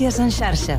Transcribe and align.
Notícies 0.00 0.18
en 0.24 0.30
xarxa. 0.32 0.74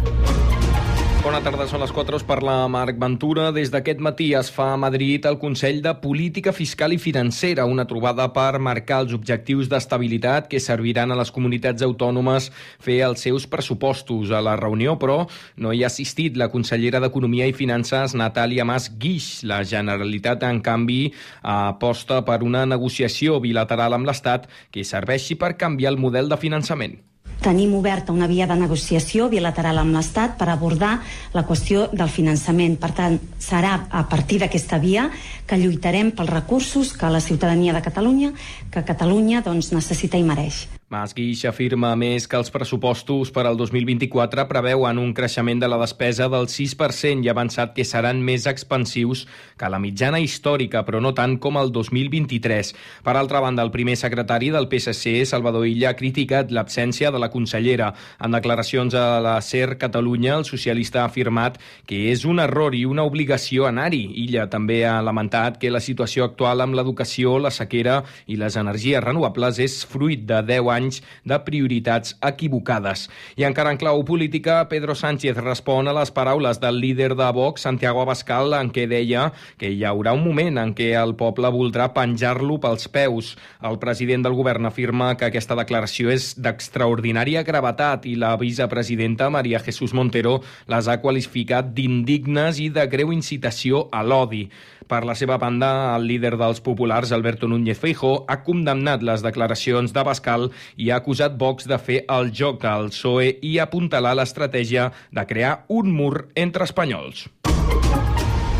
Bona 1.21 1.43
tarda, 1.45 1.67
són 1.69 1.83
les 1.83 1.91
4, 1.93 2.17
us 2.17 2.23
parla 2.25 2.55
Marc 2.73 2.95
Ventura. 2.97 3.51
Des 3.53 3.69
d'aquest 3.69 3.99
matí 4.01 4.31
es 4.33 4.47
fa 4.49 4.71
a 4.73 4.79
Madrid 4.81 5.27
el 5.29 5.37
Consell 5.37 5.83
de 5.85 5.91
Política 6.01 6.49
Fiscal 6.49 6.95
i 6.95 6.97
Financera, 6.97 7.67
una 7.69 7.85
trobada 7.85 8.25
per 8.33 8.57
marcar 8.57 9.03
els 9.03 9.13
objectius 9.13 9.69
d'estabilitat 9.69 10.47
que 10.49 10.57
serviran 10.57 11.13
a 11.13 11.19
les 11.19 11.29
comunitats 11.29 11.85
autònomes 11.85 12.49
fer 12.81 12.97
els 13.05 13.21
seus 13.27 13.45
pressupostos. 13.45 14.33
A 14.33 14.41
la 14.41 14.57
reunió, 14.57 14.97
però, 14.97 15.19
no 15.53 15.69
hi 15.69 15.83
ha 15.85 15.91
assistit 15.93 16.41
la 16.41 16.49
consellera 16.49 17.03
d'Economia 17.05 17.45
i 17.45 17.53
Finances, 17.53 18.17
Natàlia 18.17 18.65
Mas 18.65 18.89
Guix. 18.89 19.43
La 19.45 19.61
Generalitat, 19.61 20.49
en 20.49 20.63
canvi, 20.65 21.13
aposta 21.43 22.23
per 22.25 22.41
una 22.41 22.65
negociació 22.65 23.37
bilateral 23.37 24.01
amb 24.01 24.09
l'Estat 24.09 24.49
que 24.73 24.81
serveixi 24.81 25.37
per 25.37 25.53
canviar 25.61 25.93
el 25.93 26.01
model 26.01 26.33
de 26.33 26.41
finançament. 26.41 26.97
Tenim 27.41 27.73
oberta 27.73 28.13
una 28.13 28.27
via 28.29 28.45
de 28.45 28.53
negociació 28.53 29.25
bilateral 29.31 29.79
amb 29.81 29.95
l'Estat 29.97 30.35
per 30.37 30.45
abordar 30.51 30.91
la 31.33 31.41
qüestió 31.47 31.87
del 31.89 32.11
finançament. 32.13 32.75
Per 32.77 32.91
tant, 32.99 33.17
serà 33.41 33.71
a 33.89 34.03
partir 34.11 34.37
d'aquesta 34.43 34.77
via 34.83 35.07
que 35.49 35.57
lluitarem 35.57 36.11
pels 36.13 36.29
recursos 36.29 36.93
que 36.93 37.09
la 37.09 37.23
ciutadania 37.23 37.73
de 37.73 37.81
Catalunya, 37.81 38.29
que 38.69 38.85
Catalunya 38.85 39.41
doncs, 39.41 39.73
necessita 39.73 40.21
i 40.21 40.27
mereix. 40.27 40.67
Mas 40.91 41.13
Guix 41.15 41.45
afirma, 41.47 41.93
a 41.93 41.95
més, 41.95 42.25
que 42.27 42.35
els 42.35 42.49
pressupostos 42.51 43.29
per 43.31 43.45
al 43.47 43.55
2024 43.55 44.43
preveuen 44.49 44.97
un 44.99 45.13
creixement 45.15 45.61
de 45.61 45.69
la 45.71 45.77
despesa 45.79 46.25
del 46.27 46.49
6% 46.51 47.23
i 47.23 47.29
ha 47.29 47.31
avançat 47.31 47.71
que 47.77 47.85
seran 47.87 48.19
més 48.19 48.43
expansius 48.43 49.21
que 49.55 49.69
la 49.71 49.79
mitjana 49.79 50.19
històrica, 50.19 50.81
però 50.83 50.99
no 50.99 51.13
tant 51.15 51.37
com 51.39 51.55
el 51.61 51.71
2023. 51.71 52.73
Per 53.05 53.13
altra 53.15 53.39
banda, 53.39 53.63
el 53.63 53.71
primer 53.71 53.95
secretari 54.01 54.49
del 54.51 54.67
PSC, 54.67 55.13
Salvador 55.29 55.63
Illa, 55.69 55.93
ha 55.93 55.95
criticat 55.95 56.51
l'absència 56.51 57.13
de 57.15 57.23
la 57.23 57.31
consellera. 57.31 57.93
En 58.19 58.35
declaracions 58.35 58.91
a 58.91 59.21
la 59.23 59.37
SER 59.39 59.77
Catalunya, 59.79 60.35
el 60.41 60.43
socialista 60.43 61.05
ha 61.05 61.07
afirmat 61.07 61.55
que 61.87 62.01
és 62.11 62.27
un 62.27 62.43
error 62.43 62.75
i 62.75 62.83
una 62.83 63.07
obligació 63.07 63.69
anar-hi. 63.69 64.01
Illa 64.25 64.49
també 64.51 64.81
ha 64.83 64.99
lamentat 64.99 65.55
que 65.55 65.71
la 65.71 65.79
situació 65.79 66.27
actual 66.27 66.67
amb 66.67 66.75
l'educació, 66.75 67.39
la 67.39 67.55
sequera 67.55 68.01
i 68.27 68.35
les 68.35 68.59
energies 68.59 68.99
renovables 69.07 69.63
és 69.63 69.79
fruit 69.87 70.27
de 70.27 70.43
10 70.51 70.67
anys 70.67 70.80
anys 70.81 71.01
de 71.23 71.37
prioritats 71.45 72.17
equivocades. 72.25 73.07
I 73.37 73.45
encara 73.47 73.71
en 73.71 73.79
clau 73.81 74.01
política, 74.07 74.65
Pedro 74.69 74.97
Sánchez 74.97 75.37
respon 75.39 75.87
a 75.87 75.95
les 75.95 76.11
paraules 76.11 76.59
del 76.61 76.81
líder 76.81 77.13
de 77.15 77.29
Vox, 77.31 77.61
Santiago 77.61 78.01
Abascal, 78.01 78.55
en 78.57 78.71
què 78.73 78.87
deia 78.89 79.29
que 79.61 79.69
hi 79.71 79.85
haurà 79.85 80.15
un 80.17 80.25
moment 80.25 80.57
en 80.61 80.73
què 80.77 80.91
el 80.97 81.15
poble 81.19 81.51
voldrà 81.53 81.91
penjar-lo 81.95 82.59
pels 82.63 82.89
peus. 82.91 83.35
El 83.61 83.77
president 83.79 84.25
del 84.25 84.35
govern 84.37 84.67
afirma 84.69 85.13
que 85.17 85.29
aquesta 85.29 85.57
declaració 85.59 86.11
és 86.13 86.33
d'extraordinària 86.41 87.45
gravetat 87.47 88.07
i 88.09 88.17
la 88.19 88.33
vicepresidenta 88.41 89.29
Maria 89.29 89.61
Jesús 89.61 89.93
Montero 89.93 90.39
les 90.71 90.87
ha 90.87 90.99
qualificat 91.03 91.73
d'indignes 91.75 92.59
i 92.59 92.69
de 92.73 92.87
greu 92.91 93.13
incitació 93.13 93.87
a 93.91 94.03
l'odi. 94.03 94.47
Per 94.87 95.03
la 95.05 95.15
seva 95.17 95.37
banda, 95.41 95.71
el 95.95 96.07
líder 96.09 96.33
dels 96.39 96.61
populars, 96.63 97.11
Alberto 97.11 97.49
Núñez 97.51 97.79
Feijó, 97.81 98.25
ha 98.27 98.41
condemnat 98.45 99.03
les 99.05 99.23
declaracions 99.25 99.93
de 99.93 100.05
Bascal 100.07 100.49
i 100.77 100.89
ha 100.89 101.01
acusat 101.01 101.37
Vox 101.37 101.69
de 101.69 101.77
fer 101.77 102.01
el 102.09 102.33
joc 102.33 102.65
al 102.65 102.89
PSOE 102.93 103.35
i 103.41 103.57
apuntalar 103.59 104.15
l'estratègia 104.17 104.91
de 105.11 105.27
crear 105.29 105.61
un 105.69 105.93
mur 105.93 106.27
entre 106.35 106.67
espanyols. 106.67 107.27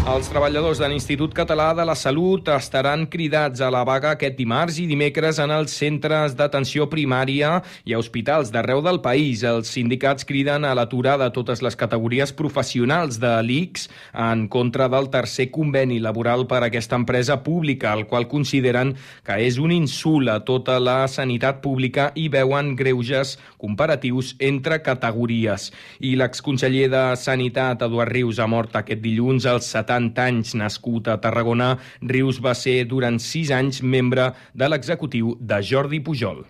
Els 0.01 0.25
treballadors 0.25 0.79
de 0.81 0.87
l'Institut 0.89 1.29
Català 1.37 1.67
de 1.77 1.83
la 1.85 1.93
Salut 1.93 2.47
estaran 2.49 3.03
cridats 3.05 3.61
a 3.61 3.67
la 3.69 3.83
vaga 3.85 4.15
aquest 4.15 4.33
dimarts 4.33 4.79
i 4.81 4.87
dimecres 4.89 5.37
en 5.37 5.51
els 5.53 5.75
centres 5.77 6.33
d'atenció 6.39 6.87
primària 6.89 7.51
i 7.85 7.93
a 7.93 7.99
hospitals 8.01 8.49
d'arreu 8.49 8.81
del 8.81 8.97
país. 9.05 9.43
Els 9.45 9.69
sindicats 9.69 10.25
criden 10.25 10.65
a 10.65 10.71
l'aturada 10.73 11.27
de 11.27 11.35
totes 11.35 11.61
les 11.61 11.77
categories 11.77 12.33
professionals 12.33 13.19
de 13.21 13.35
l'ICS 13.45 13.91
en 14.23 14.47
contra 14.49 14.87
del 14.89 15.11
tercer 15.13 15.51
conveni 15.53 15.99
laboral 16.01 16.47
per 16.49 16.63
a 16.63 16.71
aquesta 16.71 16.97
empresa 16.97 17.37
pública, 17.45 17.93
el 17.93 18.07
qual 18.09 18.25
consideren 18.27 18.95
que 19.21 19.37
és 19.45 19.61
un 19.61 19.69
insult 19.69 20.33
a 20.33 20.39
tota 20.41 20.79
la 20.81 21.05
sanitat 21.05 21.61
pública 21.61 22.09
i 22.17 22.25
veuen 22.33 22.73
greuges 22.75 23.35
comparatius 23.61 24.33
entre 24.41 24.81
categories. 24.81 25.69
I 26.01 26.17
l'exconseller 26.17 26.89
de 26.89 27.05
Sanitat, 27.21 27.85
Eduard 27.85 28.09
Rius, 28.09 28.41
ha 28.41 28.49
mort 28.49 28.73
aquest 28.81 29.05
dilluns 29.05 29.45
als 29.45 29.69
70 29.69 29.90
70 29.91 30.23
anys, 30.23 30.55
nascut 30.55 31.11
a 31.11 31.19
Tarragona, 31.19 31.75
Rius 32.01 32.39
va 32.39 32.55
ser 32.55 32.79
durant 32.87 33.19
6 33.19 33.51
anys 33.59 33.83
membre 33.83 34.31
de 34.55 34.71
l'executiu 34.71 35.35
de 35.39 35.61
Jordi 35.61 35.99
Pujol. 35.99 36.43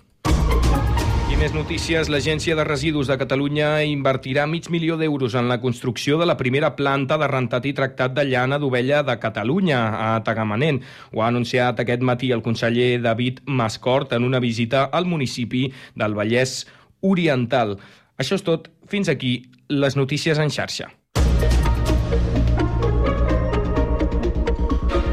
Més 1.42 1.56
notícies. 1.58 2.06
L'Agència 2.14 2.54
de 2.54 2.62
Residus 2.68 3.08
de 3.10 3.16
Catalunya 3.18 3.80
invertirà 3.90 4.44
mig 4.46 4.68
milió 4.70 4.94
d'euros 5.00 5.34
en 5.34 5.48
la 5.50 5.58
construcció 5.64 6.20
de 6.20 6.28
la 6.30 6.36
primera 6.38 6.70
planta 6.78 7.18
de 7.18 7.30
rentat 7.32 7.66
i 7.66 7.72
tractat 7.74 8.14
de 8.14 8.28
llana 8.30 8.60
d'ovella 8.62 9.00
de 9.02 9.16
Catalunya, 9.18 9.80
a 10.06 10.12
Tagamanent. 10.22 10.84
Ho 11.10 11.24
ha 11.24 11.32
anunciat 11.34 11.82
aquest 11.82 12.06
matí 12.06 12.30
el 12.30 12.46
conseller 12.46 13.02
David 13.02 13.42
Mascort 13.48 14.14
en 14.14 14.30
una 14.30 14.38
visita 14.38 14.86
al 14.94 15.10
municipi 15.10 15.66
del 15.98 16.14
Vallès 16.14 16.68
Oriental. 17.02 17.80
Això 18.22 18.38
és 18.38 18.46
tot. 18.46 18.70
Fins 18.86 19.10
aquí 19.10 19.40
les 19.66 19.98
notícies 19.98 20.38
en 20.38 20.54
xarxa. 20.54 20.94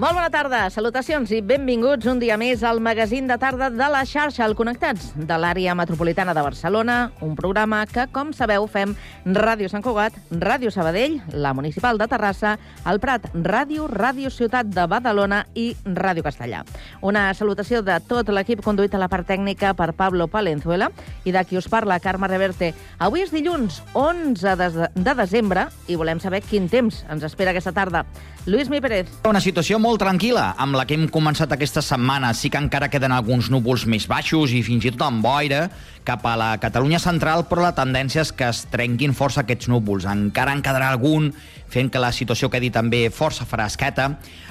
Molt 0.00 0.16
bona 0.16 0.30
tarda, 0.32 0.58
salutacions 0.72 1.28
i 1.36 1.42
benvinguts 1.44 2.06
un 2.08 2.16
dia 2.22 2.38
més 2.40 2.62
al 2.64 2.78
magazín 2.80 3.26
de 3.28 3.36
tarda 3.36 3.66
de 3.68 3.88
la 3.92 3.98
xarxa 4.08 4.46
al 4.46 4.54
Connectats 4.56 5.10
de 5.12 5.36
l'àrea 5.36 5.74
metropolitana 5.76 6.32
de 6.32 6.40
Barcelona, 6.40 6.94
un 7.20 7.34
programa 7.36 7.82
que, 7.84 8.06
com 8.08 8.30
sabeu, 8.32 8.64
fem 8.64 8.94
Ràdio 9.26 9.68
Sant 9.68 9.84
Cugat, 9.84 10.16
Ràdio 10.32 10.72
Sabadell, 10.72 11.18
la 11.36 11.52
Municipal 11.52 12.00
de 12.00 12.06
Terrassa, 12.08 12.54
el 12.88 12.96
Prat, 13.02 13.28
Ràdio, 13.34 13.90
Ràdio 13.92 14.32
Ciutat 14.32 14.70
de 14.72 14.86
Badalona 14.88 15.42
i 15.52 15.74
Ràdio 15.84 16.24
Castellà. 16.24 16.62
Una 17.04 17.26
salutació 17.36 17.82
de 17.84 17.98
tot 18.00 18.32
l'equip 18.32 18.64
conduït 18.64 18.96
a 18.96 19.02
la 19.04 19.10
part 19.12 19.28
tècnica 19.28 19.74
per 19.76 19.92
Pablo 19.92 20.30
Palenzuela 20.32 20.88
i 21.28 21.36
de 21.36 21.44
qui 21.44 21.60
us 21.60 21.68
parla, 21.68 22.00
Carme 22.00 22.32
Reverte. 22.32 22.72
Avui 22.96 23.26
és 23.26 23.36
dilluns 23.36 23.82
11 23.92 24.56
de, 24.64 24.72
de 24.96 25.18
desembre 25.20 25.68
i 25.92 26.00
volem 26.00 26.24
saber 26.24 26.40
quin 26.48 26.72
temps 26.72 27.04
ens 27.12 27.28
espera 27.28 27.52
aquesta 27.52 27.76
tarda. 27.76 28.06
Lluís 28.46 28.70
Mi 28.72 28.80
Pérez. 28.80 29.10
Una 29.28 29.44
situació 29.44 29.76
molt 29.76 29.89
tranquil·la 29.98 30.52
amb 30.62 30.76
la 30.78 30.84
que 30.86 30.94
hem 30.94 31.08
començat 31.10 31.50
aquesta 31.54 31.82
setmana. 31.82 32.30
Sí 32.36 32.50
que 32.52 32.60
encara 32.60 32.90
queden 32.92 33.14
alguns 33.16 33.48
núvols 33.50 33.86
més 33.90 34.06
baixos 34.10 34.54
i 34.54 34.60
fins 34.66 34.84
i 34.86 34.92
tot 34.94 35.06
amb 35.08 35.24
boira 35.24 35.64
cap 36.04 36.24
a 36.26 36.36
la 36.36 36.50
Catalunya 36.62 36.98
central, 36.98 37.46
però 37.50 37.64
la 37.64 37.76
tendència 37.76 38.24
és 38.24 38.32
que 38.32 38.48
es 38.48 38.64
trenquin 38.72 39.14
força 39.16 39.44
aquests 39.44 39.68
núvols. 39.70 40.08
Encara 40.08 40.54
en 40.56 40.62
quedarà 40.64 40.90
algun 40.90 41.30
fent 41.70 41.90
que 41.92 42.02
la 42.02 42.10
situació 42.10 42.50
quedi 42.50 42.72
també 42.74 43.04
força 43.14 43.46
fresqueta 43.46 44.08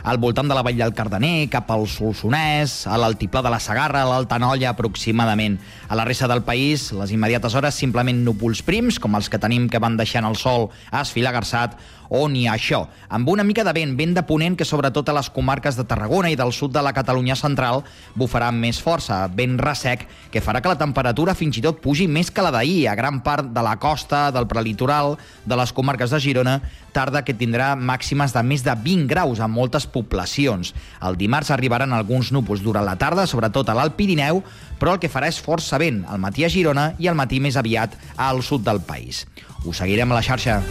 al 0.07 0.19
voltant 0.23 0.47
de 0.47 0.55
la 0.55 0.63
Vall 0.63 0.79
del 0.79 0.95
Cardener, 0.95 1.49
cap 1.51 1.69
al 1.73 1.85
Solsonès, 1.91 2.85
a 2.87 2.95
l'altiplà 3.01 3.43
de 3.43 3.51
la 3.51 3.59
Sagarra, 3.59 4.05
a 4.05 4.09
l'Altanolla 4.09 4.71
aproximadament. 4.71 5.59
A 5.89 5.99
la 5.99 6.07
resta 6.07 6.29
del 6.31 6.45
país, 6.47 6.89
les 6.95 7.11
immediates 7.11 7.55
hores 7.59 7.75
simplement 7.75 8.23
núvols 8.23 8.63
prims, 8.63 8.99
com 9.03 9.19
els 9.19 9.29
que 9.29 9.41
tenim 9.41 9.67
que 9.69 9.83
van 9.83 9.99
deixant 9.99 10.27
el 10.27 10.39
sol 10.39 10.69
esfilagarçat, 10.95 11.75
o 12.09 12.25
ni 12.27 12.47
això, 12.49 12.87
amb 13.07 13.29
una 13.29 13.45
mica 13.45 13.63
de 13.63 13.73
vent, 13.75 13.93
vent 13.97 14.15
de 14.17 14.23
ponent 14.25 14.55
que 14.57 14.65
sobretot 14.65 15.11
a 15.11 15.13
les 15.13 15.29
comarques 15.29 15.77
de 15.77 15.85
Tarragona 15.85 16.31
i 16.33 16.37
del 16.39 16.51
sud 16.57 16.73
de 16.73 16.81
la 16.81 16.93
Catalunya 16.93 17.37
central 17.37 17.83
bufarà 18.17 18.49
amb 18.49 18.65
més 18.65 18.81
força, 18.81 19.21
vent 19.29 19.59
ressec, 19.61 20.07
que 20.33 20.41
farà 20.41 20.63
que 20.63 20.71
la 20.71 20.79
temperatura 20.79 21.37
fins 21.39 21.57
i 21.59 21.63
tot 21.63 21.79
pugi 21.83 22.09
més 22.11 22.29
que 22.31 22.43
la 22.43 22.51
d'ahir 22.53 22.89
a 22.91 22.95
gran 22.99 23.21
part 23.25 23.49
de 23.55 23.63
la 23.65 23.77
costa, 23.79 24.27
del 24.35 24.47
prelitoral, 24.51 25.15
de 25.45 25.57
les 25.59 25.73
comarques 25.73 26.11
de 26.11 26.19
Girona, 26.21 26.59
tarda 26.93 27.23
que 27.25 27.35
tindrà 27.37 27.71
màximes 27.75 28.35
de 28.35 28.43
més 28.43 28.65
de 28.65 28.75
20 28.75 29.07
graus 29.09 29.39
a 29.39 29.47
moltes 29.47 29.87
poblacions. 29.87 30.73
El 31.05 31.17
dimarts 31.19 31.53
arribaran 31.55 31.95
alguns 31.95 32.33
núvols 32.35 32.63
durant 32.65 32.85
la 32.85 32.97
tarda, 32.99 33.27
sobretot 33.27 33.69
a 33.69 33.77
l'Alt 33.77 33.95
Pirineu, 33.99 34.43
però 34.79 34.95
el 34.95 35.03
que 35.03 35.11
farà 35.11 35.31
és 35.31 35.39
força 35.41 35.79
vent 35.81 36.03
al 36.07 36.21
matí 36.21 36.45
a 36.45 36.51
Girona 36.51 36.91
i 36.99 37.07
al 37.07 37.19
matí 37.19 37.39
més 37.39 37.59
aviat 37.59 37.95
al 38.17 38.43
sud 38.43 38.65
del 38.67 38.83
país. 38.83 39.25
Us 39.65 39.79
seguirem 39.83 40.11
a 40.11 40.19
la 40.19 40.25
xarxa. 40.25 40.61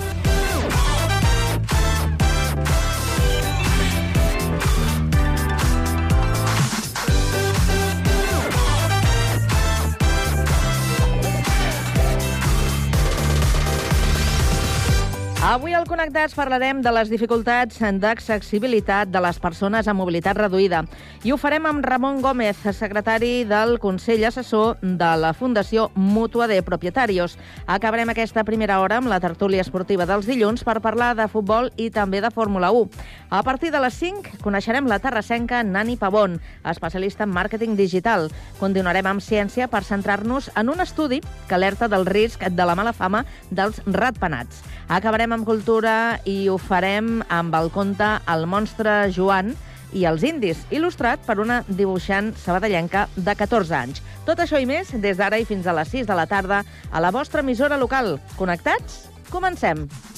Avui 15.48 15.72
al 15.72 15.86
Connectats 15.88 16.34
parlarem 16.36 16.82
de 16.84 16.90
les 16.92 17.08
dificultats 17.08 17.78
d'accessibilitat 17.80 19.08
de 19.08 19.20
les 19.24 19.38
persones 19.40 19.86
amb 19.88 20.02
mobilitat 20.02 20.36
reduïda. 20.36 20.82
I 21.24 21.32
ho 21.32 21.38
farem 21.40 21.64
amb 21.64 21.80
Ramon 21.80 22.18
Gómez, 22.20 22.58
secretari 22.76 23.46
del 23.48 23.78
Consell 23.80 24.26
Assessor 24.28 24.76
de 24.82 25.08
la 25.16 25.30
Fundació 25.32 25.86
Mútua 25.94 26.50
de 26.52 26.60
Propietarios. 26.60 27.38
Acabarem 27.64 28.12
aquesta 28.12 28.44
primera 28.44 28.76
hora 28.82 28.98
amb 29.00 29.08
la 29.08 29.22
tertúlia 29.24 29.64
esportiva 29.64 30.04
dels 30.04 30.28
dilluns 30.28 30.66
per 30.68 30.82
parlar 30.84 31.14
de 31.16 31.30
futbol 31.32 31.72
i 31.80 31.88
també 31.88 32.20
de 32.20 32.28
Fórmula 32.28 32.68
1. 32.68 32.92
A 33.30 33.40
partir 33.42 33.72
de 33.72 33.80
les 33.80 33.96
5 33.96 34.42
coneixerem 34.44 34.84
la 34.84 35.00
terrassenca 35.00 35.62
Nani 35.64 35.96
Pavón, 35.96 36.42
especialista 36.68 37.24
en 37.24 37.32
màrqueting 37.32 37.72
digital. 37.72 38.28
Continuarem 38.60 39.08
amb 39.08 39.24
ciència 39.24 39.72
per 39.72 39.80
centrar-nos 39.88 40.52
en 40.60 40.68
un 40.68 40.84
estudi 40.84 41.22
que 41.48 41.56
alerta 41.56 41.88
del 41.88 42.04
risc 42.04 42.44
de 42.44 42.68
la 42.68 42.76
mala 42.76 42.92
fama 42.92 43.24
dels 43.48 43.80
ratpenats. 43.86 44.60
Acabarem 44.88 45.34
amb 45.36 45.37
cultura 45.46 46.18
i 46.24 46.48
ho 46.48 46.56
farem 46.58 47.22
amb 47.28 47.54
el 47.58 47.70
conte 47.74 48.08
El 48.30 48.46
monstre 48.50 49.08
Joan 49.14 49.54
i 49.92 50.04
els 50.08 50.24
indis, 50.26 50.64
il·lustrat 50.74 51.22
per 51.26 51.38
una 51.40 51.62
dibuixant 51.68 52.32
sabadellenca 52.42 53.06
de 53.16 53.34
14 53.38 53.76
anys. 53.78 54.02
Tot 54.26 54.42
això 54.44 54.60
i 54.60 54.68
més 54.68 54.92
des 54.92 55.16
d'ara 55.20 55.40
i 55.40 55.48
fins 55.48 55.66
a 55.66 55.76
les 55.78 55.94
6 55.94 56.10
de 56.10 56.18
la 56.18 56.28
tarda 56.28 56.62
a 56.90 57.00
la 57.00 57.14
vostra 57.14 57.44
emissora 57.46 57.80
local. 57.80 58.18
Connectats? 58.36 59.06
Comencem! 59.32 59.86
Dance 59.88 60.17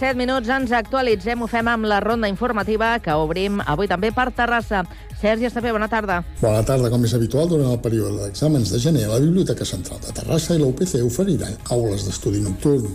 4 0.00 0.06
i 0.06 0.14
7 0.14 0.16
minuts 0.16 0.48
ens 0.48 0.70
actualitzem, 0.72 1.42
ho 1.44 1.46
fem 1.46 1.68
amb 1.68 1.84
la 1.84 1.98
ronda 2.00 2.28
informativa 2.28 2.94
que 3.04 3.12
obrim 3.12 3.58
avui 3.68 3.88
també 3.88 4.08
per 4.16 4.30
Terrassa. 4.32 4.80
Sergi 5.20 5.44
Estapé, 5.44 5.72
bona 5.76 5.90
tarda. 5.92 6.22
Bona 6.40 6.62
tarda, 6.64 6.88
com 6.88 7.04
és 7.04 7.12
habitual, 7.12 7.50
durant 7.50 7.68
el 7.68 7.82
període 7.84 8.22
d'exàmens 8.22 8.72
de 8.72 8.80
gener, 8.80 9.04
la 9.10 9.20
Biblioteca 9.20 9.66
Central 9.68 10.00
de 10.00 10.14
Terrassa 10.16 10.56
i 10.56 10.62
la 10.62 10.70
UPC 10.70 11.02
oferiran 11.04 11.52
aules 11.76 12.06
d'estudi 12.06 12.40
nocturn. 12.40 12.88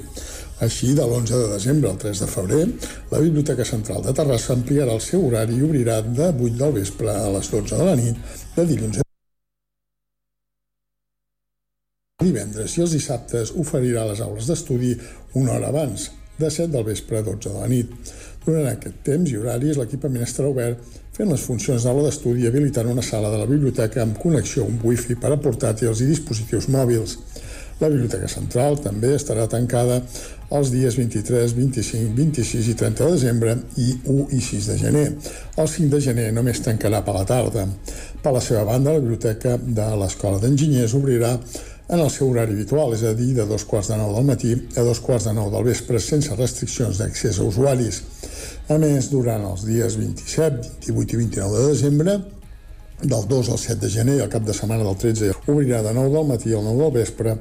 Així, 0.66 0.96
de 0.98 1.06
l'11 1.06 1.44
de 1.44 1.52
desembre 1.54 1.92
al 1.92 2.02
3 2.02 2.26
de 2.26 2.32
febrer, 2.32 2.66
la 3.14 3.22
Biblioteca 3.22 3.70
Central 3.70 4.02
de 4.02 4.16
Terrassa 4.18 4.58
ampliarà 4.58 4.98
el 4.98 5.06
seu 5.06 5.28
horari 5.30 5.60
i 5.60 5.64
obrirà 5.70 6.02
de 6.02 6.34
8 6.34 6.58
del 6.58 6.78
vespre 6.82 7.14
a 7.14 7.30
les 7.38 7.54
12 7.54 7.76
de 7.76 7.86
la 7.86 7.96
nit, 8.02 8.38
de 8.58 8.70
dilluns 8.74 8.98
a 8.98 9.06
divendres 12.26 12.74
i 12.80 12.82
els 12.82 12.94
dissabtes 12.96 13.52
oferirà 13.62 14.08
les 14.10 14.22
aules 14.24 14.48
d'estudi 14.50 14.96
una 15.38 15.60
hora 15.60 15.68
abans, 15.70 16.08
de 16.40 16.50
7 16.50 16.72
del 16.74 16.86
vespre 16.88 17.20
a 17.20 17.26
12 17.26 17.50
de 17.50 17.56
la 17.58 17.72
nit. 17.72 17.92
Durant 18.46 18.68
aquest 18.70 19.02
temps 19.08 19.32
i 19.32 19.40
horaris, 19.40 19.80
l'equipament 19.80 20.26
estarà 20.26 20.52
obert 20.52 20.82
fent 21.16 21.32
les 21.32 21.42
funcions 21.48 21.86
d'aula 21.86 22.06
d'estudi 22.06 22.44
i 22.44 22.50
habilitant 22.50 22.92
una 22.92 23.04
sala 23.06 23.32
de 23.32 23.40
la 23.42 23.50
biblioteca 23.50 24.04
amb 24.04 24.20
connexió 24.22 24.68
amb 24.68 24.84
wifi 24.86 25.16
per 25.16 25.32
a 25.34 25.40
portàtils 25.42 26.04
i 26.04 26.10
dispositius 26.12 26.68
mòbils. 26.76 27.18
La 27.82 27.90
Biblioteca 27.92 28.28
Central 28.32 28.78
també 28.80 29.10
estarà 29.18 29.50
tancada 29.52 29.98
els 30.56 30.70
dies 30.72 30.96
23, 30.96 31.52
25, 31.58 32.14
26 32.16 32.70
i 32.72 32.76
30 32.80 33.04
de 33.04 33.16
desembre 33.18 33.56
i 33.84 33.90
1 34.14 34.28
i 34.38 34.40
6 34.46 34.70
de 34.72 34.78
gener. 34.80 35.06
El 35.60 35.68
5 35.68 35.90
de 35.92 36.00
gener 36.06 36.30
només 36.32 36.64
tancarà 36.64 37.02
per 37.04 37.18
la 37.18 37.26
tarda. 37.28 37.66
Per 38.24 38.32
la 38.32 38.44
seva 38.44 38.64
banda, 38.70 38.94
la 38.96 39.04
Biblioteca 39.04 39.58
de 39.60 39.90
l'Escola 40.00 40.40
d'Enginyers 40.40 40.96
obrirà 40.96 41.34
en 41.88 42.00
el 42.00 42.10
seu 42.10 42.30
horari 42.30 42.56
habitual, 42.56 42.94
és 42.96 43.04
a 43.06 43.14
dir, 43.18 43.34
de 43.38 43.46
dos 43.50 43.66
quarts 43.70 43.92
de 43.92 43.98
nou 44.00 44.14
del 44.16 44.26
matí 44.26 44.54
a 44.76 44.86
dos 44.86 45.02
quarts 45.04 45.28
de 45.30 45.34
nou 45.38 45.52
del 45.54 45.68
vespre, 45.68 46.02
sense 46.02 46.34
restriccions 46.36 47.02
d'accés 47.02 47.40
a 47.40 47.46
usuaris. 47.46 48.02
A 48.70 48.80
més, 48.82 49.12
durant 49.12 49.44
els 49.52 49.66
dies 49.68 50.00
27, 50.02 50.72
28 50.88 51.14
i 51.14 51.22
29 51.22 51.60
de 51.60 51.68
desembre, 51.74 52.18
del 53.02 53.28
2 53.28 53.50
al 53.52 53.60
7 53.60 53.82
de 53.82 53.90
gener 53.92 54.16
i 54.18 54.24
el 54.24 54.32
cap 54.32 54.46
de 54.48 54.54
setmana 54.56 54.86
del 54.88 54.96
13 54.96 55.34
obrirà 55.52 55.82
de 55.84 55.92
9 55.94 56.14
del 56.14 56.30
matí 56.30 56.54
al 56.56 56.64
9 56.64 56.80
del 56.80 56.94
vespre 56.96 57.34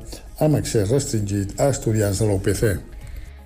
amb 0.42 0.58
accés 0.58 0.90
restringit 0.90 1.54
a 1.60 1.68
estudiants 1.70 2.18
de 2.18 2.26
l'UPC. 2.26 2.93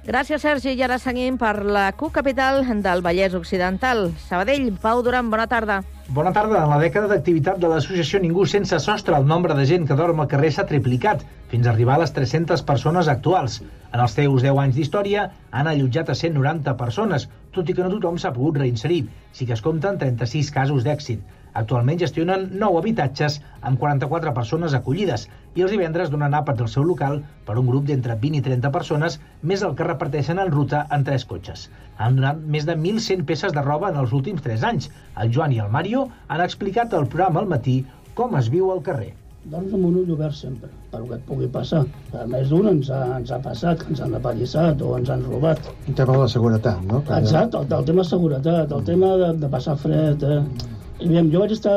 Gràcies, 0.08 0.40
Sergi. 0.40 0.70
I 0.72 0.82
ara 0.86 0.96
seguim 0.96 1.34
per 1.36 1.66
la 1.68 1.90
Q 1.92 2.08
capital 2.08 2.62
del 2.80 3.02
Vallès 3.04 3.34
Occidental. 3.36 4.06
Sabadell, 4.24 4.70
Pau 4.80 5.02
Duran, 5.04 5.28
bona 5.28 5.44
tarda. 5.46 5.82
Bona 6.16 6.32
tarda. 6.32 6.62
En 6.64 6.70
la 6.72 6.78
dècada 6.80 7.10
d'activitat 7.10 7.58
de 7.60 7.68
l'associació 7.68 8.16
Ningú 8.22 8.46
Sense 8.48 8.78
Sostre, 8.80 9.18
el 9.18 9.28
nombre 9.28 9.52
de 9.52 9.66
gent 9.68 9.84
que 9.84 9.98
dorm 10.00 10.22
al 10.24 10.30
carrer 10.30 10.48
s'ha 10.56 10.64
triplicat, 10.70 11.26
fins 11.52 11.68
a 11.68 11.74
arribar 11.74 11.98
a 11.98 12.02
les 12.06 12.14
300 12.16 12.64
persones 12.70 13.10
actuals. 13.12 13.58
En 13.92 14.00
els 14.00 14.16
seus 14.16 14.46
10 14.46 14.62
anys 14.62 14.78
d'història 14.78 15.26
han 15.50 15.68
allotjat 15.68 16.08
a 16.08 16.16
190 16.16 16.78
persones, 16.80 17.28
tot 17.52 17.68
i 17.68 17.76
que 17.76 17.84
no 17.84 17.92
tothom 17.92 18.16
s'ha 18.16 18.32
pogut 18.32 18.56
reinserir. 18.64 19.02
Sí 19.36 19.44
que 19.44 19.58
es 19.60 19.64
compten 19.66 20.00
36 20.00 20.48
casos 20.56 20.88
d'èxit. 20.88 21.20
Actualment 21.52 22.00
gestionen 22.00 22.48
9 22.56 22.80
habitatges 22.80 23.42
amb 23.60 23.76
44 23.80 24.32
persones 24.32 24.74
acollides 24.78 25.28
i 25.58 25.62
els 25.66 25.72
divendres 25.74 26.10
donen 26.14 26.36
àpats 26.38 26.62
al 26.62 26.68
seu 26.70 26.84
local 26.86 27.16
per 27.46 27.56
un 27.58 27.66
grup 27.66 27.86
d'entre 27.88 28.14
20 28.24 28.38
i 28.38 28.42
30 28.46 28.70
persones, 28.74 29.18
més 29.42 29.64
el 29.66 29.72
que 29.78 29.86
reparteixen 29.86 30.38
en 30.38 30.52
ruta 30.54 30.84
en 30.94 31.06
tres 31.08 31.24
cotxes. 31.26 31.64
Han 31.98 32.18
donat 32.20 32.42
més 32.56 32.66
de 32.68 32.76
1.100 32.78 33.24
peces 33.30 33.54
de 33.56 33.64
roba 33.64 33.90
en 33.90 33.98
els 34.02 34.12
últims 34.18 34.44
3 34.44 34.66
anys. 34.68 34.90
El 35.22 35.32
Joan 35.34 35.54
i 35.56 35.62
el 35.64 35.72
Mario 35.74 36.04
han 36.28 36.44
explicat 36.44 36.94
al 36.94 37.08
programa 37.14 37.42
al 37.42 37.50
matí 37.54 37.80
com 38.20 38.36
es 38.38 38.50
viu 38.54 38.70
al 38.70 38.84
carrer. 38.86 39.10
Dorms 39.50 39.74
amb 39.74 39.86
un 39.88 39.96
ull 40.00 40.12
obert 40.12 40.36
sempre, 40.36 40.68
per 40.92 41.00
que 41.08 41.16
et 41.16 41.24
pugui 41.26 41.48
passar. 41.54 41.80
A 42.12 42.26
més 42.30 42.50
d'un 42.52 42.68
ens, 42.70 42.90
ha, 42.94 43.00
ens 43.16 43.30
ha 43.34 43.38
passat 43.42 43.82
que 43.82 43.90
ens 43.94 44.02
han 44.04 44.14
apallissat 44.18 44.82
o 44.84 44.92
ens 44.98 45.10
han 45.14 45.24
robat. 45.26 45.70
Un 45.86 45.98
tema 46.00 46.14
de 46.18 46.24
la 46.24 46.28
seguretat, 46.34 46.82
no? 46.90 47.00
Exacte, 47.16 47.62
el, 47.62 47.72
el 47.78 47.88
tema 47.88 48.04
seguretat, 48.04 48.74
el 48.78 48.84
tema 48.90 49.14
de, 49.22 49.32
de 49.42 49.50
passar 49.56 49.78
fred. 49.80 50.22
Eh? 50.22 50.38
I 51.00 51.08
aviam, 51.08 51.32
jo 51.34 51.42
vaig 51.42 51.56
estar 51.56 51.74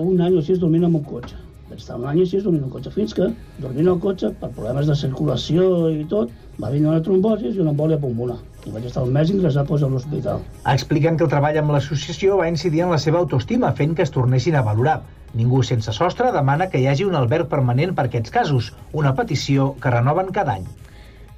un 0.00 0.18
any 0.18 0.38
o 0.38 0.42
així 0.42 0.58
dormint 0.62 0.88
en 0.88 0.98
un 0.98 1.06
cotxe. 1.12 1.38
Estar 1.80 1.96
un 1.96 2.06
any 2.10 2.18
així 2.20 2.38
dormint 2.44 2.64
un 2.66 2.72
cotxe, 2.72 2.90
fins 2.92 3.14
que, 3.16 3.26
dormint 3.64 3.86
al 3.88 4.00
cotxe, 4.04 4.28
per 4.40 4.50
problemes 4.56 4.88
de 4.90 4.96
circulació 5.02 5.68
i 5.88 6.02
tot, 6.10 6.34
va 6.60 6.72
vindre 6.74 6.90
una 6.90 7.04
trombosis 7.06 7.56
i 7.56 7.62
una 7.64 7.72
embòlia 7.72 7.96
pulmonar. 8.02 8.36
I 8.68 8.74
vaig 8.74 8.88
estar 8.90 9.04
un 9.06 9.14
mes 9.14 9.32
ingressat 9.32 9.70
pues, 9.70 9.86
a 9.86 9.88
l'hospital. 9.88 10.42
Expliquen 10.74 11.16
que 11.16 11.24
el 11.24 11.32
treball 11.32 11.56
amb 11.62 11.72
l'associació 11.72 12.36
va 12.42 12.50
incidir 12.52 12.84
en 12.84 12.92
la 12.92 13.00
seva 13.06 13.22
autoestima, 13.24 13.72
fent 13.80 13.96
que 13.96 14.04
es 14.04 14.12
tornessin 14.16 14.60
a 14.60 14.64
valorar. 14.66 14.98
Ningú 15.40 15.62
sense 15.64 15.94
sostre 15.96 16.34
demana 16.36 16.68
que 16.68 16.82
hi 16.82 16.86
hagi 16.90 17.08
un 17.08 17.16
alberg 17.16 17.48
permanent 17.48 17.96
per 17.96 18.08
aquests 18.10 18.36
casos, 18.36 18.72
una 18.92 19.14
petició 19.22 19.72
que 19.80 19.96
renoven 19.96 20.34
cada 20.36 20.58
any. 20.60 20.68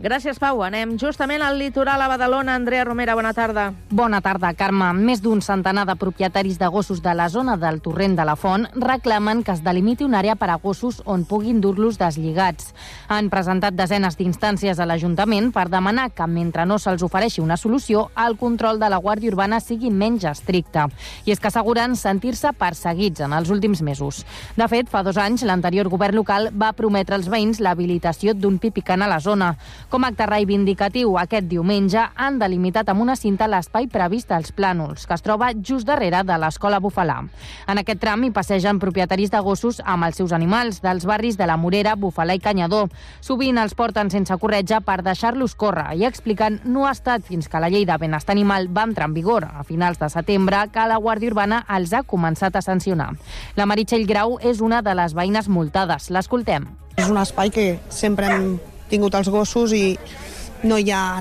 Gràcies, 0.02 0.40
Pau. 0.42 0.64
Anem 0.66 0.97
justament 0.99 1.44
al 1.47 1.61
litoral 1.61 2.02
a 2.02 2.09
Badalona. 2.11 2.56
Andrea 2.59 2.82
Romera, 2.82 3.14
bona 3.14 3.30
tarda. 3.32 3.68
Bona 3.88 4.18
tarda, 4.18 4.49
Carme. 4.59 4.88
Més 4.99 5.21
d'un 5.23 5.38
centenar 5.47 5.85
de 5.87 5.94
propietaris 5.94 6.56
de 6.59 6.66
gossos 6.66 6.99
de 7.04 7.12
la 7.14 7.28
zona 7.30 7.54
del 7.54 7.78
Torrent 7.80 8.16
de 8.18 8.25
la 8.26 8.35
Font 8.35 8.66
reclamen 8.75 9.44
que 9.47 9.54
es 9.54 9.62
delimiti 9.62 10.02
una 10.02 10.18
àrea 10.18 10.35
per 10.35 10.49
a 10.50 10.56
gossos 10.59 10.99
on 11.06 11.23
puguin 11.23 11.61
dur-los 11.62 12.00
deslligats. 12.00 12.73
Han 13.06 13.28
presentat 13.30 13.76
desenes 13.78 14.18
d'instàncies 14.18 14.80
a 14.82 14.88
l'Ajuntament 14.90 15.52
per 15.54 15.68
demanar 15.71 16.09
que, 16.11 16.26
mentre 16.26 16.66
no 16.66 16.80
se'ls 16.82 17.06
ofereixi 17.06 17.38
una 17.38 17.56
solució, 17.56 18.09
el 18.26 18.35
control 18.42 18.82
de 18.82 18.90
la 18.90 18.99
Guàrdia 18.99 19.30
Urbana 19.30 19.62
sigui 19.62 19.94
menys 19.94 20.26
estricte. 20.26 20.88
I 21.26 21.37
és 21.37 21.38
que 21.38 21.47
asseguren 21.52 21.94
sentir-se 21.94 22.50
perseguits 22.59 23.23
en 23.23 23.38
els 23.38 23.54
últims 23.54 23.87
mesos. 23.87 24.25
De 24.59 24.66
fet, 24.66 24.90
fa 24.90 25.06
dos 25.06 25.23
anys, 25.23 25.47
l'anterior 25.47 25.87
govern 25.87 26.18
local 26.18 26.50
va 26.50 26.75
prometre 26.75 27.14
als 27.14 27.30
veïns 27.30 27.62
l'habilitació 27.62 28.35
d'un 28.35 28.59
pipicant 28.59 29.06
a 29.06 29.11
la 29.14 29.23
zona. 29.23 29.54
Com 29.92 30.06
a 30.06 30.08
acte 30.08 30.25
reivindicatiu, 30.25 31.18
aquest 31.20 31.50
diumenge 31.50 32.00
han 32.16 32.38
delimitat 32.40 32.88
amb 32.88 33.02
una 33.04 33.12
cinta 33.12 33.44
l'espai 33.44 33.90
previst 33.92 34.30
als 34.32 34.49
plànols, 34.56 35.02
que 35.04 35.12
es 35.12 35.20
troba 35.20 35.50
just 35.52 35.84
darrere 35.84 36.22
de 36.25 36.38
l'Escola 36.40 36.78
Bufalà. 36.80 37.18
En 37.68 37.80
aquest 37.82 38.00
tram 38.00 38.25
hi 38.25 38.30
passegen 38.32 38.80
propietaris 38.80 39.28
de 39.34 39.42
gossos 39.44 39.82
amb 39.84 40.08
els 40.08 40.16
seus 40.16 40.32
animals 40.32 40.80
dels 40.80 41.04
barris 41.04 41.37
de 41.37 41.44
la 41.44 41.58
Morera, 41.61 41.92
Bufalà 41.92 42.38
i 42.38 42.40
Canyador. 42.40 42.88
Sovint 43.20 43.61
els 43.61 43.76
porten 43.76 44.08
sense 44.08 44.40
corretja 44.40 44.80
per 44.80 45.02
deixar-los 45.04 45.58
córrer 45.61 45.90
i 46.00 46.08
expliquen 46.08 46.62
no 46.64 46.88
ha 46.88 46.96
estat 46.96 47.28
fins 47.28 47.52
que 47.52 47.61
la 47.61 47.68
llei 47.68 47.84
de 47.84 48.00
benestar 48.00 48.32
animal 48.32 48.72
va 48.72 48.88
entrar 48.88 49.12
en 49.12 49.20
vigor 49.20 49.44
a 49.44 49.61
finals 49.61 50.00
de 50.00 50.08
setembre 50.08 50.70
que 50.72 50.88
la 50.88 50.96
Guàrdia 51.04 51.37
Urbana 51.37 51.66
els 51.68 51.92
ha 51.92 52.00
començat 52.00 52.56
a 52.56 52.64
sancionar. 52.64 53.12
La 53.61 53.68
Meritxell 53.68 54.08
Grau 54.08 54.38
és 54.40 54.64
una 54.64 54.80
de 54.80 54.96
les 54.96 55.12
veïnes 55.12 55.52
multades. 55.52 56.08
L'escoltem. 56.08 56.70
És 56.96 57.12
un 57.12 57.20
espai 57.20 57.52
que 57.52 57.75
sempre 57.92 58.32
hem 58.32 58.54
tingut 58.92 59.16
els 59.18 59.32
gossos 59.32 59.72
i 59.76 59.96
no 60.62 60.78
hi 60.78 60.90
ha 60.94 61.18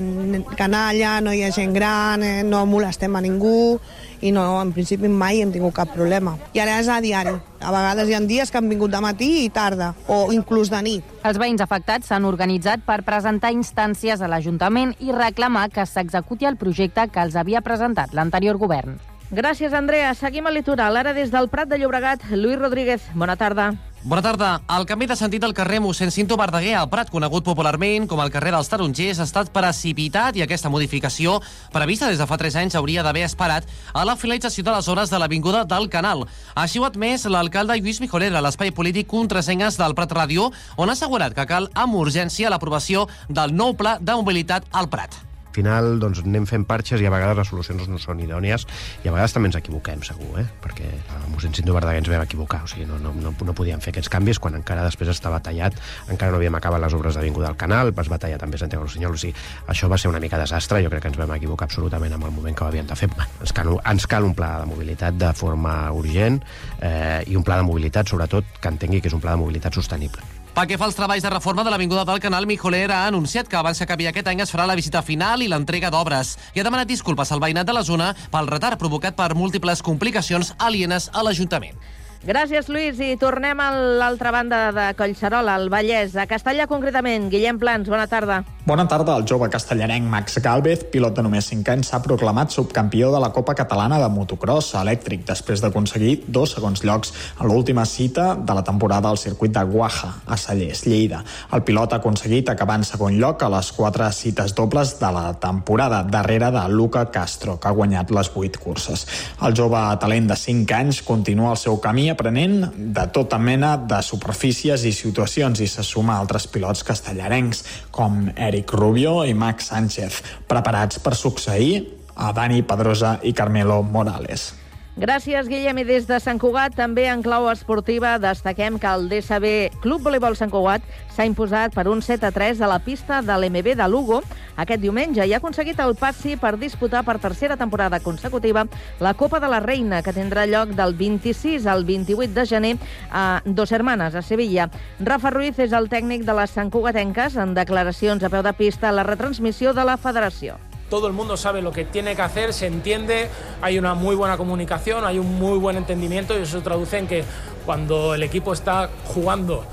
canalla, 0.56 1.20
no 1.20 1.32
hi 1.34 1.42
ha 1.42 1.50
gent 1.50 1.74
gran, 1.74 2.22
eh, 2.22 2.42
no 2.46 2.64
molestem 2.66 3.16
a 3.16 3.22
ningú 3.22 3.78
i 4.22 4.30
no, 4.30 4.44
en 4.62 4.70
principi 4.72 5.10
mai 5.10 5.40
hem 5.42 5.50
tingut 5.52 5.74
cap 5.74 5.90
problema. 5.94 6.36
I 6.54 6.62
ara 6.62 6.78
és 6.78 6.88
a 6.88 7.00
diari. 7.02 7.34
A 7.58 7.72
vegades 7.74 8.08
hi 8.08 8.14
ha 8.14 8.20
dies 8.22 8.50
que 8.50 8.60
han 8.60 8.70
vingut 8.70 8.92
de 8.92 9.00
matí 9.02 9.30
i 9.44 9.50
tarda, 9.50 9.92
o 10.06 10.30
inclús 10.34 10.70
de 10.70 10.82
nit. 10.82 11.14
Els 11.26 11.38
veïns 11.42 11.62
afectats 11.62 12.10
s'han 12.10 12.26
organitzat 12.28 12.86
per 12.86 13.02
presentar 13.06 13.52
instàncies 13.54 14.22
a 14.22 14.30
l'Ajuntament 14.30 14.94
i 15.00 15.10
reclamar 15.14 15.68
que 15.74 15.86
s'executi 15.86 16.46
el 16.46 16.58
projecte 16.60 17.08
que 17.10 17.22
els 17.22 17.34
havia 17.34 17.62
presentat 17.66 18.14
l'anterior 18.14 18.62
govern. 18.62 19.00
Gràcies, 19.32 19.72
Andrea. 19.72 20.12
Seguim 20.14 20.46
al 20.46 20.54
litoral. 20.54 20.98
Ara 21.00 21.14
des 21.16 21.32
del 21.32 21.48
Prat 21.48 21.70
de 21.70 21.80
Llobregat, 21.80 22.28
Lluís 22.30 22.60
Rodríguez. 22.60 23.08
Bona 23.14 23.34
tarda. 23.40 23.72
Bona 24.04 24.18
tarda. 24.18 24.56
El 24.74 24.82
canvi 24.82 25.06
de 25.06 25.14
sentit 25.14 25.38
del 25.44 25.52
carrer 25.54 25.76
mossèn 25.78 26.10
Cinto 26.10 26.34
Verdaguer 26.34 26.72
al 26.74 26.88
Prat, 26.90 27.06
conegut 27.12 27.44
popularment 27.46 28.08
com 28.10 28.18
el 28.18 28.32
carrer 28.34 28.50
dels 28.50 28.66
Tarongers, 28.66 29.20
ha 29.22 29.26
estat 29.28 29.52
precipitat 29.54 30.34
i 30.34 30.42
aquesta 30.42 30.72
modificació, 30.74 31.36
prevista 31.70 32.10
des 32.10 32.18
de 32.18 32.26
fa 32.26 32.40
3 32.40 32.58
anys, 32.64 32.74
hauria 32.74 33.06
d'haver 33.06 33.22
esperat 33.28 33.70
a 33.94 34.02
la 34.02 34.18
finalització 34.18 34.66
de 34.66 34.74
les 34.74 34.90
hores 34.90 35.14
de 35.14 35.22
l'Avinguda 35.22 35.62
del 35.70 35.86
Canal. 35.86 36.26
Així 36.58 36.82
ho 36.82 36.88
ha 36.88 36.90
admès 36.90 37.30
l'alcalde 37.30 37.78
Lluís 37.78 38.02
Mijolera 38.02 38.42
a 38.42 38.42
l'espai 38.42 38.74
polític 38.74 39.06
Contrasengues 39.06 39.78
del 39.78 39.94
Prat 39.94 40.18
Ràdio, 40.18 40.50
on 40.74 40.90
ha 40.90 40.98
assegurat 40.98 41.38
que 41.38 41.46
cal 41.46 41.70
amb 41.72 41.94
urgència 41.94 42.50
l'aprovació 42.50 43.06
del 43.28 43.54
nou 43.54 43.78
pla 43.78 44.00
de 44.02 44.18
mobilitat 44.18 44.66
al 44.72 44.90
Prat 44.90 45.22
final 45.54 45.98
doncs, 46.02 46.22
anem 46.26 46.46
fent 46.48 46.66
parxes 46.68 47.02
i 47.02 47.08
a 47.08 47.12
vegades 47.14 47.38
les 47.38 47.50
solucions 47.52 47.88
no 47.90 48.00
són 48.02 48.20
idònies 48.24 48.66
i 49.02 49.08
a 49.08 49.14
vegades 49.14 49.34
també 49.36 49.50
ens 49.50 49.58
equivoquem, 49.58 50.02
segur, 50.06 50.30
eh? 50.40 50.46
perquè 50.62 50.88
a 51.12 51.22
mossèn 51.32 51.54
Cinto 51.56 51.74
Verdaguer 51.76 52.02
ens 52.02 52.10
vam 52.10 52.24
equivocar, 52.24 52.62
o 52.66 52.70
sigui, 52.70 52.86
no, 52.88 52.98
no, 53.02 53.14
no, 53.14 53.32
no 53.32 53.56
podíem 53.56 53.82
fer 53.84 53.94
aquests 53.94 54.10
canvis 54.12 54.40
quan 54.42 54.56
encara 54.58 54.84
després 54.86 55.12
estava 55.12 55.40
tallat, 55.44 55.76
encara 56.10 56.32
no 56.32 56.40
havíem 56.40 56.58
acabat 56.58 56.82
les 56.82 56.96
obres 56.98 57.18
d'Avinguda 57.18 57.52
del 57.52 57.60
Canal, 57.60 57.92
es 57.92 58.10
va 58.10 58.18
tallar 58.18 58.40
també 58.40 58.60
Santiago 58.60 58.86
Rossinyol, 58.86 59.16
o 59.16 59.22
sigui, 59.22 59.34
això 59.72 59.90
va 59.92 59.98
ser 60.00 60.10
una 60.10 60.20
mica 60.22 60.40
desastre, 60.40 60.82
jo 60.84 60.90
crec 60.92 61.06
que 61.06 61.12
ens 61.12 61.20
vam 61.20 61.34
equivocar 61.36 61.68
absolutament 61.70 62.16
amb 62.16 62.28
el 62.28 62.34
moment 62.34 62.56
que 62.56 62.64
ho 62.64 62.70
havíem 62.70 62.88
de 62.90 62.98
fer. 62.98 63.10
Ens 63.40 63.54
cal, 63.56 63.74
ens 63.78 64.08
cal 64.10 64.26
un 64.28 64.36
pla 64.38 64.54
de 64.62 64.68
mobilitat 64.70 65.18
de 65.20 65.32
forma 65.38 65.76
urgent 65.94 66.40
eh, 66.80 67.22
i 67.26 67.38
un 67.38 67.46
pla 67.46 67.60
de 67.60 67.68
mobilitat, 67.68 68.10
sobretot, 68.10 68.58
que 68.60 68.72
entengui 68.74 69.02
que 69.02 69.12
és 69.12 69.18
un 69.18 69.22
pla 69.22 69.36
de 69.36 69.44
mobilitat 69.44 69.78
sostenible. 69.78 70.41
Pel 70.52 70.66
que 70.68 70.76
fa 70.76 70.84
als 70.84 70.96
treballs 70.98 71.24
de 71.24 71.30
reforma 71.32 71.62
de 71.64 71.70
l'Avinguda 71.72 72.02
del 72.04 72.18
Canal, 72.20 72.44
Mijoler 72.44 72.90
ha 72.92 73.06
anunciat 73.06 73.48
que 73.48 73.56
abans 73.56 73.78
que 73.80 73.86
acabi 73.86 74.04
aquest 74.10 74.26
any 74.28 74.42
es 74.44 74.50
farà 74.52 74.66
la 74.68 74.76
visita 74.76 75.00
final 75.00 75.40
i 75.40 75.46
l'entrega 75.48 75.88
d'obres 75.88 76.34
i 76.52 76.60
ha 76.60 76.66
demanat 76.66 76.90
disculpes 76.90 77.32
al 77.32 77.40
veïnat 77.40 77.64
de 77.64 77.72
la 77.72 77.84
zona 77.88 78.10
pel 78.34 78.50
retard 78.52 78.76
provocat 78.76 79.16
per 79.16 79.32
múltiples 79.32 79.80
complicacions 79.80 80.52
alienes 80.58 81.08
a 81.14 81.24
l'Ajuntament. 81.24 81.80
Gràcies, 82.22 82.68
Lluís. 82.70 83.00
I 83.02 83.16
tornem 83.18 83.58
a 83.58 83.72
l'altra 83.98 84.30
banda 84.30 84.68
de 84.70 84.84
Collserola, 84.94 85.56
al 85.58 85.66
Vallès, 85.74 86.14
a 86.14 86.28
Castellà 86.30 86.68
concretament. 86.70 87.26
Guillem 87.32 87.58
Plans, 87.58 87.88
bona 87.90 88.06
tarda. 88.06 88.44
Bona 88.62 88.84
tarda. 88.86 89.16
El 89.18 89.24
jove 89.26 89.48
castellarenc 89.50 90.06
Max 90.06 90.36
Galvez, 90.38 90.84
pilot 90.92 91.16
de 91.16 91.24
només 91.26 91.48
5 91.50 91.72
anys, 91.72 91.88
s'ha 91.90 91.98
proclamat 92.04 92.54
subcampió 92.54 93.08
de 93.10 93.18
la 93.18 93.32
Copa 93.34 93.56
Catalana 93.58 93.98
de 93.98 94.06
Motocross 94.06 94.76
elèctric 94.78 95.24
després 95.26 95.58
d'aconseguir 95.64 96.12
dos 96.28 96.52
segons 96.54 96.84
llocs 96.86 97.10
a 97.42 97.48
l'última 97.48 97.82
cita 97.90 98.36
de 98.38 98.54
la 98.54 98.62
temporada 98.62 99.10
al 99.10 99.18
circuit 99.18 99.50
de 99.50 99.64
Guaja, 99.66 100.12
a 100.22 100.38
Sallés, 100.38 100.84
Lleida. 100.86 101.24
El 101.50 101.64
pilot 101.66 101.96
ha 101.96 101.98
aconseguit 101.98 102.54
acabar 102.54 102.78
en 102.78 102.86
segon 102.86 103.18
lloc 103.18 103.42
a 103.42 103.50
les 103.50 103.72
quatre 103.74 104.12
cites 104.14 104.54
dobles 104.54 104.94
de 105.00 105.10
la 105.10 105.34
temporada, 105.42 106.04
darrere 106.06 106.52
de 106.54 106.62
Luca 106.70 107.08
Castro, 107.10 107.58
que 107.58 107.66
ha 107.66 107.74
guanyat 107.74 108.14
les 108.14 108.30
8 108.30 108.62
curses. 108.62 109.08
El 109.42 109.58
jove 109.58 109.82
talent 109.98 110.30
de 110.30 110.38
5 110.38 110.78
anys 110.78 111.02
continua 111.02 111.56
el 111.56 111.58
seu 111.58 111.82
camí 111.82 112.11
aprenent 112.12 112.70
de 112.76 113.06
tota 113.14 113.38
mena 113.42 113.74
de 113.76 113.98
superfícies 114.04 114.86
i 114.86 114.92
situacions 114.94 115.60
i 115.60 115.68
se 115.70 115.84
suma 115.86 116.16
a 116.16 116.22
altres 116.22 116.46
pilots 116.46 116.84
castellarencs 116.86 117.64
com 117.90 118.28
Eric 118.36 118.72
Rubio 118.78 119.22
i 119.26 119.34
Max 119.34 119.72
Sánchez, 119.72 120.22
preparats 120.48 121.02
per 121.02 121.16
succeir 121.18 121.82
a 122.14 122.32
Dani 122.36 122.62
Pedrosa 122.62 123.18
i 123.22 123.32
Carmelo 123.32 123.82
Morales. 123.82 124.61
Gràcies, 124.92 125.46
Guillem. 125.48 125.78
I 125.80 125.84
des 125.88 126.04
de 126.04 126.18
Sant 126.20 126.36
Cugat, 126.36 126.74
també 126.76 127.06
en 127.08 127.22
clau 127.24 127.46
esportiva, 127.48 128.18
destaquem 128.20 128.76
que 128.78 128.90
el 128.90 129.06
DSB 129.08 129.70
Club 129.80 130.02
Voleibol 130.04 130.36
Sant 130.36 130.50
Cugat 130.52 130.84
s'ha 131.14 131.24
imposat 131.24 131.72
per 131.72 131.86
un 131.88 132.02
7 132.04 132.28
a 132.28 132.30
3 132.30 132.60
a 132.60 132.68
la 132.68 132.76
pista 132.84 133.22
de 133.24 133.32
l'MB 133.38 133.72
de 133.78 133.86
Lugo 133.88 134.20
aquest 134.60 134.82
diumenge 134.82 135.24
i 135.24 135.32
ha 135.32 135.38
aconseguit 135.40 135.80
el 135.80 135.94
passi 135.96 136.36
per 136.36 136.58
disputar 136.60 137.00
per 137.06 137.16
tercera 137.22 137.56
temporada 137.56 138.02
consecutiva 138.04 138.66
la 139.00 139.14
Copa 139.14 139.40
de 139.40 139.48
la 139.48 139.62
Reina, 139.64 140.02
que 140.04 140.12
tindrà 140.12 140.44
lloc 140.44 140.74
del 140.76 140.92
26 140.98 141.64
al 141.66 141.86
28 141.88 142.34
de 142.36 142.44
gener 142.46 142.74
a 143.10 143.40
Dos 143.46 143.72
Hermanes, 143.72 144.14
a 144.14 144.20
Sevilla. 144.20 144.68
Rafa 145.00 145.32
Ruiz 145.32 145.56
és 145.58 145.72
el 145.72 145.88
tècnic 145.88 146.28
de 146.28 146.36
les 146.36 146.52
Sant 146.52 146.68
Cugatenques 146.68 147.40
en 147.40 147.56
declaracions 147.56 148.20
a 148.20 148.28
peu 148.28 148.44
de 148.44 148.52
pista 148.52 148.90
a 148.90 148.92
la 148.92 149.08
retransmissió 149.08 149.72
de 149.72 149.88
la 149.88 149.96
federació. 149.96 150.60
Todo 150.92 151.06
el 151.06 151.14
mundo 151.14 151.38
sabe 151.38 151.62
lo 151.62 151.72
que 151.72 151.86
tiene 151.86 152.14
que 152.14 152.20
hacer, 152.20 152.52
se 152.52 152.66
entiende, 152.66 153.30
hay 153.62 153.78
una 153.78 153.94
muy 153.94 154.14
buena 154.14 154.36
comunicación, 154.36 155.06
hay 155.06 155.18
un 155.18 155.38
muy 155.38 155.56
buen 155.56 155.78
entendimiento 155.78 156.38
y 156.38 156.42
eso 156.42 156.60
traduce 156.60 156.98
en 156.98 157.06
que 157.06 157.24
cuando 157.64 158.14
el 158.14 158.22
equipo 158.22 158.52
está 158.52 158.90
jugando 159.06 159.64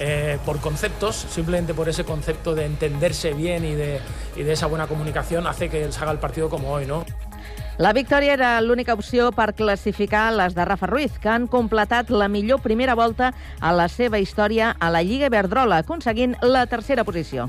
eh, 0.00 0.36
por 0.44 0.60
conceptos, 0.60 1.16
simplemente 1.30 1.72
por 1.72 1.88
ese 1.88 2.04
concepto 2.04 2.54
de 2.54 2.66
entenderse 2.66 3.32
bien 3.32 3.64
y 3.64 3.72
de, 3.72 4.00
y 4.36 4.42
de 4.42 4.52
esa 4.52 4.66
buena 4.66 4.86
comunicación, 4.86 5.46
hace 5.46 5.70
que 5.70 5.90
se 5.90 5.98
haga 5.98 6.12
el 6.12 6.18
partido 6.18 6.50
como 6.50 6.70
hoy, 6.70 6.84
¿no? 6.84 7.06
La 7.78 7.94
victòria 7.94 8.34
era 8.34 8.60
l'única 8.60 8.92
opció 8.92 9.30
per 9.32 9.54
classificar 9.54 10.30
les 10.32 10.54
de 10.54 10.64
Rafa 10.64 10.88
Ruiz, 10.88 11.18
que 11.18 11.28
han 11.28 11.46
completat 11.46 12.10
la 12.10 12.28
millor 12.28 12.60
primera 12.60 12.94
volta 12.94 13.32
a 13.60 13.72
la 13.72 13.88
seva 13.88 14.18
història 14.18 14.74
a 14.78 14.90
la 14.90 15.02
Lliga 15.02 15.32
Iberdrola, 15.32 15.80
aconseguint 15.84 16.36
la 16.42 16.66
tercera 16.66 17.04
posició. 17.04 17.48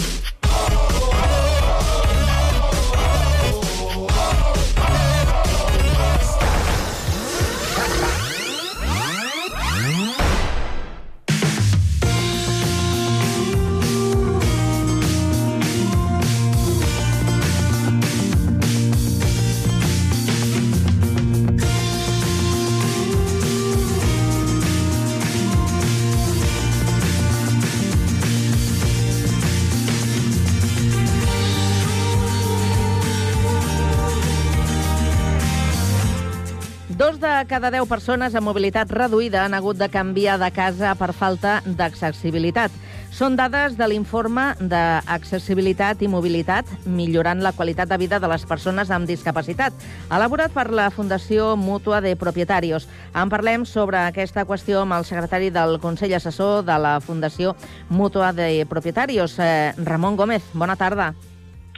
Dos 37.11 37.19
de 37.19 37.45
cada 37.49 37.67
deu 37.73 37.83
persones 37.91 38.37
amb 38.39 38.47
mobilitat 38.47 38.91
reduïda 38.95 39.41
han 39.43 39.51
hagut 39.51 39.75
de 39.75 39.89
canviar 39.91 40.37
de 40.39 40.47
casa 40.55 40.93
per 40.95 41.09
falta 41.11 41.57
d'accessibilitat. 41.65 42.71
Són 43.11 43.35
dades 43.35 43.75
de 43.75 43.89
l'informe 43.91 44.45
d'Accessibilitat 44.61 46.05
i 46.05 46.07
Mobilitat, 46.07 46.71
millorant 46.87 47.43
la 47.43 47.51
qualitat 47.51 47.91
de 47.91 47.97
vida 47.99 48.21
de 48.23 48.29
les 48.31 48.47
persones 48.47 48.95
amb 48.95 49.11
discapacitat, 49.11 49.75
elaborat 50.07 50.55
per 50.55 50.69
la 50.71 50.87
Fundació 50.87 51.57
Mútua 51.59 51.99
de 51.99 52.15
Propietarios. 52.15 52.87
En 53.11 53.27
parlem 53.27 53.67
sobre 53.67 53.99
aquesta 54.05 54.47
qüestió 54.47 54.85
amb 54.85 54.95
el 54.95 55.03
secretari 55.03 55.51
del 55.51 55.81
Consell 55.83 56.15
Assessor 56.15 56.63
de 56.63 56.79
la 56.79 57.01
Fundació 57.03 57.57
Mútua 57.89 58.31
de 58.31 58.63
Propietarios, 58.71 59.35
eh, 59.37 59.73
Ramon 59.83 60.15
Gómez. 60.15 60.47
Bona 60.53 60.79
tarda. 60.79 61.11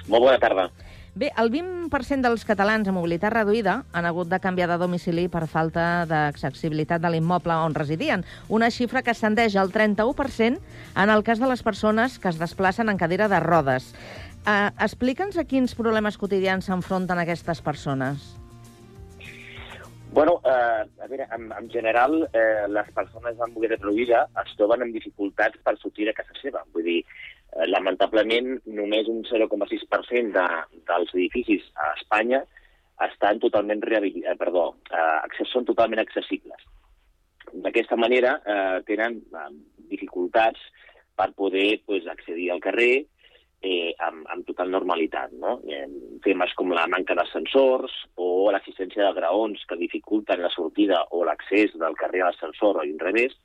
Molt 0.06 0.30
bona 0.30 0.38
tarda. 0.38 0.70
Bé, 1.14 1.28
el 1.38 1.52
20% 1.54 2.26
dels 2.26 2.42
catalans 2.42 2.88
amb 2.90 2.98
mobilitat 2.98 3.36
reduïda 3.36 3.76
han 3.94 4.06
hagut 4.10 4.32
de 4.32 4.40
canviar 4.42 4.66
de 4.72 4.80
domicili 4.82 5.28
per 5.30 5.44
falta 5.46 6.08
d'accessibilitat 6.10 7.04
de 7.04 7.12
l'immoble 7.14 7.54
on 7.54 7.76
residien, 7.78 8.24
una 8.50 8.72
xifra 8.74 9.04
que 9.06 9.14
ascendeix 9.14 9.54
al 9.54 9.70
31% 9.70 10.58
en 11.04 11.14
el 11.14 11.22
cas 11.24 11.38
de 11.38 11.50
les 11.52 11.62
persones 11.62 12.18
que 12.18 12.34
es 12.34 12.40
desplacen 12.42 12.90
en 12.90 12.98
cadira 12.98 13.28
de 13.30 13.40
rodes. 13.46 13.92
Uh, 14.44 14.74
Explica'ns 14.82 15.38
a 15.38 15.46
quins 15.46 15.78
problemes 15.78 16.18
quotidians 16.18 16.66
s'enfronten 16.66 17.22
aquestes 17.22 17.62
persones. 17.62 18.34
Bueno, 20.14 20.42
eh, 20.46 20.82
a 21.02 21.08
veure, 21.10 21.26
en, 21.34 21.48
en 21.58 21.70
general, 21.74 22.30
eh, 22.38 22.66
les 22.70 22.90
persones 22.94 23.40
amb 23.42 23.56
mobilitat 23.56 23.82
reduïda 23.82 24.28
es 24.44 24.52
troben 24.60 24.86
amb 24.86 24.94
dificultats 24.94 25.58
per 25.66 25.74
sortir 25.82 26.06
de 26.06 26.14
casa 26.14 26.38
seva. 26.38 26.62
Vull 26.74 26.86
dir, 26.86 27.00
lamentablement, 27.70 28.50
només 28.66 29.10
un 29.12 29.24
0,6% 29.30 30.34
de, 30.34 30.46
dels 30.90 31.16
edificis 31.16 31.66
a 31.76 31.94
Espanya 32.00 32.44
estan 33.08 33.42
totalment 33.44 33.82
rehabil... 33.84 34.24
eh, 34.24 34.36
perdó, 34.40 34.70
eh, 34.92 35.46
són 35.52 35.66
totalment 35.66 36.02
accessibles. 36.02 36.66
D'aquesta 37.54 37.98
manera, 38.00 38.38
eh, 38.46 38.80
tenen 38.88 39.20
eh, 39.22 39.50
dificultats 39.92 40.62
per 41.16 41.34
poder 41.38 41.82
pues, 41.86 42.08
accedir 42.10 42.50
al 42.52 42.62
carrer 42.64 43.06
eh, 43.64 43.94
amb, 44.00 44.26
amb 44.34 44.46
total 44.48 44.72
normalitat. 44.74 45.34
No? 45.40 45.60
Eh, 45.68 45.86
temes 46.26 46.54
com 46.58 46.74
la 46.74 46.86
manca 46.92 47.16
d'ascensors 47.18 47.96
o 48.18 48.52
l'assistència 48.52 49.06
de 49.08 49.18
graons 49.20 49.64
que 49.70 49.80
dificulten 49.80 50.42
la 50.44 50.52
sortida 50.54 51.04
o 51.12 51.24
l'accés 51.28 51.76
del 51.80 51.98
carrer 52.00 52.24
a 52.24 52.32
l'ascensor 52.32 52.80
o 52.80 52.86
l'inrevés, 52.86 53.36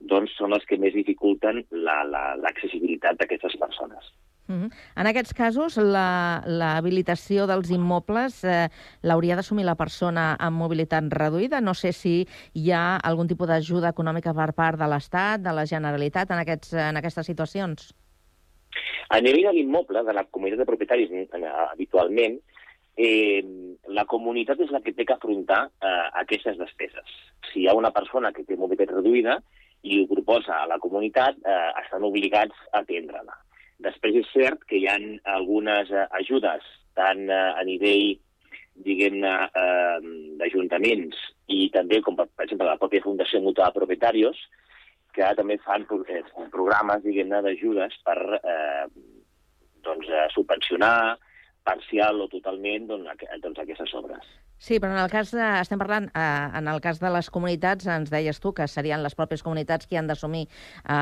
doncs 0.00 0.32
són 0.38 0.52
els 0.56 0.64
que 0.66 0.78
més 0.80 0.94
dificulten 0.96 1.64
la- 1.70 2.04
la- 2.04 2.36
l'accessibilitat 2.36 3.12
la, 3.12 3.18
d'aquestes 3.20 3.56
persones. 3.60 4.12
Uh 4.50 4.54
-huh. 4.66 4.70
En 4.96 5.06
aquests 5.06 5.32
casos, 5.34 5.76
la- 5.76 6.42
l'habilitació 6.46 7.46
dels 7.46 7.70
immobles 7.70 8.42
eh, 8.44 8.68
l'hauria 9.02 9.36
d'assumir 9.36 9.64
la 9.64 9.76
persona 9.76 10.36
amb 10.38 10.56
mobilitat 10.56 11.04
reduïda. 11.12 11.60
No 11.60 11.74
sé 11.74 11.92
si 11.92 12.26
hi 12.54 12.72
ha 12.72 12.96
algun 12.96 13.28
tipus 13.28 13.46
d'ajuda 13.46 13.90
econòmica 13.90 14.34
per 14.34 14.52
part 14.54 14.78
de 14.78 14.86
l'Estat, 14.88 15.40
de 15.40 15.52
la 15.52 15.66
Generalitat, 15.66 16.30
en, 16.30 16.38
aquests, 16.38 16.72
en 16.72 16.96
aquestes 16.96 17.26
situacions. 17.26 17.94
A 19.10 19.20
nivell 19.20 19.42
de 19.44 19.52
l'immoble, 19.52 20.02
de 20.02 20.12
la 20.12 20.24
comunitat 20.24 20.58
de 20.60 20.66
propietaris 20.66 21.10
eh, 21.10 21.28
habitualment, 21.72 22.40
eh, 22.96 23.44
la 23.88 24.04
comunitat 24.04 24.60
és 24.60 24.70
la 24.70 24.80
que 24.80 24.92
té 24.92 25.04
que 25.04 25.12
afrontar 25.12 25.70
eh, 25.80 26.10
aquestes 26.14 26.58
despeses. 26.58 27.04
Si 27.52 27.60
hi 27.60 27.68
ha 27.68 27.74
una 27.74 27.90
persona 27.90 28.32
que 28.32 28.44
té 28.44 28.56
mobilitat 28.56 28.94
reduïda 28.96 29.42
i 29.82 30.00
ho 30.00 30.08
proposa 30.10 30.60
a 30.60 30.66
la 30.68 30.78
comunitat, 30.78 31.38
eh, 31.44 31.70
estan 31.84 32.04
obligats 32.04 32.56
a 32.72 32.82
atendre-la. 32.82 33.36
Després 33.80 34.18
és 34.20 34.32
cert 34.34 34.64
que 34.68 34.76
hi 34.76 34.88
ha 34.88 34.98
algunes 35.34 35.90
eh, 35.90 36.06
ajudes, 36.20 36.66
tant 36.98 37.22
eh, 37.28 37.38
a 37.56 37.64
nivell 37.64 38.18
diguem-ne, 38.84 39.32
eh, 39.62 40.10
d'ajuntaments 40.40 41.16
i 41.52 41.68
també, 41.74 42.00
com 42.04 42.16
per, 42.16 42.28
per 42.36 42.46
exemple, 42.46 42.68
la 42.68 42.80
pròpia 42.80 43.04
Fundació 43.04 43.40
Mutua 43.44 43.70
de 43.70 43.78
Propietarios, 43.78 44.42
que 45.16 45.32
també 45.36 45.56
fan 45.64 45.86
eh, 45.88 46.22
programes, 46.52 47.02
diguem-ne, 47.06 47.40
d'ajudes 47.46 47.96
per 48.04 48.18
eh, 48.40 48.86
doncs, 49.84 50.12
subvencionar 50.36 51.16
parcial 51.64 52.20
o 52.20 52.28
totalment 52.28 52.86
doncs, 52.88 53.26
doncs, 53.42 53.64
aquestes 53.64 53.96
obres. 53.96 54.28
Sí, 54.60 54.76
però 54.76 54.92
en 54.92 54.98
el 55.00 55.08
cas, 55.08 55.30
de, 55.32 55.44
estem 55.56 55.80
parlant, 55.80 56.10
eh, 56.12 56.48
en 56.58 56.66
el 56.68 56.82
cas 56.84 56.98
de 57.00 57.08
les 57.08 57.30
comunitats, 57.32 57.86
ens 57.88 58.10
deies 58.12 58.36
tu 58.44 58.50
que 58.52 58.66
serien 58.68 59.00
les 59.00 59.14
pròpies 59.16 59.40
comunitats 59.40 59.88
qui 59.88 59.96
han 59.96 60.10
d'assumir 60.10 60.42
eh, 60.44 60.96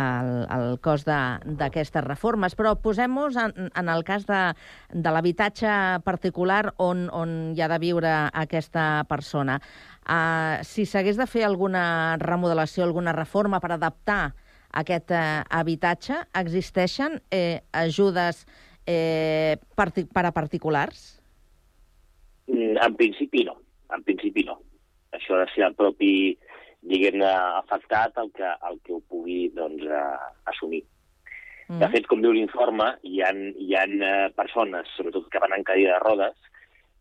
el, 0.00 0.30
el 0.56 0.74
cost 0.82 1.06
d'aquestes 1.06 2.02
reformes, 2.02 2.56
però 2.58 2.72
posem-nos 2.82 3.38
en, 3.38 3.68
en 3.70 3.92
el 3.94 4.02
cas 4.08 4.26
de, 4.26 4.40
de 4.90 5.12
l'habitatge 5.14 5.70
particular 6.02 6.72
on, 6.82 7.06
on 7.14 7.36
hi 7.54 7.62
ha 7.62 7.70
de 7.70 7.78
viure 7.78 8.10
aquesta 8.42 8.88
persona. 9.06 9.60
Eh, 10.02 10.58
si 10.66 10.82
s'hagués 10.82 11.22
de 11.22 11.28
fer 11.30 11.46
alguna 11.46 12.18
remodelació, 12.18 12.82
alguna 12.88 13.14
reforma 13.14 13.62
per 13.62 13.70
adaptar 13.76 14.34
aquest 14.82 15.14
eh, 15.14 15.22
habitatge, 15.46 16.24
existeixen 16.42 17.20
eh, 17.30 17.62
ajudes 17.70 18.42
eh, 18.82 19.62
parti 19.78 20.08
per 20.10 20.26
a 20.26 20.34
particulars? 20.34 21.19
Mm, 22.50 22.76
En 22.82 22.96
principi 22.98 23.44
no, 23.46 23.56
en 23.94 24.02
principi 24.06 24.44
no. 24.44 24.58
Això 25.14 25.36
ha 25.36 25.44
de 25.44 25.50
ser 25.54 25.66
el 25.66 25.74
propi, 25.78 26.12
diguem-ne, 26.86 27.28
afectat 27.60 28.18
el 28.22 28.30
que, 28.36 28.48
el 28.68 28.80
que 28.86 28.94
ho 28.96 29.02
pugui 29.10 29.42
doncs, 29.54 29.84
eh, 29.86 30.32
assumir. 30.52 30.84
De 31.70 31.86
fet, 31.92 32.06
com 32.10 32.18
diu 32.18 32.32
l'informe, 32.34 32.86
hi 33.06 33.20
ha, 33.22 33.28
hi 33.30 33.74
ha 33.78 33.84
eh, 33.86 34.30
persones, 34.34 34.88
sobretot 34.96 35.28
que 35.30 35.42
van 35.42 35.52
en 35.54 35.62
cadira 35.62 35.92
de 35.94 36.02
rodes, 36.02 36.48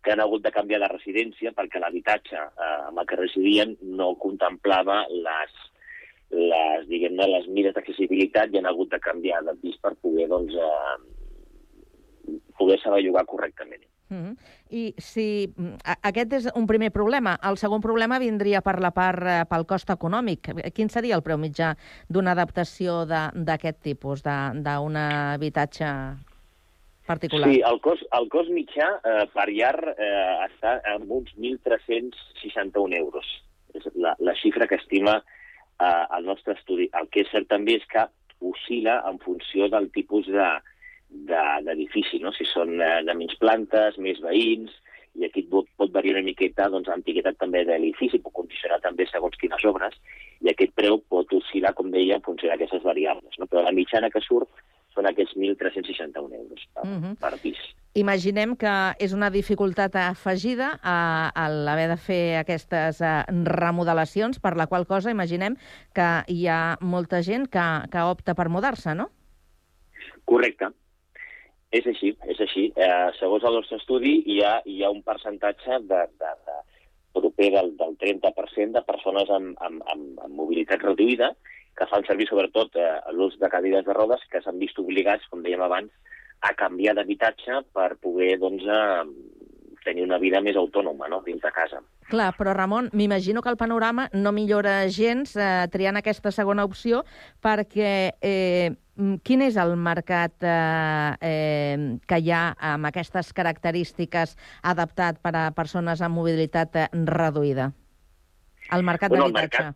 que 0.03 0.11
han 0.13 0.21
hagut 0.21 0.43
de 0.45 0.51
canviar 0.53 0.79
de 0.83 0.89
residència 0.91 1.51
perquè 1.57 1.81
l'habitatge 1.81 2.37
eh, 2.37 2.75
amb 2.87 3.01
el 3.01 3.07
que 3.09 3.17
residien 3.17 3.73
no 3.97 4.11
contemplava 4.21 5.01
les, 5.09 5.55
les, 6.31 6.85
diguem-ne, 6.91 7.25
les 7.33 7.49
mires 7.49 7.73
d'accessibilitat 7.75 8.53
i 8.53 8.61
han 8.61 8.69
hagut 8.69 8.93
de 8.93 9.01
canviar 9.03 9.41
de 9.47 9.57
pis 9.63 9.79
per 9.81 9.95
poder, 9.97 10.29
doncs, 10.29 10.53
eh, 10.53 12.37
poder 12.61 12.77
saber 12.83 13.01
llogar 13.03 13.25
correctament. 13.25 13.83
Mm 14.09 14.17
-hmm. 14.17 14.37
I 14.69 14.93
si 14.97 15.53
mm, 15.55 15.75
aquest 16.01 16.33
és 16.33 16.47
un 16.55 16.65
primer 16.67 16.91
problema, 16.91 17.37
el 17.43 17.57
segon 17.57 17.81
problema 17.81 18.19
vindria 18.19 18.61
per 18.61 18.79
la 18.81 18.91
part 18.91 19.21
eh, 19.21 19.43
pel 19.49 19.65
cost 19.65 19.89
econòmic. 19.89 20.49
Quin 20.73 20.89
seria 20.89 21.15
el 21.15 21.21
preu 21.21 21.37
mitjà 21.37 21.75
d'una 22.09 22.31
adaptació 22.31 23.05
d'aquest 23.05 23.81
tipus, 23.81 24.23
d'un 24.23 24.95
habitatge 24.95 25.85
particular? 27.05 27.49
Sí, 27.49 27.61
el 27.65 27.79
cost, 27.81 28.05
el 28.19 28.29
cost 28.29 28.49
mitjà 28.49 28.87
eh, 29.03 29.25
per 29.33 29.47
llar 29.49 29.77
eh, 29.97 30.47
està 30.49 30.81
en 30.93 31.05
uns 31.07 31.33
1.361 31.37 32.97
euros. 32.97 33.25
És 33.73 33.85
la, 33.95 34.15
la 34.19 34.35
xifra 34.35 34.67
que 34.67 34.79
estima 34.81 35.19
eh, 35.79 36.05
el 36.17 36.25
nostre 36.25 36.53
estudi. 36.53 36.89
El 36.93 37.09
que 37.13 37.25
és 37.25 37.31
cert 37.33 37.49
també 37.49 37.79
és 37.79 37.85
que 37.91 38.05
oscil·la 38.39 39.01
en 39.09 39.19
funció 39.19 39.67
del 39.69 39.89
tipus 39.95 40.27
de 40.27 40.49
de- 41.09 41.61
d'edifici, 41.65 42.19
no? 42.19 42.31
si 42.31 42.45
són 42.45 42.79
eh, 42.81 43.01
de 43.05 43.13
menys 43.13 43.35
plantes, 43.41 43.97
més 43.97 44.19
veïns, 44.21 44.71
i 45.19 45.25
aquí 45.25 45.41
pot, 45.49 45.65
pot 45.75 45.91
variar 45.91 46.15
una 46.15 46.23
miqueta 46.25 46.69
doncs, 46.69 46.87
l'antiguitat 46.87 47.35
també 47.41 47.65
de 47.65 47.77
l'edifici, 47.77 48.19
pot 48.21 48.33
condicionar 48.33 48.79
també 48.81 49.07
segons 49.09 49.35
quines 49.41 49.65
obres, 49.65 49.95
i 50.41 50.49
aquest 50.49 50.71
preu 50.77 50.99
pot 51.09 51.27
oscil·lar, 51.33 51.73
com 51.75 51.89
deia, 51.91 52.15
en 52.15 52.21
funció 52.21 52.47
d'aquestes 52.49 52.83
variables. 52.83 53.33
No? 53.39 53.47
Però 53.47 53.63
la 53.65 53.71
mitjana 53.75 54.09
que 54.13 54.21
surt 54.21 54.47
són 54.93 55.05
aquests 55.09 55.35
1.361 55.35 56.33
euros 56.33 56.61
per, 56.73 56.85
Mhm. 56.85 56.93
mm 56.93 57.03
-hmm. 57.03 57.15
per 57.19 57.39
pis. 57.41 57.57
Imaginem 57.95 58.55
que 58.55 58.93
és 58.99 59.13
una 59.13 59.29
dificultat 59.31 59.95
afegida 59.95 60.79
a, 60.83 61.31
a 61.35 61.49
l'haver 61.49 61.89
de 61.89 61.97
fer 61.97 62.37
aquestes 62.37 63.01
eh, 63.01 63.23
remodelacions, 63.43 64.39
per 64.39 64.55
la 64.55 64.67
qual 64.67 64.85
cosa 64.85 65.09
imaginem 65.11 65.55
que 65.93 66.23
hi 66.27 66.47
ha 66.47 66.77
molta 66.81 67.21
gent 67.23 67.47
que, 67.49 67.89
que 67.91 67.99
opta 67.99 68.35
per 68.35 68.47
mudar-se, 68.49 68.93
no? 68.95 69.09
Correcte. 70.25 70.67
És 71.71 71.85
així, 71.85 72.15
és 72.25 72.39
així. 72.41 72.69
Eh, 72.73 73.09
segons 73.19 73.45
el 73.45 73.59
nostre 73.59 73.77
estudi, 73.77 74.15
hi 74.33 74.39
ha, 74.41 74.57
hi 74.65 74.81
ha 74.83 74.89
un 74.89 75.03
percentatge 75.05 75.81
de, 75.89 76.01
de, 76.21 76.33
de 76.47 76.57
proper 77.13 77.51
del, 77.53 77.75
del 77.77 77.95
30% 78.01 78.77
de 78.77 78.83
persones 78.87 79.29
amb, 79.33 79.53
amb, 79.65 79.83
amb, 79.93 80.21
amb 80.25 80.35
mobilitat 80.35 80.81
reduïda 80.85 81.33
que 81.77 81.87
fan 81.91 82.03
servir 82.07 82.27
sobretot 82.27 82.75
eh, 82.75 82.89
l'ús 83.15 83.37
de 83.39 83.49
cadires 83.51 83.85
de 83.85 83.95
rodes 83.95 84.23
que 84.31 84.41
s'han 84.43 84.59
vist 84.59 84.79
obligats, 84.81 85.27
com 85.31 85.45
dèiem 85.45 85.61
abans, 85.63 85.93
a 86.41 86.53
canviar 86.57 86.95
d'habitatge 86.97 87.61
per 87.75 87.93
poder 88.03 88.33
doncs, 88.41 88.65
eh, 88.65 89.39
tenir 89.85 90.03
una 90.03 90.19
vida 90.19 90.41
més 90.43 90.57
autònoma 90.59 91.07
no? 91.07 91.21
dins 91.25 91.41
de 91.41 91.51
casa. 91.55 91.79
Clar, 92.09 92.31
però 92.37 92.53
Ramon, 92.57 92.89
m'imagino 92.93 93.41
que 93.41 93.51
el 93.53 93.57
panorama 93.57 94.09
no 94.13 94.33
millora 94.35 94.81
gens 94.89 95.35
eh, 95.37 95.67
triant 95.71 95.99
aquesta 95.99 96.33
segona 96.35 96.65
opció 96.67 97.03
perquè 97.43 97.93
eh, 98.19 98.71
quin 99.23 99.43
és 99.45 99.57
el 99.61 99.75
mercat 99.79 100.45
eh, 100.45 101.11
eh, 101.29 101.77
que 102.07 102.19
hi 102.19 102.31
ha 102.35 102.43
amb 102.73 102.89
aquestes 102.89 103.31
característiques 103.35 104.35
adaptat 104.73 105.21
per 105.23 105.35
a 105.35 105.45
persones 105.55 106.01
amb 106.01 106.19
mobilitat 106.19 106.75
eh, 106.75 106.87
reduïda? 107.07 107.71
El 108.75 108.83
mercat 108.85 109.13
Bueno, 109.13 109.29
d'habitatge. 109.29 109.71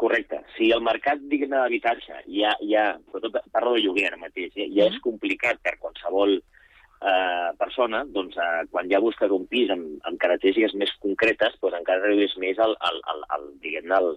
Correcte. 0.00 0.38
Si 0.56 0.70
el 0.72 0.80
mercat 0.80 1.20
digne 1.28 1.52
d'habitatge 1.58 2.22
ja, 2.32 2.54
ja, 2.64 2.86
sobretot 3.10 3.50
parlo 3.52 3.74
de 3.74 3.82
lloguer 3.84 4.06
ara 4.08 4.20
mateix, 4.20 4.54
ja, 4.56 4.64
ja 4.72 4.88
és 4.88 4.96
complicat 5.04 5.60
per 5.60 5.74
qualsevol 5.82 6.38
eh, 6.38 7.50
persona, 7.58 8.04
doncs, 8.08 8.38
eh, 8.40 8.62
quan 8.70 8.88
ja 8.92 9.02
busques 9.04 9.34
un 9.34 9.44
pis 9.50 9.72
amb, 9.74 9.98
amb 10.08 10.20
característiques 10.22 10.76
més 10.80 10.94
concretes, 11.04 11.58
doncs 11.60 11.76
encara 11.82 12.06
reduïs 12.06 12.36
més 12.40 12.62
el, 12.64 12.76
el, 12.88 13.02
el, 13.12 13.26
el, 13.36 13.46
diguem-ne, 13.66 13.98
el, 13.98 14.16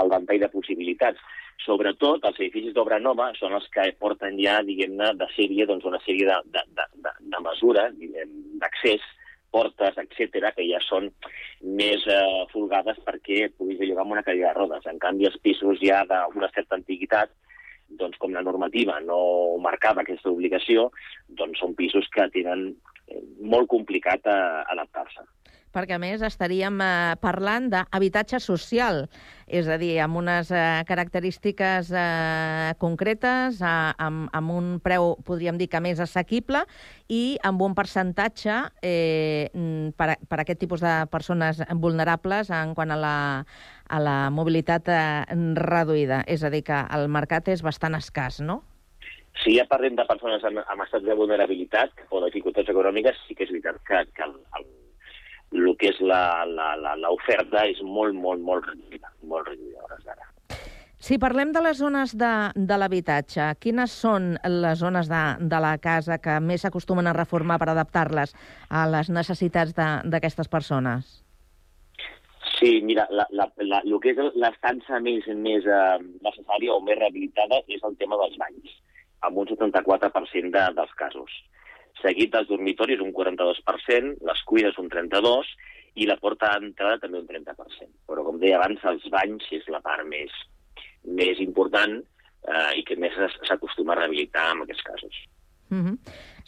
el 0.00 0.14
ventall 0.14 0.40
de 0.46 0.50
possibilitats. 0.54 1.36
Sobretot, 1.64 2.24
els 2.24 2.38
edificis 2.38 2.74
d'obra 2.74 3.00
nova 3.02 3.32
són 3.36 3.56
els 3.56 3.66
que 3.74 3.88
porten 4.00 4.38
ja, 4.40 4.60
diguem-ne, 4.64 5.12
de 5.18 5.26
sèrie, 5.34 5.66
doncs, 5.68 5.86
una 5.88 6.00
sèrie 6.04 6.28
de, 6.28 6.36
de, 6.54 6.64
de, 6.78 7.14
de, 7.18 7.40
mesures, 7.44 7.96
d'accés, 8.62 9.04
portes, 9.50 9.96
etc 9.96 10.52
que 10.56 10.64
ja 10.68 10.80
són 10.84 11.08
més 11.80 12.04
eh, 12.12 12.44
folgades 12.52 12.98
perquè 13.06 13.48
puguis 13.56 13.80
llogar 13.80 14.04
amb 14.04 14.16
una 14.16 14.24
cadira 14.26 14.52
de 14.52 14.58
rodes. 14.58 14.86
En 14.90 15.00
canvi, 15.02 15.28
els 15.28 15.38
pisos 15.44 15.80
ja 15.82 16.02
d'una 16.08 16.50
certa 16.54 16.76
antiguitat, 16.76 17.32
doncs 18.00 18.20
com 18.20 18.34
la 18.36 18.44
normativa 18.44 18.98
no 19.00 19.20
marcava 19.64 20.04
aquesta 20.04 20.30
obligació, 20.30 20.90
doncs 21.40 21.62
són 21.62 21.74
pisos 21.78 22.08
que 22.12 22.28
tenen 22.34 22.68
eh, 23.08 23.22
molt 23.40 23.70
complicat 23.72 24.28
eh, 24.28 24.38
adaptar-se. 24.74 25.24
Perquè 25.74 25.96
a 25.96 26.00
més 26.02 26.22
estaríem 26.26 26.80
eh, 26.80 27.16
parlant 27.20 27.68
d'habitatge 27.72 28.40
social, 28.40 29.04
és 29.48 29.68
a 29.68 29.76
dir, 29.80 29.94
amb 30.04 30.18
unes 30.20 30.50
eh, 30.52 30.82
característiques 30.88 31.90
eh, 31.96 32.72
concretes, 32.80 33.60
eh, 33.60 33.74
amb, 33.98 34.28
amb 34.36 34.54
un 34.54 34.70
preu, 34.84 35.14
podríem 35.24 35.58
dir 35.60 35.68
que 35.72 35.80
més 35.84 36.00
assequible, 36.04 36.64
i 37.08 37.38
amb 37.48 37.62
un 37.64 37.74
percentatge 37.78 38.56
eh, 38.82 39.48
per, 39.96 40.10
a- 40.14 40.18
per 40.28 40.40
a 40.40 40.44
aquest 40.46 40.60
tipus 40.64 40.84
de 40.84 40.94
persones 41.12 41.62
vulnerables 41.76 42.50
en 42.50 42.74
quant 42.76 42.92
a 42.92 42.98
la, 43.00 43.16
a 43.88 44.00
la 44.02 44.16
mobilitat 44.30 44.88
eh, 44.92 45.24
reduïda. 45.56 46.24
És 46.26 46.44
a 46.44 46.50
dir, 46.52 46.64
que 46.66 46.82
el 46.96 47.08
mercat 47.08 47.48
és 47.52 47.62
bastant 47.64 47.96
escàs, 47.96 48.40
no? 48.44 48.62
Si 49.38 49.52
ja 49.54 49.62
parlem 49.70 49.94
de 49.94 50.02
persones 50.08 50.42
en, 50.42 50.56
amb 50.58 50.82
estat 50.82 51.04
de 51.06 51.14
vulnerabilitat 51.14 51.92
o 52.10 52.18
de 52.24 52.26
dificultats 52.32 52.72
econòmiques, 52.72 53.20
sí 53.28 53.36
que 53.38 53.44
és 53.46 53.52
veritat 53.54 53.76
que, 53.86 54.00
que 54.16 54.24
el, 54.26 54.32
el, 54.58 54.64
el 55.52 55.76
que 55.80 55.92
és 55.92 56.00
l'oferta 56.02 57.64
és 57.68 57.80
molt, 57.84 58.16
molt, 58.16 58.42
molt 58.44 58.66
reduïda, 58.68 59.12
molt 59.22 59.48
reduïda 59.48 59.84
hores 59.86 60.04
d'ara. 60.04 60.26
Si 60.98 61.14
parlem 61.22 61.52
de 61.54 61.60
les 61.62 61.78
zones 61.78 62.16
de, 62.18 62.32
de 62.58 62.76
l'habitatge, 62.76 63.44
quines 63.62 63.92
són 64.02 64.32
les 64.50 64.80
zones 64.82 65.06
de, 65.08 65.22
de 65.46 65.60
la 65.62 65.76
casa 65.78 66.18
que 66.18 66.40
més 66.42 66.64
s'acostumen 66.66 67.06
a 67.06 67.14
reformar 67.14 67.60
per 67.62 67.70
adaptar-les 67.70 68.34
a 68.68 68.82
les 68.90 69.10
necessitats 69.14 69.76
d'aquestes 69.78 70.50
persones? 70.50 71.20
Sí, 72.58 72.80
mira, 72.82 73.06
la, 73.14 73.28
la, 73.30 73.46
la, 73.62 73.78
el 73.86 73.94
que 74.02 74.10
és 74.10 74.34
l'estança 74.42 74.98
més, 74.98 75.28
més 75.38 75.66
eh, 75.70 76.00
necessària 76.26 76.74
o 76.74 76.80
més 76.82 76.98
rehabilitada 76.98 77.62
és 77.70 77.84
el 77.86 77.94
tema 78.00 78.18
dels 78.18 78.34
banys, 78.40 78.74
amb 79.28 79.38
un 79.38 79.46
74% 79.46 80.50
de, 80.56 80.64
dels 80.80 80.98
casos. 80.98 81.38
Seguit 82.02 82.32
dels 82.32 82.48
dormitoris, 82.50 83.00
un 83.02 83.12
42%, 83.14 84.14
les 84.28 84.44
cuines, 84.46 84.78
un 84.78 84.90
32%, 84.92 85.56
i 85.98 86.06
la 86.06 86.18
porta 86.20 86.52
d'entrada 86.60 87.00
també 87.02 87.18
un 87.18 87.26
30%. 87.26 87.88
Però, 88.06 88.24
com 88.26 88.38
deia 88.38 88.58
abans, 88.60 88.84
els 88.86 89.06
banys 89.10 89.48
és 89.56 89.66
la 89.72 89.80
part 89.82 90.06
més, 90.06 90.34
més 91.20 91.40
important 91.42 91.98
eh, 91.98 92.72
i 92.78 92.84
que 92.86 92.96
més 93.02 93.16
s'acostuma 93.48 93.96
a 93.96 94.00
rehabilitar 94.02 94.50
en 94.54 94.62
aquests 94.62 94.86
casos. 94.90 95.22
Mm 95.70 95.82
-hmm. 95.84 95.96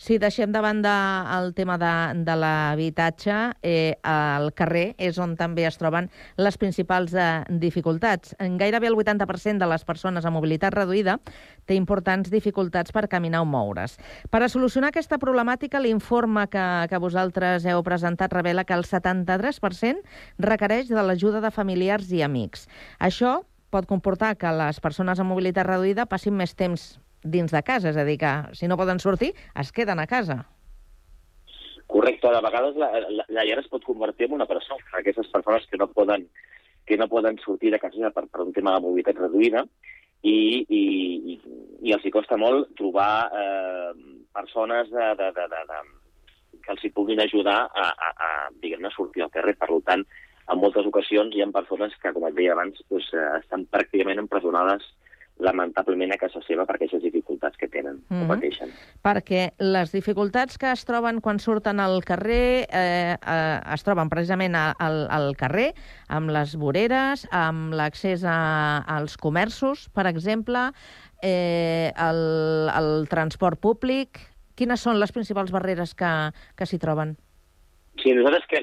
Si 0.00 0.16
deixem 0.16 0.48
de 0.48 0.60
banda 0.64 0.92
el 1.36 1.50
tema 1.52 1.74
de, 1.76 2.24
de 2.24 2.34
l'habitatge, 2.40 3.34
eh, 3.60 3.98
al 4.00 4.46
carrer 4.56 4.94
és 4.96 5.18
on 5.20 5.34
també 5.36 5.66
es 5.68 5.76
troben 5.76 6.06
les 6.40 6.56
principals 6.56 7.12
eh, 7.12 7.42
dificultats. 7.60 8.32
En 8.40 8.56
gairebé 8.56 8.88
el 8.88 8.96
80% 8.96 9.60
de 9.60 9.68
les 9.68 9.84
persones 9.84 10.24
amb 10.24 10.38
mobilitat 10.38 10.72
reduïda 10.72 11.18
té 11.68 11.76
importants 11.76 12.32
dificultats 12.32 12.96
per 12.96 13.10
caminar 13.12 13.42
o 13.44 13.50
moure's. 13.50 13.98
Per 14.32 14.40
a 14.40 14.48
solucionar 14.48 14.88
aquesta 14.88 15.20
problemàtica, 15.20 15.84
l'informe 15.84 16.46
que, 16.48 16.64
que 16.88 17.02
vosaltres 17.04 17.68
heu 17.68 17.84
presentat 17.84 18.32
revela 18.32 18.64
que 18.64 18.80
el 18.80 18.88
73% 18.88 20.00
requereix 20.40 20.88
de 20.88 21.04
l'ajuda 21.04 21.44
de 21.44 21.52
familiars 21.52 22.08
i 22.08 22.24
amics. 22.24 22.70
Això 22.96 23.42
pot 23.68 23.84
comportar 23.84 24.32
que 24.40 24.56
les 24.64 24.80
persones 24.80 25.20
amb 25.20 25.36
mobilitat 25.36 25.68
reduïda 25.68 26.08
passin 26.08 26.40
més 26.40 26.56
temps 26.56 26.94
dins 27.22 27.52
de 27.52 27.62
casa, 27.62 27.90
és 27.90 27.98
a 28.00 28.04
dir, 28.04 28.18
que 28.20 28.32
si 28.56 28.68
no 28.68 28.78
poden 28.80 29.00
sortir, 29.00 29.34
es 29.60 29.72
queden 29.72 30.00
a 30.00 30.06
casa. 30.06 30.44
Correcte, 31.90 32.30
de 32.30 32.40
vegades 32.40 32.76
la, 32.78 32.90
la, 33.10 33.24
la 33.28 33.44
llar 33.44 33.58
es 33.58 33.68
pot 33.68 33.84
convertir 33.84 34.28
en 34.28 34.36
una 34.38 34.46
presó. 34.46 34.78
Aquestes 34.96 35.28
persones 35.28 35.66
que 35.66 35.78
no 35.78 35.88
poden, 35.90 36.28
que 36.86 36.96
no 36.96 37.08
poden 37.08 37.38
sortir 37.44 37.72
de 37.74 37.80
casa 37.82 38.12
per, 38.14 38.28
per 38.30 38.44
un 38.46 38.52
tema 38.54 38.76
de 38.76 38.84
mobilitat 38.84 39.18
reduïda 39.18 39.64
i, 40.22 40.36
i, 40.68 40.82
i, 41.34 41.36
i 41.88 41.94
els 41.96 42.04
hi 42.04 42.12
costa 42.14 42.38
molt 42.38 42.70
trobar 42.78 43.30
eh, 43.34 43.92
persones 44.32 44.90
de, 44.92 45.08
de, 45.18 45.30
de, 45.34 45.46
de, 45.50 45.62
de, 45.72 45.80
que 46.62 46.74
els 46.76 46.84
hi 46.84 46.92
puguin 46.94 47.20
ajudar 47.24 47.58
a, 47.66 47.88
a, 47.90 48.10
a 48.26 48.30
a 48.50 48.94
sortir 48.94 49.24
al 49.24 49.34
carrer. 49.34 49.56
Per 49.58 49.80
tant, 49.86 50.04
en 50.50 50.58
moltes 50.58 50.86
ocasions 50.86 51.34
hi 51.34 51.42
ha 51.42 51.50
persones 51.54 51.94
que, 52.02 52.12
com 52.14 52.26
et 52.28 52.36
deia 52.36 52.54
abans, 52.54 52.78
doncs, 52.90 53.10
eh, 53.14 53.28
estan 53.40 53.66
pràcticament 53.70 54.22
empresonades 54.22 54.86
lamentablement 55.40 56.12
a 56.14 56.18
casa 56.20 56.40
seva 56.46 56.64
per 56.68 56.76
aquestes 56.76 57.02
dificultats 57.02 57.56
que 57.56 57.68
tenen 57.68 58.00
Mhm. 58.08 58.22
o 58.24 58.28
pateixen. 58.34 58.70
Perquè 59.02 59.52
les 59.58 59.92
dificultats 59.92 60.58
que 60.58 60.70
es 60.70 60.84
troben 60.84 61.20
quan 61.20 61.38
surten 61.38 61.80
al 61.80 62.02
carrer 62.04 62.66
eh, 62.70 63.16
eh, 63.16 63.60
es 63.74 63.84
troben 63.84 64.08
precisament 64.08 64.54
a- 64.54 64.72
al, 64.78 65.06
al 65.10 65.36
carrer, 65.36 65.72
amb 66.08 66.30
les 66.30 66.56
voreres, 66.56 67.26
amb 67.30 67.72
l'accés 67.74 68.24
a- 68.24 68.84
als 68.86 69.16
comerços, 69.16 69.88
per 69.94 70.06
exemple, 70.06 70.70
eh, 71.22 71.92
el, 71.96 72.68
el 72.76 73.08
transport 73.08 73.60
públic... 73.60 74.18
Quines 74.60 74.82
són 74.84 74.98
les 75.00 75.08
principals 75.10 75.48
barreres 75.54 75.94
que, 75.96 76.08
que 76.54 76.66
s'hi 76.68 76.76
troben? 76.76 77.14
Sí, 78.02 78.12
nosaltres 78.12 78.44
que 78.50 78.58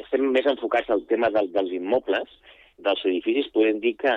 estem 0.00 0.22
més 0.32 0.46
enfocats 0.48 0.88
al 0.88 1.02
tema 1.10 1.28
del, 1.28 1.50
dels 1.52 1.68
immobles, 1.76 2.30
dels 2.78 3.02
edificis, 3.04 3.50
podem 3.52 3.78
dir 3.82 3.92
que, 4.00 4.14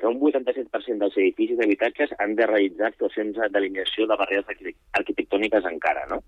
que 0.00 0.08
un 0.08 0.16
87% 0.20 0.98
dels 1.04 1.16
edificis 1.20 1.58
d'habitatges 1.60 2.14
han 2.18 2.34
de 2.38 2.46
realitzar 2.48 2.88
actuacions 2.88 3.36
d'eliminació 3.36 4.06
de 4.08 4.16
barreres 4.16 4.48
arquitect- 4.48 4.98
arquitectòniques 5.00 5.68
encara, 5.70 6.06
no? 6.10 6.22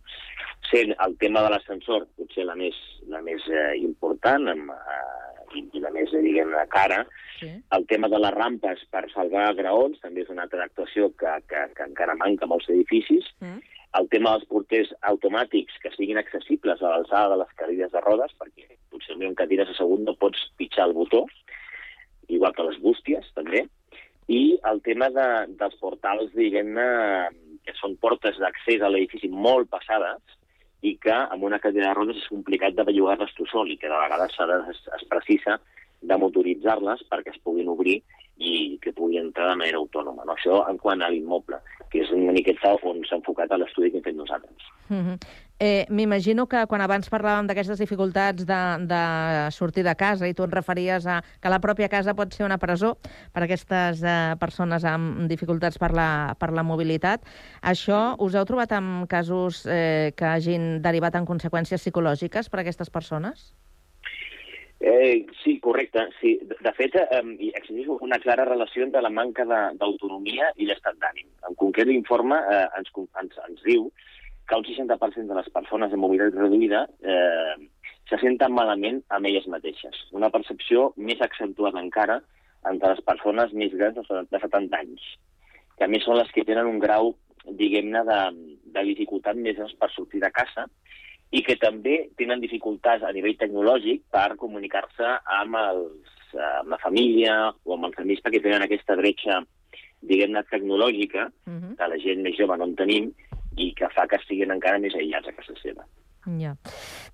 Sent 0.70 0.94
el 1.06 1.16
tema 1.18 1.42
de 1.42 1.50
l'ascensor 1.54 2.06
potser 2.16 2.44
la 2.48 2.54
més, 2.56 2.76
la 3.08 3.20
més 3.24 3.42
eh, 3.50 3.72
important 3.80 4.48
amb, 4.52 4.70
eh, 4.70 5.58
i, 5.58 5.80
la 5.80 5.90
més, 5.92 6.12
diguem 6.12 6.54
cara, 6.72 7.02
sí. 7.40 7.50
el 7.76 7.86
tema 7.90 8.08
de 8.08 8.20
les 8.22 8.32
rampes 8.36 8.84
per 8.92 9.02
salvar 9.12 9.50
graons 9.58 9.98
també 10.00 10.22
és 10.22 10.30
una 10.32 10.46
altra 10.46 10.64
actuació 10.64 11.10
que, 11.20 11.34
que, 11.50 11.66
que 11.76 11.88
encara 11.90 12.16
manca 12.20 12.46
molts 12.48 12.68
edificis, 12.72 13.26
Mm. 13.42 13.58
el 13.98 14.06
tema 14.08 14.30
dels 14.32 14.46
porters 14.48 14.92
automàtics 15.10 15.74
que 15.82 15.90
siguin 15.92 16.16
accessibles 16.20 16.80
a 16.80 16.92
l'alçada 16.92 17.34
de 17.34 17.40
les 17.42 17.50
cadires 17.58 17.90
de 17.92 18.00
rodes, 18.00 18.32
perquè 18.40 18.78
potser 18.88 19.16
amb 19.18 19.36
cadires 19.36 19.68
de 19.68 19.74
segon 19.76 20.04
no 20.06 20.14
pots 20.16 20.46
pitjar 20.56 20.86
el 20.88 20.94
botó, 20.96 21.26
igual 22.28 22.54
que 22.54 22.66
les 22.68 22.78
bústies, 22.82 23.26
també, 23.34 23.64
i 24.28 24.58
el 24.70 24.80
tema 24.86 25.08
de, 25.10 25.26
dels 25.58 25.78
portals, 25.80 26.30
diguem-ne, 26.36 26.86
que 27.66 27.74
són 27.78 27.96
portes 28.02 28.38
d'accés 28.42 28.82
a 28.82 28.90
l'edifici 28.90 29.30
molt 29.30 29.70
passades 29.70 30.38
i 30.82 30.96
que 30.98 31.14
amb 31.14 31.44
una 31.46 31.60
cadira 31.62 31.90
de 31.90 31.94
rodes 31.94 32.18
és 32.18 32.30
complicat 32.30 32.74
de 32.74 32.86
bellugar-les 32.88 33.34
tu 33.36 33.46
sol 33.50 33.70
i 33.70 33.76
que 33.78 33.90
de 33.90 34.00
vegades 34.00 34.34
es, 34.72 34.80
es 34.98 35.04
precisa 35.10 35.60
de 36.02 36.18
motoritzar-les 36.18 37.06
perquè 37.10 37.34
es 37.34 37.40
puguin 37.44 37.70
obrir 37.72 38.00
i 38.42 38.78
que 38.82 38.92
pugui 38.92 39.20
entrar 39.20 39.50
de 39.52 39.58
manera 39.60 39.78
autònoma. 39.78 40.24
No? 40.26 40.34
Això 40.34 40.62
en 40.68 40.78
quant 40.82 41.02
a 41.02 41.10
l'immoble, 41.12 41.60
que 41.92 42.02
és 42.02 42.10
una 42.14 42.34
miqueta 42.34 42.74
on 42.88 43.02
s'ha 43.06 43.18
enfocat 43.20 43.52
a 43.52 43.58
l'estudi 43.60 43.90
que 43.92 44.00
hem 44.00 44.06
fet 44.06 44.16
nosaltres. 44.16 44.68
Mm 44.88 45.02
-hmm. 45.02 45.16
eh, 45.60 45.86
M'imagino 45.90 46.46
que 46.46 46.66
quan 46.66 46.80
abans 46.80 47.10
parlàvem 47.10 47.46
d'aquestes 47.46 47.78
dificultats 47.78 48.46
de, 48.46 48.62
de 48.92 49.02
sortir 49.50 49.84
de 49.84 49.94
casa 49.94 50.28
i 50.28 50.34
tu 50.34 50.42
et 50.42 50.52
referies 50.52 51.06
a 51.06 51.22
que 51.40 51.48
la 51.48 51.60
pròpia 51.60 51.88
casa 51.88 52.14
pot 52.14 52.32
ser 52.32 52.44
una 52.44 52.58
presó 52.58 52.96
per 53.32 53.42
a 53.42 53.44
aquestes 53.44 54.02
eh, 54.02 54.34
persones 54.40 54.84
amb 54.84 55.28
dificultats 55.28 55.78
per 55.78 55.92
la, 55.92 56.34
per 56.38 56.52
la 56.52 56.62
mobilitat, 56.62 57.20
això 57.62 58.16
us 58.18 58.34
heu 58.34 58.44
trobat 58.44 58.72
amb 58.72 59.06
casos 59.06 59.66
eh, 59.66 60.12
que 60.16 60.24
hagin 60.24 60.82
derivat 60.82 61.14
en 61.14 61.26
conseqüències 61.26 61.80
psicològiques 61.80 62.48
per 62.48 62.58
a 62.58 62.62
aquestes 62.62 62.90
persones? 62.90 63.54
Eh, 64.84 65.26
sí, 65.44 65.60
correcte. 65.60 66.08
Sí. 66.20 66.40
De, 66.42 66.56
de 66.58 66.72
fet, 66.74 66.96
eh, 66.98 67.20
existeix 67.54 67.86
una 68.02 68.18
clara 68.18 68.44
relació 68.48 68.82
entre 68.82 69.02
la 69.04 69.12
manca 69.14 69.46
d'autonomia 69.46 70.48
i 70.58 70.66
l'estat 70.66 70.98
d'ànim. 70.98 71.28
En 71.48 71.54
concret, 71.60 71.86
l'informe 71.86 72.40
eh, 72.50 72.64
ens, 72.80 72.90
ens, 73.22 73.38
ens 73.46 73.62
diu 73.62 73.86
que 74.48 74.58
un 74.58 74.66
60% 74.66 75.30
de 75.30 75.38
les 75.38 75.50
persones 75.54 75.94
amb 75.94 76.02
mobilitat 76.02 76.34
reduïda 76.34 76.82
eh, 77.06 77.54
se 78.10 78.18
senten 78.18 78.58
malament 78.58 78.98
amb 79.14 79.30
elles 79.30 79.46
mateixes. 79.54 80.02
Una 80.18 80.32
percepció 80.34 80.90
més 80.96 81.22
accentuada 81.22 81.78
encara 81.80 82.18
entre 82.68 82.90
les 82.96 83.06
persones 83.06 83.54
més 83.54 83.74
grans 83.78 83.94
de 83.94 84.02
70 84.08 84.34
de 84.34 84.42
70 84.42 84.82
anys, 84.82 85.06
que 85.78 85.86
a 85.86 85.90
més 85.94 86.02
són 86.02 86.18
les 86.18 86.34
que 86.34 86.44
tenen 86.48 86.66
un 86.66 86.82
grau, 86.82 87.14
diguem-ne, 87.46 88.02
de, 88.06 88.20
de 88.74 88.84
dificultat 88.90 89.38
més 89.38 89.62
per 89.78 89.90
sortir 89.94 90.20
de 90.26 90.30
casa 90.34 90.66
i 91.32 91.42
que 91.42 91.56
també 91.56 92.10
tenen 92.20 92.42
dificultats 92.42 93.04
a 93.04 93.12
nivell 93.16 93.38
tecnològic 93.40 94.04
per 94.12 94.36
comunicar-se 94.40 95.14
amb, 95.40 95.56
els, 95.56 96.14
amb 96.36 96.74
la 96.74 96.78
família 96.82 97.36
o 97.64 97.76
amb 97.76 97.88
els 97.88 97.98
amics 98.04 98.22
perquè 98.24 98.42
tenen 98.44 98.66
aquesta 98.66 98.96
bretxa, 99.00 99.40
diguem-ne, 100.02 100.44
tecnològica, 100.50 101.30
Mhm. 101.46 101.76
que 101.78 101.88
la 101.88 101.98
gent 101.98 102.22
més 102.22 102.36
jove 102.36 102.56
no 102.58 102.64
en 102.64 102.76
tenim, 102.76 103.12
i 103.56 103.72
que 103.74 103.88
fa 103.94 104.06
que 104.08 104.16
estiguin 104.16 104.50
encara 104.50 104.78
més 104.78 104.94
aïllats 104.94 105.28
a 105.28 105.32
casa 105.32 105.54
seva. 105.62 105.84
Ja. 106.38 106.54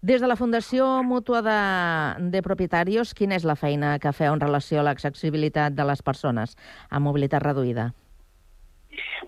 Des 0.02 0.20
de 0.20 0.28
la 0.28 0.36
Fundació 0.36 1.02
Mútua 1.02 1.40
de, 1.42 2.30
de 2.30 2.42
Propietaris, 2.42 3.14
quina 3.14 3.36
és 3.36 3.44
la 3.44 3.56
feina 3.56 3.98
que 3.98 4.12
feu 4.12 4.34
en 4.34 4.40
relació 4.40 4.80
a 4.80 4.84
l'accessibilitat 4.84 5.72
de 5.72 5.86
les 5.88 6.02
persones 6.02 6.56
amb 6.90 7.06
mobilitat 7.08 7.42
reduïda? 7.42 7.94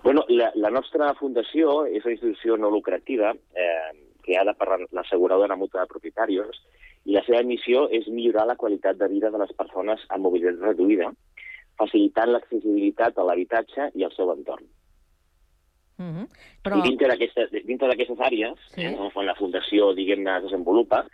Bueno, 0.03 0.23
la, 0.29 0.51
la 0.55 0.69
nostra 0.69 1.13
fundació 1.15 1.85
és 1.85 2.05
una 2.05 2.13
institució 2.13 2.57
no 2.57 2.69
lucrativa 2.69 3.33
eh, 3.55 3.91
creada 4.21 4.53
per 4.53 4.67
la- 4.69 4.87
l'asseguradora 4.91 5.55
mútua 5.55 5.81
de 5.81 5.87
propietaris 5.87 6.61
i 7.05 7.13
la 7.13 7.23
seva 7.25 7.41
missió 7.43 7.87
és 7.89 8.07
millorar 8.07 8.45
la 8.47 8.55
qualitat 8.55 8.97
de 8.97 9.07
vida 9.07 9.29
de 9.31 9.37
les 9.37 9.51
persones 9.53 9.99
amb 10.09 10.23
mobilitat 10.23 10.59
reduïda, 10.61 11.11
facilitant 11.77 12.29
l'accessibilitat 12.31 13.17
a 13.17 13.23
l'habitatge 13.23 13.89
i 13.95 14.03
al 14.03 14.11
seu 14.15 14.31
entorn. 14.33 14.65
Mm 15.97 16.11
-hmm. 16.15 16.27
Però... 16.63 16.77
I 16.77 16.81
dintre 16.81 17.07
d'aquestes 17.87 18.19
àrees, 18.19 18.57
sí. 18.75 18.81
eh, 18.85 18.97
on 19.15 19.25
la 19.25 19.35
Fundació, 19.35 19.93
diguem-ne, 19.93 20.37
es 20.37 20.43
desenvolupa, 20.43 21.05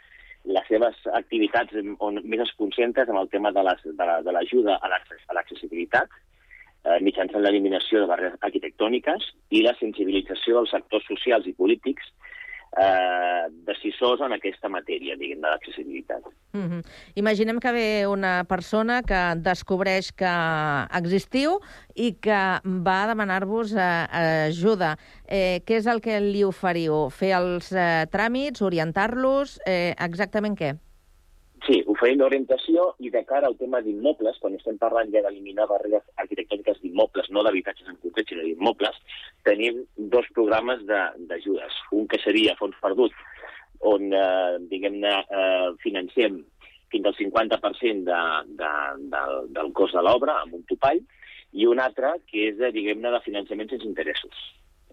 les 0.45 0.67
seves 0.67 0.95
activitats 1.13 1.73
on 1.99 2.21
més 2.23 2.39
es 2.39 2.53
concentra 2.55 3.03
amb 3.03 3.19
el 3.19 3.29
tema 3.29 3.51
de 3.51 3.61
de 3.83 4.05
la- 4.05 4.21
de 4.21 4.31
l'ajuda 4.31 4.79
la, 4.81 4.87
l'access- 4.87 5.25
a 5.27 5.33
l'accessibilitat, 5.33 6.07
eh, 6.85 6.99
mitjançant 7.01 7.41
l'eliminació 7.41 7.99
de 7.99 8.05
barreres 8.07 8.37
arquitectòniques 8.41 9.33
i 9.49 9.61
la 9.61 9.73
sensibilització 9.79 10.55
dels 10.55 10.69
sectors 10.71 11.03
socials 11.05 11.45
i 11.47 11.53
polítics 11.53 12.05
eh, 12.75 13.45
decisors 13.67 14.21
en 14.25 14.35
aquesta 14.35 14.69
matèria, 14.69 15.15
diguem, 15.19 15.41
de 15.41 15.47
l'accessibilitat. 15.47 16.23
Mm 16.53 16.67
-hmm. 16.67 16.81
Imaginem 17.15 17.59
que 17.59 17.71
ve 17.71 18.07
una 18.07 18.43
persona 18.43 19.01
que 19.03 19.21
descobreix 19.41 20.11
que 20.11 20.33
existiu 20.99 21.59
i 21.95 22.13
que 22.13 22.59
va 22.63 23.07
demanar-vos 23.07 23.73
eh, 23.73 24.47
ajuda. 24.49 24.97
Eh, 25.27 25.61
què 25.65 25.75
és 25.77 25.87
el 25.87 26.01
que 26.01 26.19
li 26.19 26.43
oferiu? 26.43 27.09
Fer 27.09 27.31
els 27.35 27.71
eh, 27.71 28.05
tràmits, 28.11 28.61
orientar-los? 28.61 29.59
Eh, 29.65 29.93
exactament 29.97 30.55
què? 30.55 30.75
Sí, 31.65 31.81
oferim 31.91 32.21
l'orientació 32.21 32.93
i 33.03 33.09
de 33.11 33.23
cara 33.27 33.49
al 33.49 33.57
tema 33.59 33.81
d'immobles, 33.83 34.37
quan 34.39 34.53
estem 34.55 34.77
parlant 34.79 35.09
ja 35.11 35.23
d'eliminar 35.25 35.65
barreres 35.67 36.05
arquitectòniques 36.21 36.79
d'immobles, 36.83 37.27
no 37.33 37.43
d'habitatges 37.43 37.89
en 37.91 37.97
concret, 38.03 38.29
sinó 38.29 38.45
d'immobles, 38.45 38.99
tenim 39.47 39.81
dos 39.95 40.27
programes 40.35 40.83
de- 40.89 41.25
d'ajudes. 41.29 41.79
Un 41.95 42.07
que 42.11 42.19
seria 42.23 42.55
fons 42.59 42.75
perdut, 42.83 43.15
on, 43.79 44.11
eh, 44.13 44.57
diguem-ne, 44.69 45.13
eh, 45.39 45.69
financem 45.83 46.43
fins 46.91 47.05
al 47.05 47.15
50% 47.15 48.05
de, 48.07 48.21
de, 48.61 48.73
del, 49.13 49.47
del 49.55 49.73
cost 49.73 49.95
de 49.95 50.03
l'obra 50.03 50.41
amb 50.41 50.59
un 50.59 50.63
topall, 50.69 51.01
i 51.53 51.65
un 51.65 51.79
altre 51.79 52.13
que 52.27 52.49
és, 52.49 52.57
de, 52.59 52.71
diguem-ne, 52.75 53.11
de 53.11 53.23
finançament 53.25 53.69
sense 53.71 53.87
interessos, 53.87 54.43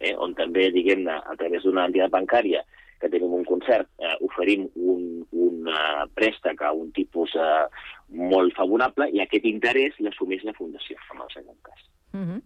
eh, 0.00 0.14
on 0.16 0.34
també, 0.38 0.70
diguem-ne, 0.74 1.18
a 1.18 1.36
través 1.40 1.64
d'una 1.64 1.86
entitat 1.88 2.12
bancària 2.14 2.62
que 3.00 3.10
tenim 3.12 3.34
un 3.36 3.44
concert, 3.44 3.88
eh, 3.98 4.14
oferim 4.24 4.68
un, 4.74 5.24
un 5.32 5.68
eh, 5.68 6.04
préstec 6.14 6.62
a 6.62 6.72
un 6.72 6.92
tipus 6.96 7.34
eh, 7.36 7.64
molt 8.08 8.54
favorable 8.56 9.10
i 9.12 9.20
aquest 9.22 9.44
interès 9.50 9.98
l'assumeix 10.00 10.44
la 10.46 10.54
Fundació, 10.56 10.96
en 11.12 11.24
el 11.26 11.34
segon 11.34 11.58
cas. 11.66 11.82
Mm 12.12 12.24
-hmm. 12.24 12.40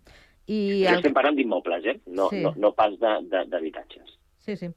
I 0.49 0.85
el... 0.89 0.97
estem 0.99 1.13
parlant 1.13 1.37
d'immobles, 1.37 1.85
eh? 1.85 1.97
No, 2.07 2.31
Sí. 2.33 2.41
no, 2.43 2.55
no 2.57 2.73
pas 2.73 2.95
d'habitatges. 2.99 4.17
Sí, 4.39 4.57
sí. 4.57 4.71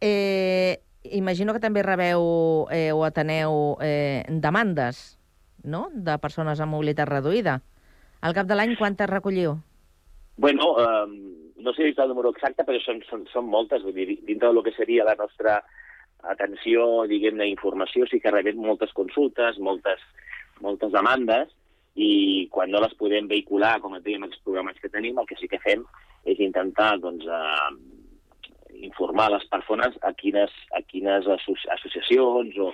Eh, 0.00 0.80
imagino 1.14 1.52
que 1.54 1.62
també 1.62 1.84
rebeu 1.86 2.66
eh, 2.74 2.90
o 2.92 3.04
ateneu 3.06 3.76
eh, 3.80 4.24
demandes 4.28 5.18
no? 5.62 5.88
de 5.94 6.18
persones 6.18 6.60
amb 6.60 6.74
mobilitat 6.74 7.08
reduïda. 7.08 7.60
Al 8.24 8.34
cap 8.34 8.48
de 8.48 8.56
l'any, 8.58 8.74
quantes 8.76 9.08
recolliu? 9.08 9.54
Bueno, 10.36 10.74
eh, 10.82 11.06
no 11.62 11.72
sé 11.74 11.88
el 11.94 12.08
número 12.08 12.30
exacte, 12.34 12.64
però 12.64 12.80
són, 12.82 13.00
són, 13.08 13.26
són 13.30 13.46
moltes. 13.46 13.84
Vull 13.84 13.94
dir, 13.94 14.18
dintre 14.26 14.50
del 14.50 14.64
que 14.64 14.74
seria 14.76 15.04
la 15.06 15.14
nostra 15.14 15.60
atenció, 16.24 17.04
diguem-ne, 17.06 17.46
informació, 17.52 18.06
sí 18.10 18.18
que 18.20 18.32
rebem 18.32 18.56
moltes 18.56 18.92
consultes, 18.96 19.58
moltes, 19.60 20.00
moltes 20.64 20.90
demandes, 20.92 21.52
i 21.94 22.48
quan 22.50 22.72
no 22.72 22.80
les 22.82 22.94
podem 22.98 23.28
vehicular, 23.30 23.76
com 23.80 23.94
et 23.94 24.02
dèiem, 24.02 24.24
els 24.26 24.40
programes 24.42 24.78
que 24.82 24.90
tenim, 24.90 25.18
el 25.18 25.28
que 25.28 25.38
sí 25.38 25.48
que 25.50 25.62
fem 25.62 25.84
és 26.26 26.40
intentar 26.42 26.96
doncs, 27.02 27.26
eh, 27.26 28.82
informar 28.88 29.30
les 29.30 29.44
persones 29.46 29.94
a 30.02 30.12
quines, 30.18 30.50
a 30.74 30.82
quines 30.82 31.28
asso 31.30 31.54
associacions 31.76 32.58
o, 32.58 32.72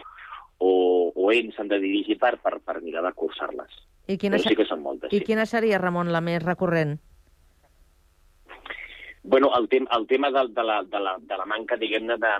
o, 0.58 0.72
o 1.14 1.32
ens 1.32 1.54
s'han 1.56 1.68
de 1.68 1.80
dirigir 1.82 2.16
per, 2.18 2.38
per, 2.40 2.58
per 2.64 2.80
mirar 2.80 3.04
de 3.04 3.12
cursar-les. 3.12 3.76
I 4.08 4.16
quina, 4.18 4.40
Però 4.40 4.48
sí 4.48 4.56
que 4.58 4.66
són 4.66 4.82
moltes, 4.82 5.12
I 5.12 5.20
sí. 5.20 5.26
quina 5.28 5.46
seria, 5.46 5.78
Ramon, 5.78 6.10
la 6.12 6.24
més 6.24 6.42
recurrent? 6.42 6.96
Bueno, 9.22 9.50
el, 9.58 9.68
tem 9.68 9.84
el 9.92 10.06
tema 10.08 10.30
de, 10.32 10.46
de, 10.48 10.64
la, 10.64 10.82
de, 10.82 11.00
la, 11.00 11.18
de 11.20 11.36
la 11.36 11.46
manca, 11.46 11.76
diguem-ne, 11.76 12.16
de 12.18 12.32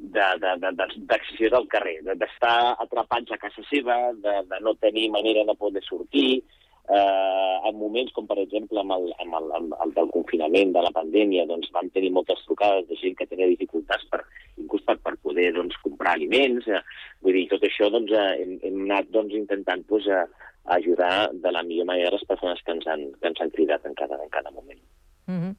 de- 0.00 0.38
de- 0.40 0.56
de- 0.60 1.04
d'accessió 1.10 1.50
del 1.50 1.68
carrer, 1.68 2.02
de- 2.02 2.16
d'estar 2.16 2.76
atrapats 2.78 3.32
a 3.32 3.38
casa 3.38 3.62
seva, 3.70 4.12
de, 4.14 4.34
de 4.48 4.60
no 4.60 4.74
tenir 4.74 5.10
manera 5.10 5.44
de 5.44 5.54
poder 5.54 5.82
sortir, 5.84 6.42
eh, 6.88 7.56
en 7.68 7.76
moments 7.78 8.12
com, 8.12 8.26
per 8.26 8.38
exemple, 8.38 8.80
amb 8.80 8.92
el, 8.96 9.12
amb, 9.22 9.34
el, 9.38 9.52
amb 9.58 9.74
el 9.84 9.92
del 9.94 10.10
confinament, 10.10 10.72
de 10.72 10.82
la 10.82 10.90
pandèmia, 10.90 11.46
doncs 11.46 11.70
vam 11.72 11.90
tenir 11.94 12.10
moltes 12.10 12.42
trucades 12.46 12.88
de 12.88 12.96
gent 12.96 13.16
que 13.18 13.26
tenia 13.26 13.46
dificultats 13.46 14.04
per, 14.10 14.24
inclús 14.56 14.82
per, 14.88 14.96
per 15.04 15.14
poder 15.22 15.52
doncs, 15.54 15.76
comprar 15.84 16.16
aliments. 16.16 16.66
Eh, 16.66 16.82
vull 17.22 17.38
dir, 17.38 17.46
tot 17.52 17.62
això 17.62 17.90
doncs, 17.92 18.10
eh, 18.10 18.42
hem, 18.42 18.58
hem 18.66 18.82
anat 18.88 19.12
doncs, 19.14 19.36
intentant 19.38 19.86
doncs, 19.86 20.08
a, 20.08 20.24
a 20.64 20.76
ajudar 20.80 21.30
de 21.32 21.52
la 21.52 21.62
millor 21.62 21.86
manera 21.86 22.16
les 22.16 22.26
persones 22.26 22.60
que 22.64 22.72
ens 22.72 22.86
han, 22.86 23.06
que 23.20 23.28
ens 23.28 23.40
han 23.40 23.50
cridat 23.54 23.86
en 23.86 23.94
cada, 23.94 24.18
en 24.22 24.28
cada 24.28 24.50
moment. 24.50 24.80
Mm 25.26 25.40
-hmm. 25.40 25.54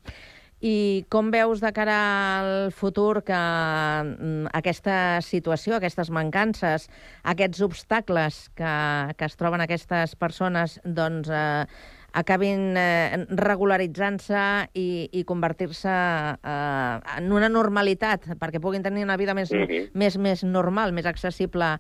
I 0.62 1.06
com 1.10 1.32
veus 1.34 1.62
de 1.64 1.72
cara 1.74 1.96
al 2.40 2.72
futur 2.72 3.24
que 3.26 3.34
mm, 3.38 4.52
aquesta 4.54 5.18
situació, 5.26 5.76
aquestes 5.80 6.12
mancances, 6.14 6.86
aquests 7.26 7.64
obstacles 7.66 8.44
que, 8.54 8.74
que 9.18 9.26
es 9.26 9.38
troben 9.40 9.64
aquestes 9.66 10.14
persones 10.22 10.78
doncs, 10.86 11.32
eh, 11.34 11.66
acabin 12.14 12.76
eh, 12.78 13.26
regularitzant-se 13.40 14.44
i, 14.78 15.10
i 15.18 15.24
convertir-se 15.26 15.90
eh, 15.90 16.96
en 17.18 17.34
una 17.34 17.50
normalitat, 17.50 18.30
perquè 18.38 18.62
puguin 18.62 18.84
tenir 18.86 19.06
una 19.08 19.18
vida 19.18 19.34
més, 19.34 19.50
Mhm. 19.52 19.90
més, 19.98 20.18
més 20.18 20.44
normal, 20.44 20.94
més 20.94 21.08
accessible, 21.10 21.78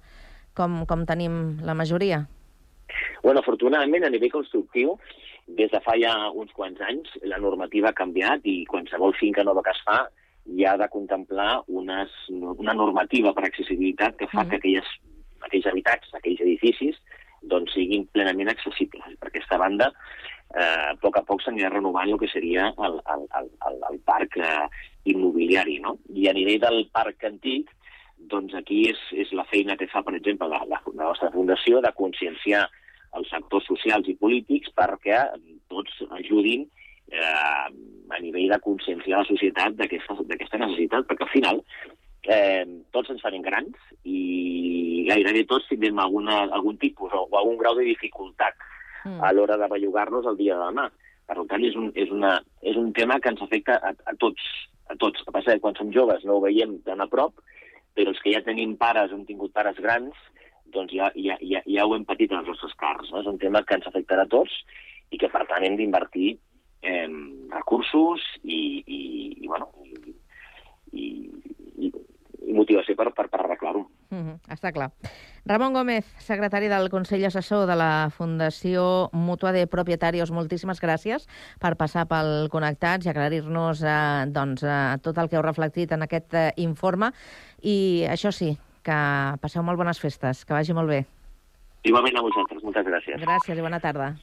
com, 0.58 0.86
com 0.88 1.06
tenim 1.06 1.60
la 1.62 1.76
majoria? 1.78 2.26
Bueno, 3.24 3.39
afortunadament, 3.39 4.04
a 4.04 4.10
nivell 4.10 4.32
constructiu, 4.32 4.98
des 5.58 5.72
de 5.72 5.80
fa 5.84 5.98
ja 6.00 6.14
uns 6.32 6.52
quants 6.56 6.82
anys, 6.88 7.12
la 7.28 7.40
normativa 7.44 7.92
ha 7.92 7.98
canviat 7.98 8.46
i 8.48 8.64
qualsevol 8.70 9.16
finca 9.20 9.44
nova 9.44 9.64
que 9.66 9.74
es 9.76 9.82
fa 9.86 10.00
ja 10.58 10.74
ha 10.74 10.78
de 10.78 10.90
contemplar 10.90 11.62
unes, 11.68 12.12
una 12.32 12.74
normativa 12.74 13.34
per 13.34 13.46
accessibilitat 13.46 14.18
que 14.18 14.30
fa 14.32 14.46
que 14.50 14.58
aquelles, 14.58 14.88
aquells 15.46 15.68
habitats, 15.70 16.14
aquells 16.18 16.42
edificis, 16.42 16.98
doncs 17.42 17.74
siguin 17.74 18.08
plenament 18.14 18.52
accessibles. 18.52 19.18
Per 19.20 19.30
aquesta 19.30 19.58
banda, 19.62 19.92
eh, 20.54 20.92
a 20.92 20.96
poc 21.02 21.18
a 21.18 21.24
poc 21.28 21.44
s'anirà 21.44 21.72
renovant 21.74 22.10
el 22.10 22.20
que 22.22 22.30
seria 22.32 22.72
el, 22.88 23.00
el, 23.16 23.28
el, 23.40 23.80
el 23.92 24.02
parc 24.06 24.38
eh, 24.38 24.68
immobiliari. 25.14 25.80
No? 25.86 25.98
I 26.14 26.30
a 26.30 26.36
nivell 26.38 26.62
del 26.66 26.84
parc 26.94 27.26
antic, 27.30 27.72
doncs 28.32 28.54
aquí 28.58 28.84
és, 28.92 29.00
és 29.18 29.32
la 29.38 29.48
feina 29.50 29.78
que 29.78 29.90
fa, 29.90 30.04
per 30.06 30.16
exemple, 30.18 30.50
la, 30.50 30.62
la, 30.70 30.82
la 30.94 31.08
nostra 31.08 31.32
fundació 31.34 31.82
de 31.82 31.94
conscienciar 31.98 32.68
els 33.19 33.30
sectors 33.30 33.65
socials 33.67 34.08
i 34.08 34.17
polítics 34.19 34.71
perquè 34.78 35.24
tots 35.71 36.02
ajudin 36.19 36.67
eh, 37.12 37.67
a 38.12 38.19
nivell 38.19 38.52
de 38.52 38.60
conscienciar 38.63 39.21
la 39.21 39.30
societat 39.30 39.76
d'aquesta 39.80 40.19
d'aquesta 40.21 40.62
necessitat, 40.63 41.08
perquè 41.08 41.28
al 41.28 41.34
final 41.34 41.63
eh, 42.24 42.65
tots 42.91 43.12
ens 43.12 43.24
farem 43.24 43.43
grans 43.43 43.76
i 44.04 45.08
gairebé 45.10 45.45
tots 45.50 45.67
tindrem 45.69 46.00
alguna, 46.00 46.45
algun 46.56 46.78
tipus 46.78 47.12
o, 47.12 47.26
o 47.28 47.39
algun 47.39 47.58
grau 47.60 47.76
de 47.80 47.88
dificultat 47.89 48.56
Mm. 49.04 49.24
a 49.24 49.32
l'hora 49.34 49.58
de 49.58 49.67
bellugar-nos 49.67 50.26
el 50.30 50.38
dia 50.38 50.58
de 50.58 50.67
demà. 50.69 50.89
Per 51.28 51.38
tant, 51.50 51.63
és 51.63 51.78
un, 51.80 51.89
és, 51.95 52.10
una, 52.12 52.36
és 52.62 52.78
un 52.78 52.91
tema 52.93 53.19
que 53.19 53.32
ens 53.32 53.41
afecta 53.41 53.80
a, 53.80 53.93
a 54.06 54.13
tots. 54.19 54.43
A 54.91 54.97
tots. 55.00 55.21
El 55.21 55.28
que 55.28 55.34
passa 55.34 55.54
és 55.54 55.60
que 55.60 55.65
quan 55.65 55.78
som 55.78 55.91
joves 55.95 56.26
no 56.28 56.38
ho 56.38 56.43
veiem 56.43 56.78
tan 56.86 57.02
a 57.02 57.08
prop, 57.10 57.39
però 57.95 58.12
els 58.12 58.21
que 58.24 58.34
ja 58.36 58.43
tenim 58.45 58.76
pares, 58.80 59.13
hem 59.13 59.24
tingut 59.26 59.54
pares 59.56 59.80
grans, 59.82 60.17
doncs 60.74 60.94
ja, 60.96 61.12
ja, 61.16 61.38
ja, 61.42 61.62
ja 61.66 61.86
ho 61.86 61.96
hem 61.96 62.06
patit 62.08 62.32
en 62.32 62.42
els 62.42 62.52
nostres 62.54 62.74
cars. 62.80 63.12
No? 63.12 63.22
És 63.22 63.30
un 63.30 63.40
tema 63.42 63.64
que 63.68 63.78
ens 63.78 63.88
afectarà 63.90 64.28
a 64.28 64.32
tots 64.32 64.56
i 65.12 65.20
que, 65.20 65.30
per 65.32 65.46
tant, 65.50 65.66
hem 65.68 65.78
d'invertir 65.80 66.36
eh, 66.82 67.08
recursos 67.54 68.24
i, 68.44 68.84
i, 68.86 69.02
i, 69.42 69.48
bueno, 69.48 69.72
i, 69.86 70.16
i, 70.92 71.10
i, 71.88 71.92
i 72.48 72.56
motivació 72.58 72.96
per, 73.00 73.12
per, 73.16 73.28
per 73.32 73.44
arreglar-ho. 73.44 73.86
Mm 74.12 74.24
-hmm, 74.24 74.54
està 74.54 74.72
clar. 74.76 74.90
Ramon 75.46 75.74
Gómez, 75.74 76.06
secretari 76.20 76.68
del 76.68 76.90
Consell 76.90 77.26
Assessor 77.26 77.66
de 77.68 77.76
la 77.76 78.10
Fundació 78.10 79.10
Mútua 79.14 79.52
de 79.52 79.68
Propietaris, 79.68 80.32
moltíssimes 80.32 80.82
gràcies 80.82 81.28
per 81.60 81.76
passar 81.76 82.06
pel 82.08 82.50
Connectats 82.50 83.06
i 83.06 83.10
aclarir-nos 83.10 83.84
eh, 83.84 84.26
doncs, 84.28 84.64
eh, 84.64 84.98
tot 85.02 85.18
el 85.18 85.30
que 85.30 85.36
heu 85.38 85.42
reflectit 85.42 85.92
en 85.92 86.02
aquest 86.02 86.34
eh, 86.34 86.52
informe. 86.58 87.12
I 87.62 88.06
això 88.10 88.32
sí, 88.32 88.58
que 88.86 89.00
passeu 89.41 89.63
molt 89.63 89.80
bones 89.80 90.00
festes, 90.02 90.46
que 90.46 90.54
vagi 90.58 90.76
molt 90.78 90.89
bé. 90.89 91.04
Igualment 91.88 92.17
a 92.17 92.26
vosaltres. 92.26 92.62
Moltes 92.63 92.86
gràcies. 92.86 93.22
Gràcies 93.22 93.58
i 93.58 93.65
bona 93.65 93.80
tarda. 93.82 94.13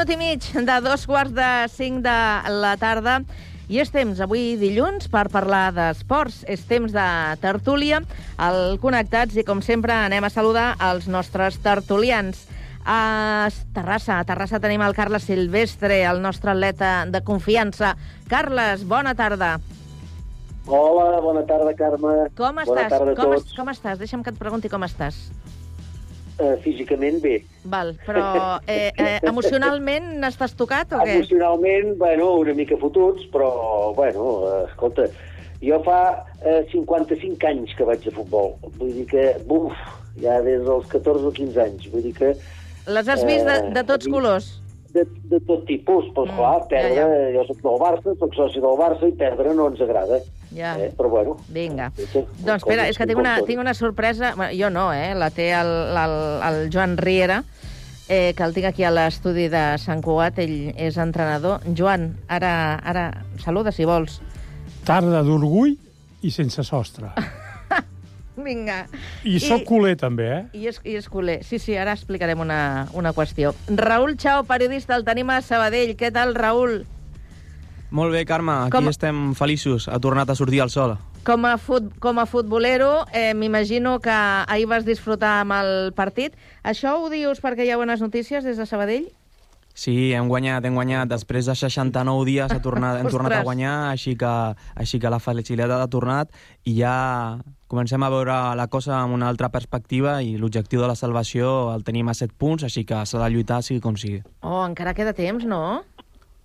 Minut 0.00 0.14
i 0.14 0.16
mig 0.16 0.40
de 0.64 0.76
dos 0.80 1.02
quarts 1.04 1.32
de 1.36 1.68
cinc 1.68 1.98
de 2.00 2.12
la 2.62 2.70
tarda 2.80 3.18
i 3.68 3.76
és 3.82 3.90
temps, 3.92 4.16
avui 4.24 4.54
dilluns, 4.56 5.10
per 5.12 5.26
parlar 5.28 5.74
d'esports. 5.76 6.38
És 6.48 6.62
temps 6.66 6.90
de 6.94 7.04
tertúlia, 7.42 8.00
al 8.40 8.78
Connectats, 8.80 9.36
i 9.36 9.44
com 9.44 9.60
sempre 9.62 9.92
anem 9.92 10.24
a 10.24 10.30
saludar 10.32 10.72
els 10.88 11.04
nostres 11.06 11.58
tertulians. 11.62 12.46
A 12.82 13.50
Terrassa, 13.76 14.16
a 14.18 14.24
Terrassa 14.24 14.58
tenim 14.58 14.80
el 14.82 14.96
Carles 14.96 15.28
Silvestre, 15.28 16.00
el 16.08 16.22
nostre 16.24 16.54
atleta 16.54 17.04
de 17.06 17.20
confiança. 17.22 17.92
Carles, 18.32 18.86
bona 18.88 19.12
tarda. 19.14 19.58
Hola, 20.66 21.20
bona 21.20 21.44
tarda, 21.44 21.76
Carme. 21.76 22.16
Com 22.40 22.56
bona 22.56 22.64
estàs? 22.64 22.96
tarda 22.96 23.14
com, 23.20 23.36
es- 23.36 23.52
com 23.54 23.68
estàs? 23.68 23.98
Deixa'm 24.00 24.24
que 24.24 24.32
et 24.32 24.38
pregunti 24.40 24.72
com 24.72 24.82
estàs. 24.82 25.28
Eh, 26.40 26.54
físicament 26.64 27.18
bé. 27.20 27.34
Val, 27.68 27.90
però 28.06 28.60
eh, 28.64 28.88
eh, 28.96 29.18
emocionalment 29.28 30.22
estàs 30.24 30.54
tocat 30.56 30.94
o 30.96 31.02
què? 31.02 31.18
Emocionalment, 31.18 31.98
bueno, 32.00 32.30
una 32.40 32.54
mica 32.56 32.78
fotuts, 32.80 33.26
però, 33.34 33.50
bueno, 33.96 34.30
eh, 34.48 34.62
escolta, 34.70 35.10
jo 35.60 35.82
fa 35.84 35.98
eh, 36.40 36.62
55 36.72 37.50
anys 37.50 37.76
que 37.76 37.84
vaig 37.84 38.08
a 38.08 38.14
futbol. 38.16 38.54
Vull 38.78 38.94
dir 39.02 39.04
que, 39.10 39.26
buf, 39.50 39.76
ja 40.22 40.38
des 40.46 40.64
dels 40.64 40.88
14 40.88 41.28
o 41.28 41.34
15 41.36 41.60
anys. 41.66 41.90
Vull 41.92 42.08
dir 42.08 42.14
que... 42.16 42.32
Les 42.88 43.12
has 43.12 43.26
vist 43.28 43.44
de, 43.44 43.58
eh, 43.58 43.70
de 43.76 43.84
tots 43.92 44.08
colors? 44.08 44.54
De, 44.90 45.04
de 45.30 45.38
tot 45.46 45.62
tipus, 45.68 46.08
però, 46.14 46.26
mm, 46.26 46.36
clar, 46.38 46.66
perdre... 46.70 46.96
Ja, 46.98 47.06
ja. 47.06 47.30
Jo 47.36 47.44
soc 47.46 47.60
del 47.62 47.78
Barça, 47.78 48.14
soc 48.18 48.34
soci 48.34 48.62
del 48.62 48.78
Barça, 48.80 49.06
i 49.06 49.14
perdre 49.18 49.54
no 49.54 49.68
ens 49.70 49.82
agrada. 49.84 50.18
Ja. 50.50 50.74
Eh, 50.78 50.90
però, 50.98 51.10
bueno... 51.12 51.36
Vinga. 51.54 51.92
Sí, 51.96 52.24
Doncs 52.42 52.64
espera, 52.64 52.88
és 52.90 52.98
que 52.98 53.06
tinc 53.06 53.22
una, 53.22 53.36
tinc 53.46 53.62
una 53.62 53.74
sorpresa... 53.78 54.34
Bueno, 54.34 54.50
jo 54.58 54.70
no, 54.74 54.88
eh? 54.92 55.12
La 55.14 55.30
té 55.34 55.52
el, 55.54 55.70
el, 56.00 56.16
el 56.48 56.62
Joan 56.74 56.96
Riera, 56.98 57.42
eh, 58.08 58.32
que 58.34 58.42
el 58.42 58.56
tinc 58.56 58.72
aquí 58.72 58.86
a 58.86 58.90
l'estudi 58.90 59.46
de 59.52 59.64
Sant 59.78 60.02
Cugat. 60.02 60.42
Ell 60.42 60.72
és 60.74 60.98
entrenador. 60.98 61.62
Joan, 61.78 62.10
ara, 62.26 62.52
ara 62.82 63.06
saluda, 63.44 63.70
si 63.70 63.86
vols. 63.86 64.18
Tarda 64.88 65.22
d'orgull 65.22 65.76
i 66.26 66.34
sense 66.34 66.66
sostre. 66.66 67.14
Vinga. 68.48 68.86
I 69.24 69.38
sóc 69.40 69.64
culer, 69.68 69.96
també, 70.00 70.28
eh? 70.30 70.40
I 70.56 70.66
és, 70.70 70.80
I 70.84 70.96
és 71.00 71.08
culer. 71.08 71.40
Sí, 71.44 71.58
sí, 71.58 71.76
ara 71.76 71.92
explicarem 71.96 72.40
una, 72.40 72.86
una 72.92 73.12
qüestió. 73.16 73.54
Raül 73.68 74.16
Chao, 74.16 74.44
periodista, 74.44 74.96
el 74.96 75.04
tenim 75.04 75.30
a 75.30 75.40
Sabadell. 75.42 75.96
Què 75.96 76.10
tal, 76.12 76.34
Raül? 76.34 76.82
Molt 77.90 78.12
bé, 78.14 78.24
Carme, 78.24 78.52
aquí 78.52 78.70
Com- 78.76 78.84
Com... 78.84 78.90
estem 78.90 79.22
feliços. 79.34 79.88
Ha 79.88 79.98
tornat 79.98 80.30
a 80.30 80.36
sortir 80.38 80.60
el 80.62 80.70
sol. 80.70 80.96
Com 81.26 81.44
a, 81.44 81.56
fut, 81.60 81.90
com 82.00 82.16
a 82.18 82.24
futbolero, 82.24 83.04
eh, 83.12 83.34
m'imagino 83.34 83.98
que 84.00 84.10
ahir 84.14 84.66
vas 84.70 84.86
disfrutar 84.86 85.40
amb 85.42 85.52
el 85.58 85.92
partit. 85.92 86.32
Això 86.64 86.94
ho 86.96 87.10
dius 87.12 87.42
perquè 87.44 87.66
hi 87.66 87.70
ha 87.74 87.76
bones 87.76 88.00
notícies 88.00 88.44
des 88.46 88.56
de 88.56 88.64
Sabadell? 88.64 89.10
Sí, 89.74 90.12
hem 90.12 90.28
guanyat, 90.28 90.64
hem 90.66 90.74
guanyat. 90.74 91.08
Després 91.08 91.46
de 91.46 91.54
69 91.54 92.26
dies 92.28 92.52
ha 92.52 92.58
tornat, 92.62 92.98
hem 93.00 93.08
tornat 93.08 93.38
a 93.38 93.44
guanyar, 93.46 93.74
així 93.92 94.16
que, 94.18 94.32
així 94.74 95.00
que 95.00 95.12
la 95.12 95.20
felicitat 95.22 95.70
ha 95.70 95.86
tornat 95.88 96.34
i 96.68 96.74
ja 96.80 97.38
comencem 97.70 98.02
a 98.02 98.10
veure 98.10 98.36
la 98.58 98.66
cosa 98.66 98.96
amb 98.98 99.14
una 99.14 99.28
altra 99.30 99.48
perspectiva 99.48 100.18
i 100.26 100.34
l'objectiu 100.36 100.82
de 100.82 100.90
la 100.90 100.98
salvació 100.98 101.70
el 101.74 101.84
tenim 101.86 102.10
a 102.10 102.16
7 102.18 102.34
punts, 102.36 102.66
així 102.66 102.84
que 102.84 103.04
s'ha 103.06 103.22
de 103.22 103.30
lluitar 103.30 103.62
sigui 103.62 103.80
com 103.80 103.96
sigui. 103.96 104.24
Oh, 104.42 104.64
encara 104.66 104.94
queda 104.94 105.14
temps, 105.14 105.46
no? 105.46 105.84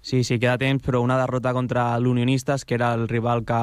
Sí, 0.05 0.21
sí, 0.23 0.37
queda 0.37 0.59
temps, 0.61 0.83
però 0.85 1.01
una 1.01 1.17
derrota 1.17 1.51
contra 1.53 1.97
l'Unionistes, 1.97 2.63
que 2.63 2.75
era 2.77 2.93
el 2.93 3.07
rival 3.09 3.41
que 3.43 3.61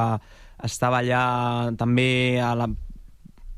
estava 0.67 0.99
allà 0.99 1.71
també 1.79 2.41
a 2.43 2.57
la 2.59 2.67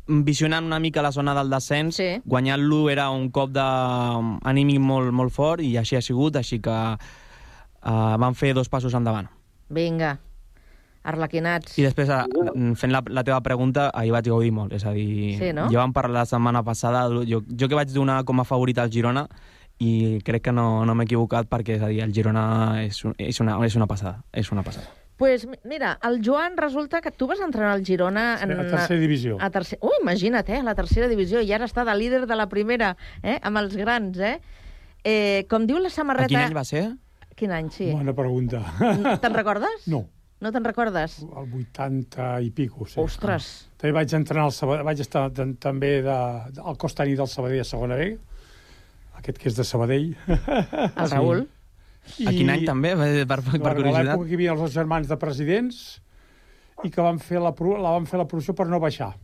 visionant 0.06 0.64
una 0.64 0.78
mica 0.80 1.02
la 1.02 1.12
zona 1.12 1.34
del 1.34 1.50
descens, 1.50 1.96
sí. 1.96 2.08
guanyant-lo 2.24 2.90
era 2.90 3.08
un 3.10 3.30
cop 3.30 3.50
d'anímic 3.54 4.80
molt, 4.80 5.12
molt 5.12 5.32
fort 5.32 5.64
i 5.64 5.76
així 5.80 5.96
ha 5.96 6.02
sigut, 6.04 6.36
així 6.36 6.60
que 6.60 6.76
uh, 6.94 8.14
van 8.20 8.36
fer 8.36 8.52
dos 8.54 8.68
passos 8.68 8.94
endavant. 8.94 9.30
Vinga, 9.72 10.18
arlequinats. 11.04 11.78
I 11.80 11.86
després, 11.86 12.12
uh, 12.12 12.70
fent 12.76 12.92
la, 12.92 13.02
la 13.08 13.24
teva 13.24 13.40
pregunta, 13.44 13.88
ahir 13.94 14.12
vaig 14.12 14.28
gaudir 14.28 14.52
molt, 14.52 14.76
és 14.76 14.84
a 14.84 14.92
dir, 14.96 15.36
Sí, 15.40 15.52
no? 15.56 15.68
ja 15.72 15.80
vam 15.80 15.96
parlar 15.96 16.24
la 16.24 16.28
setmana 16.28 16.64
passada, 16.64 17.06
jo, 17.24 17.40
jo 17.48 17.68
que 17.68 17.78
vaig 17.78 17.92
donar 17.94 18.22
com 18.28 18.40
a 18.40 18.48
favorit 18.48 18.80
al 18.80 18.92
Girona, 18.92 19.28
i 19.82 20.20
crec 20.24 20.44
que 20.46 20.52
no, 20.54 20.84
no 20.86 20.94
m'he 20.94 21.08
equivocat 21.08 21.48
perquè, 21.50 21.78
és 21.78 21.82
a 21.82 21.88
dir, 21.90 22.02
el 22.04 22.12
Girona 22.14 22.84
és, 22.84 23.00
un, 23.04 23.16
és, 23.18 23.40
una, 23.42 23.58
és 23.66 23.76
una 23.80 23.88
passada, 23.90 24.20
és 24.32 24.52
una 24.54 24.62
passada. 24.62 25.03
Pues, 25.16 25.46
mira, 25.64 25.98
el 26.02 26.20
Joan 26.24 26.56
resulta 26.56 27.00
que 27.00 27.10
tu 27.10 27.26
vas 27.26 27.40
entrenar 27.40 27.76
el 27.78 27.84
Girona... 27.84 28.38
Sí, 28.38 28.44
a 28.44 28.56
tercera 28.56 29.00
divisió. 29.00 29.38
A 29.40 29.50
tercer... 29.50 29.78
Ui, 29.82 29.94
imagina't, 30.02 30.48
eh, 30.48 30.58
a 30.58 30.66
la 30.66 30.74
tercera 30.74 31.08
divisió, 31.08 31.40
i 31.40 31.52
ara 31.54 31.68
està 31.70 31.84
de 31.86 31.94
líder 31.94 32.24
de 32.26 32.36
la 32.36 32.48
primera, 32.50 32.96
eh, 33.22 33.38
amb 33.42 33.62
els 33.62 33.76
grans, 33.78 34.18
eh? 34.18 34.40
eh 35.04 35.46
com 35.50 35.68
diu 35.70 35.78
la 35.78 35.92
samarreta... 35.94 36.26
A 36.26 36.34
quin 36.34 36.48
any 36.48 36.58
va 36.58 36.66
ser? 36.66 36.84
Quin 37.38 37.54
any, 37.54 37.70
sí. 37.74 37.92
Bona 37.92 38.14
pregunta. 38.14 38.62
Te'n 39.22 39.34
recordes? 39.34 39.88
No. 39.90 40.04
No 40.44 40.50
te'n 40.52 40.66
recordes? 40.66 41.20
El 41.24 41.52
80 41.62 42.28
i 42.44 42.50
pico, 42.52 42.84
sí. 42.90 42.98
Ostres. 43.00 43.70
També 43.80 43.94
vaig 43.96 44.12
entrenar 44.18 44.48
al 44.48 44.52
Sabadell, 44.52 44.84
vaig 44.84 45.00
estar 45.00 45.28
també 45.32 45.96
de, 46.04 46.16
de, 46.52 46.64
al 46.64 46.76
costani 46.80 47.14
del 47.16 47.30
Sabadell 47.32 47.62
a 47.62 47.68
segona 47.68 47.96
B, 47.96 48.10
aquest 49.20 49.40
que 49.40 49.48
és 49.48 49.56
de 49.56 49.64
Sabadell. 49.64 50.10
El 50.26 51.12
Raül. 51.14 51.46
A 52.04 52.32
quin 52.34 52.50
any 52.52 52.64
també, 52.68 52.94
per, 52.94 53.40
per, 53.40 53.58
per 53.58 53.74
curiositat? 53.74 54.10
l'època 54.10 54.28
que 54.28 54.34
hi 54.34 54.38
havia 54.38 54.54
els 54.54 54.64
dos 54.64 54.74
germans 54.74 55.08
de 55.10 55.16
presidents 55.20 55.78
i 56.84 56.90
que 56.92 57.04
van 57.04 57.20
fer 57.22 57.40
la, 57.42 57.52
la 57.54 57.94
van 57.96 58.08
fer 58.10 58.20
la 58.20 58.26
promoció 58.28 58.54
per 58.56 58.68
no 58.70 58.80
baixar. 58.82 59.14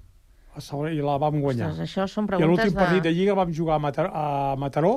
I 0.59 1.03
la 1.05 1.16
vam 1.23 1.38
guanyar. 1.40 1.71
Ostres, 1.71 1.87
això 1.87 2.07
són 2.11 2.27
I 2.27 2.33
preguntes 2.33 2.51
l'últim 2.51 2.75
de... 2.75 2.81
partit 2.81 3.05
de 3.07 3.12
Lliga 3.14 3.37
vam 3.38 3.53
jugar 3.55 3.77
a 3.79 3.83
Mataró, 3.83 4.11
a 4.11 4.57
Mataró, 4.59 4.95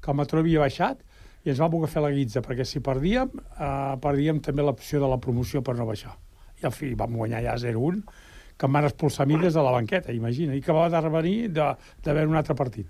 que 0.00 0.10
el 0.10 0.16
Mataró 0.16 0.40
havia 0.42 0.62
baixat, 0.62 1.02
i 1.44 1.52
ens 1.52 1.60
vam 1.60 1.72
voler 1.74 1.90
fer 1.92 2.02
la 2.02 2.12
guitza, 2.14 2.40
perquè 2.44 2.64
si 2.66 2.80
perdíem, 2.84 3.34
eh, 3.36 3.96
perdíem 4.00 4.40
també 4.44 4.64
l'opció 4.64 5.02
de 5.02 5.10
la 5.10 5.20
promoció 5.20 5.60
per 5.62 5.76
no 5.76 5.86
baixar. 5.86 6.14
I 6.62 6.68
al 6.70 6.72
fi 6.72 6.94
vam 6.96 7.18
guanyar 7.20 7.42
ja 7.44 7.56
0-1, 7.60 8.00
que 8.56 8.68
em 8.68 8.78
van 8.78 8.88
expulsar 8.88 9.26
a 9.26 9.28
mi 9.28 9.36
des 9.42 9.52
de 9.52 9.62
la 9.62 9.74
banqueta, 9.74 10.14
imagina, 10.14 10.54
i 10.56 10.62
que 10.64 10.72
va 10.72 10.88
de 10.88 11.08
venir 11.10 11.36
de, 11.52 11.68
de 12.04 12.16
veure 12.16 12.30
un 12.30 12.40
altre 12.40 12.56
partit. 12.56 12.88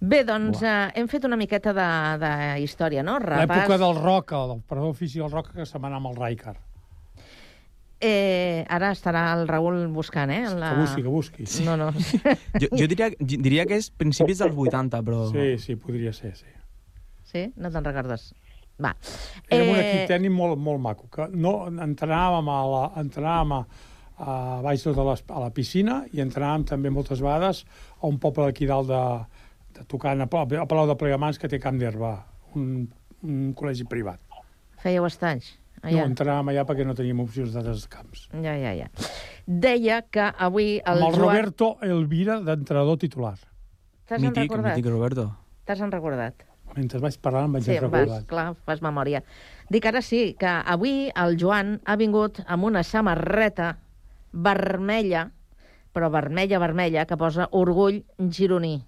Bé, 0.00 0.22
doncs 0.28 0.60
eh, 0.60 0.90
hem 1.00 1.08
fet 1.08 1.24
una 1.24 1.38
miqueta 1.40 1.72
de, 1.72 1.88
de 2.20 2.32
història, 2.62 3.02
no? 3.06 3.16
L'època 3.22 3.78
del 3.80 3.96
Roca, 3.96 4.42
del 4.50 4.60
perdó 4.68 4.90
ofici 4.92 5.22
del 5.22 5.30
Roca, 5.32 5.54
que 5.56 5.64
se 5.66 5.80
m'anà 5.80 5.96
amb 6.00 6.10
el 6.12 6.18
Raikar. 6.20 6.56
Eh, 7.98 8.60
ara 8.68 8.90
estarà 8.92 9.22
el 9.38 9.46
Raül 9.48 9.86
buscant, 9.88 10.28
eh? 10.30 10.42
La... 10.52 10.74
Que 10.74 10.82
busqui, 10.82 11.02
que 11.06 11.08
busqui. 11.14 11.46
No, 11.64 11.78
no. 11.80 11.88
Jo, 12.60 12.68
jo 12.76 12.88
diria, 12.92 13.08
diria 13.20 13.64
que 13.68 13.78
és 13.80 13.88
principis 13.88 14.42
dels 14.44 14.52
80, 14.66 15.00
però... 15.06 15.22
Sí, 15.32 15.46
sí, 15.62 15.78
podria 15.80 16.12
ser, 16.12 16.34
sí. 16.36 16.52
Sí? 17.26 17.46
No 17.56 17.72
te'n 17.72 17.88
recordes? 17.88 18.28
Va. 18.76 18.92
Érem 19.48 19.72
un 19.72 19.78
Eh, 19.80 19.86
equip 19.86 20.10
tècnic 20.12 20.34
molt, 20.36 20.60
molt 20.60 20.82
maco, 20.84 21.08
que 21.08 21.30
no 21.32 21.54
entrenàvem 21.72 22.52
a, 22.52 22.58
la, 22.74 22.82
entrenàvem 23.00 23.56
a, 23.56 23.62
a 24.20 24.36
baix 24.68 24.84
de 24.84 25.08
les, 25.08 25.24
a 25.32 25.40
la 25.46 25.48
piscina 25.56 26.02
i 26.12 26.20
entrenàvem 26.20 26.68
també 26.68 26.92
moltes 26.92 27.24
vegades 27.24 27.64
a 27.96 28.04
un 28.12 28.20
poble 28.20 28.50
d'aquí 28.50 28.68
dalt 28.68 28.92
de 28.92 29.00
tocant 29.84 30.20
a, 30.22 30.26
Palau- 30.26 30.62
a 30.62 30.66
Palau 30.66 30.86
de 30.88 30.96
Plegamans 30.96 31.38
que 31.38 31.48
té 31.48 31.58
Camp 31.60 31.78
d'Herba, 31.78 32.14
un, 32.54 32.88
un 33.22 33.52
col·legi 33.54 33.84
privat. 33.88 34.20
Fèieu 34.82 35.04
estanys? 35.06 35.52
Ah, 35.82 35.90
no, 35.92 36.06
entrenàvem 36.08 36.48
allà 36.50 36.64
perquè 36.66 36.86
no 36.86 36.94
teníem 36.96 37.20
opcions 37.20 37.52
d'altres 37.54 37.84
camps. 37.92 38.28
Ja, 38.32 38.54
ja, 38.58 38.72
ja. 38.74 38.86
Deia 39.46 40.00
que 40.10 40.24
avui 40.38 40.78
el, 40.78 41.02
Amb 41.02 41.10
el 41.10 41.14
Joan... 41.14 41.20
Roberto 41.20 41.68
Elvira 41.84 42.40
d'entrenador 42.40 42.96
titular. 42.98 43.36
T'has 44.08 44.22
en 44.22 44.34
recordat? 44.34 44.80
Roberto. 44.86 45.28
T'has 45.66 45.80
en 45.84 45.92
recordat? 45.92 46.42
Mentre 46.76 46.98
vaig 47.00 47.16
parlant 47.22 47.46
em 47.48 47.52
vaig 47.56 47.64
Sí, 47.64 47.76
recordar. 47.76 48.06
vas, 48.08 48.24
clar, 48.28 48.46
fas 48.66 48.82
memòria. 48.82 49.22
Dic 49.70 49.86
ara 49.86 50.02
sí, 50.02 50.34
que 50.38 50.46
avui 50.48 51.10
el 51.14 51.36
Joan 51.40 51.76
ha 51.84 51.96
vingut 51.96 52.40
amb 52.46 52.64
una 52.68 52.82
samarreta 52.82 53.76
vermella, 54.32 55.30
però 55.92 56.10
vermella, 56.12 56.58
vermella, 56.60 57.06
que 57.06 57.16
posa 57.16 57.48
orgull 57.52 58.02
gironí. 58.30 58.80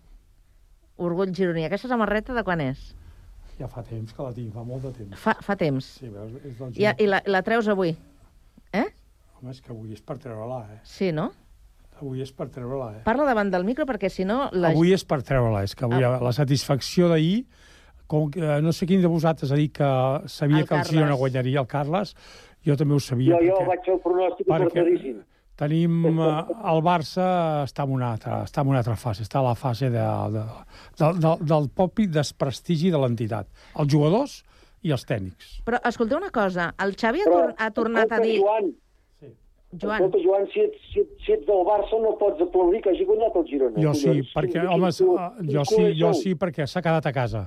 Orgull 0.98 1.32
gironí. 1.34 1.64
Aquesta 1.68 1.88
samarreta 1.90 2.34
de 2.36 2.42
quan 2.46 2.60
és? 2.64 2.80
Ja 3.58 3.66
fa 3.70 3.82
temps 3.86 4.12
que 4.14 4.22
la 4.22 4.32
tinc, 4.34 4.52
fa 4.54 4.62
molt 4.66 4.84
de 4.86 4.92
temps. 4.94 5.18
Fa, 5.18 5.34
fa 5.42 5.56
temps. 5.58 5.86
Sí, 5.98 6.08
veus, 6.10 6.32
és 6.46 6.56
del 6.58 6.74
I, 6.78 6.88
i 7.02 7.06
la, 7.10 7.20
la 7.26 7.40
treus 7.46 7.66
avui? 7.70 7.94
Eh? 8.74 8.84
Home, 9.38 9.50
és 9.54 9.60
que 9.62 9.72
avui 9.74 9.94
és 9.94 10.02
per 10.02 10.18
treure-la, 10.22 10.60
eh? 10.74 10.80
Sí, 10.86 11.10
no? 11.14 11.30
Avui 11.98 12.22
és 12.22 12.30
per 12.34 12.46
treure-la, 12.54 12.92
eh? 13.00 13.02
Parla 13.06 13.24
davant 13.26 13.50
del 13.50 13.64
micro 13.66 13.86
perquè 13.86 14.10
si 14.14 14.26
no... 14.26 14.44
La... 14.54 14.70
Avui 14.70 14.92
és 14.94 15.02
per 15.06 15.18
treure-la, 15.26 15.64
és 15.66 15.74
que 15.74 15.86
avui 15.88 16.04
Ah. 16.06 16.18
la 16.22 16.32
satisfacció 16.34 17.08
d'ahir, 17.10 17.40
com 18.06 18.30
que 18.30 18.40
eh, 18.42 18.60
no 18.62 18.70
sé 18.72 18.86
quin 18.86 19.02
de 19.02 19.10
vosaltres 19.10 19.50
ha 19.50 19.58
dit 19.58 19.72
que 19.74 19.88
sabia 20.30 20.62
El 20.62 20.68
que 20.68 20.78
el. 20.78 20.84
Girona 20.92 21.18
guanyaria 21.18 21.58
el 21.60 21.66
Carles, 21.66 22.14
jo 22.66 22.76
també 22.78 22.94
ho 22.94 23.00
sabia. 23.02 23.34
Jo, 23.34 23.42
jo 23.42 23.58
perquè 23.58 23.66
vaig 23.72 23.82
fer 23.88 23.94
el 23.96 24.00
pronòstic 24.06 24.46
perquè-. 24.46 25.16
Tenim... 25.58 25.94
eh, 26.06 26.42
El 26.70 26.80
Barça 26.86 27.24
està 27.66 27.82
en 27.82 27.94
una 27.96 28.12
altra, 28.14 28.42
està 28.46 28.62
en 28.62 28.68
una 28.70 28.78
altra 28.78 28.94
fase, 28.96 29.24
està 29.26 29.40
a 29.40 29.46
la 29.48 29.56
fase 29.58 29.88
de, 29.90 30.04
de, 30.36 30.44
de, 31.00 31.08
de, 31.24 31.32
del 31.50 31.66
propi 31.74 32.06
desprestigi 32.06 32.92
de 32.94 33.00
l'entitat. 33.02 33.48
Els 33.74 33.90
jugadors 33.90 34.36
i 34.86 34.92
els 34.94 35.02
tècnics. 35.08 35.56
Però 35.66 35.80
escolteu 35.90 36.20
una 36.20 36.30
cosa, 36.30 36.68
el 36.84 36.94
Xavi 36.94 37.24
ha, 37.24 37.26
Però, 37.26 37.40
tor 37.48 37.56
ha 37.58 37.70
tornat 37.74 38.12
a 38.14 38.20
dir... 38.22 38.36
Joan, 38.38 38.70
Joan. 39.82 39.98
Escolta, 40.06 40.20
Joan, 40.24 40.46
si 40.54 40.62
ets, 40.62 40.78
si, 40.92 41.00
ets, 41.02 41.18
si 41.26 41.32
ets 41.34 41.42
del 41.50 41.66
Barça 41.66 41.98
no 42.00 42.14
pots 42.22 42.40
aplaudir 42.46 42.78
que 42.86 42.94
hagi 42.94 43.04
guanyat 43.04 43.34
el 43.42 43.48
Girona. 43.50 43.82
Jo 43.82 43.90
sí, 43.98 44.06
collons. 44.08 44.30
perquè, 44.38 44.62
Quin- 44.62 44.70
home, 44.76 44.92
quin- 44.94 45.10
eh, 45.18 45.28
quin 45.42 45.50
jo 45.58 45.64
sí, 45.72 45.82
jo 45.98 46.12
sí, 46.22 46.32
perquè 46.40 46.64
s'ha 46.70 46.80
quedat 46.86 47.10
a 47.10 47.12
casa. 47.12 47.42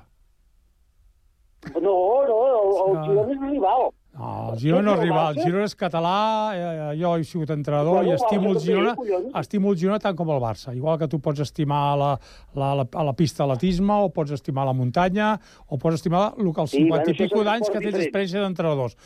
No, 1.80 1.96
no, 2.28 2.38
el, 2.52 2.70
el 2.84 2.98
Ah. 2.98 3.02
Girona 3.08 3.34
és 3.34 3.42
rival. 3.48 3.88
No, 4.12 4.52
el 4.52 4.60
Girona 4.60 4.82
no 4.82 4.94
arriba. 5.00 5.22
el 5.32 5.38
Girona 5.40 5.66
és 5.70 5.76
català, 5.80 6.16
eh, 6.52 6.96
jo 7.00 7.14
he 7.16 7.24
sigut 7.24 7.52
entrenador 7.54 8.04
i 8.06 8.12
estimo 8.12 8.50
el 8.52 8.60
Girona, 8.60 8.96
estimo 9.40 9.72
el 9.72 9.78
Girona 9.80 10.00
tant 10.04 10.18
com 10.20 10.30
el 10.36 10.42
Barça. 10.44 10.74
Igual 10.76 10.98
que 11.00 11.08
tu 11.08 11.22
pots 11.24 11.40
estimar 11.40 11.96
la, 11.98 12.10
la, 12.54 12.74
la, 12.82 12.86
a 12.92 13.06
la 13.08 13.14
pista 13.16 13.46
d'atletisme, 13.46 13.94
o 14.04 14.10
pots 14.12 14.36
estimar 14.36 14.66
la 14.68 14.74
muntanya, 14.76 15.38
o 15.68 15.80
pots 15.80 16.02
estimar 16.02 16.34
el 16.38 16.52
que 16.52 16.62
els 16.66 16.72
Sí, 16.76 16.84
50 16.84 17.06
bueno, 17.06 17.14
i 17.16 17.22
pico 17.22 17.46
d'anys 17.48 17.72
que 17.72 17.80
tens 17.80 18.00
experiència 18.02 18.44
d'entrenadors. 18.44 18.98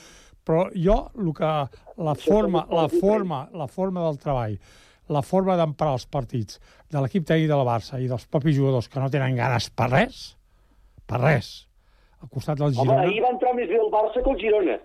Però 0.45 0.65
jo, 0.73 0.97
el 1.21 1.29
que, 1.37 1.53
la 2.09 2.15
forma, 2.17 2.65
la 2.69 2.87
forma, 2.89 3.43
la 3.53 3.69
forma 3.69 4.07
del 4.07 4.17
treball, 4.21 4.57
la 5.13 5.21
forma 5.21 5.55
d'emprar 5.57 5.93
els 5.99 6.07
partits 6.09 6.57
de 6.89 7.01
l'equip 7.01 7.29
tècnic 7.29 7.49
de 7.51 7.61
la 7.61 7.65
Barça 7.67 8.01
i 8.01 8.09
dels 8.09 8.25
propis 8.25 8.57
jugadors 8.57 8.89
que 8.89 8.99
no 9.01 9.13
tenen 9.13 9.37
ganes 9.37 9.69
per 9.69 9.91
res, 9.93 10.25
per 11.05 11.21
res, 11.21 11.53
al 12.21 12.29
costat 12.33 12.57
del 12.57 12.73
Home, 12.73 12.89
Girona... 12.89 13.05
ahir 13.05 13.21
va 13.21 13.33
entrar 13.37 13.53
més 13.53 13.69
bé 13.69 13.77
el 13.77 13.91
Barça 13.93 14.25
que 14.25 14.33
el 14.33 14.41
Girona 14.41 14.77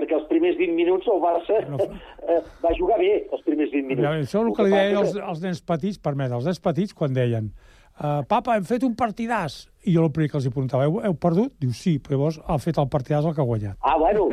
perquè 0.00 0.16
els 0.16 0.28
primers 0.30 0.56
20 0.56 0.76
minuts 0.78 1.10
el 1.12 1.20
Barça 1.20 1.58
eh, 1.60 2.38
va 2.64 2.72
jugar 2.78 2.96
bé 3.00 3.10
els 3.28 3.44
primers 3.44 3.72
20 3.74 3.90
minuts. 3.90 4.06
Ja, 4.06 4.14
això 4.16 4.40
és 4.40 4.46
el 4.46 4.54
que 4.56 4.66
li 4.66 4.72
deien 4.74 5.02
els, 5.02 5.18
els 5.32 5.44
nens 5.44 5.60
petits, 5.72 6.00
permet, 6.00 6.32
els 6.32 6.48
nens 6.48 6.62
petits 6.64 6.96
quan 6.96 7.12
deien 7.16 7.50
uh, 8.00 8.22
papa, 8.28 8.56
hem 8.56 8.66
fet 8.68 8.86
un 8.86 8.96
partidàs. 8.98 9.62
I 9.84 9.94
jo 9.96 10.06
el 10.06 10.12
primer 10.16 10.32
que 10.32 10.40
els 10.40 10.48
hi 10.48 10.52
preguntava, 10.54 10.88
heu, 10.88 10.98
heu 11.04 11.16
perdut? 11.20 11.54
Diu, 11.60 11.72
sí, 11.76 11.98
però 12.00 12.16
llavors 12.16 12.40
ha 12.44 12.58
fet 12.60 12.80
el 12.80 12.88
partidàs 12.92 13.28
el 13.28 13.36
que 13.36 13.44
ha 13.44 13.48
guanyat. 13.48 13.78
Ah, 13.80 13.96
bueno, 14.00 14.28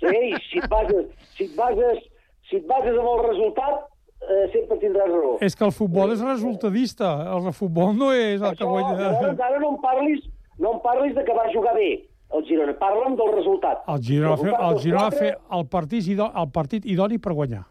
sí, 0.00 0.16
si 0.48 0.62
et 0.62 0.66
bases, 0.70 1.06
si 1.36 1.46
et 1.46 1.54
bases, 1.58 2.02
si 2.50 2.58
et 2.58 2.66
bases 2.70 2.98
amb 2.98 3.12
el 3.12 3.22
resultat, 3.28 3.86
eh, 4.22 4.44
sempre 4.54 4.78
tindràs 4.82 5.10
raó. 5.14 5.36
És 5.46 5.58
que 5.58 5.66
el 5.66 5.74
futbol 5.74 6.14
és 6.14 6.22
resultadista, 6.26 7.14
el 7.36 7.50
futbol 7.54 7.94
no 7.98 8.12
és 8.14 8.42
el 8.42 8.54
que 8.54 8.64
Això, 8.66 8.70
guanya... 8.74 8.94
llavors, 8.98 9.42
ara 9.50 9.62
no 9.62 9.74
em 9.74 9.82
parlis, 9.82 10.30
no 10.58 10.76
em 10.76 10.80
parlis 10.86 11.14
de 11.18 11.26
que 11.26 11.38
va 11.38 11.50
jugar 11.54 11.76
bé 11.78 11.90
el 12.34 12.44
Girona, 12.44 12.74
parla'm 12.78 13.16
del 13.16 13.32
resultat. 13.34 13.84
El 13.88 14.00
Girona, 14.02 14.36
fer, 14.36 14.44
resultat 14.50 14.70
el 14.72 14.78
Girona 14.82 15.02
va 15.04 15.10
quatre- 15.10 15.28
fer 15.28 15.58
el 15.58 15.66
partit, 15.68 16.06
ido, 16.08 16.32
el 16.36 16.50
partit 16.52 16.86
idoni 16.86 17.18
per 17.18 17.32
guanyar. 17.32 17.64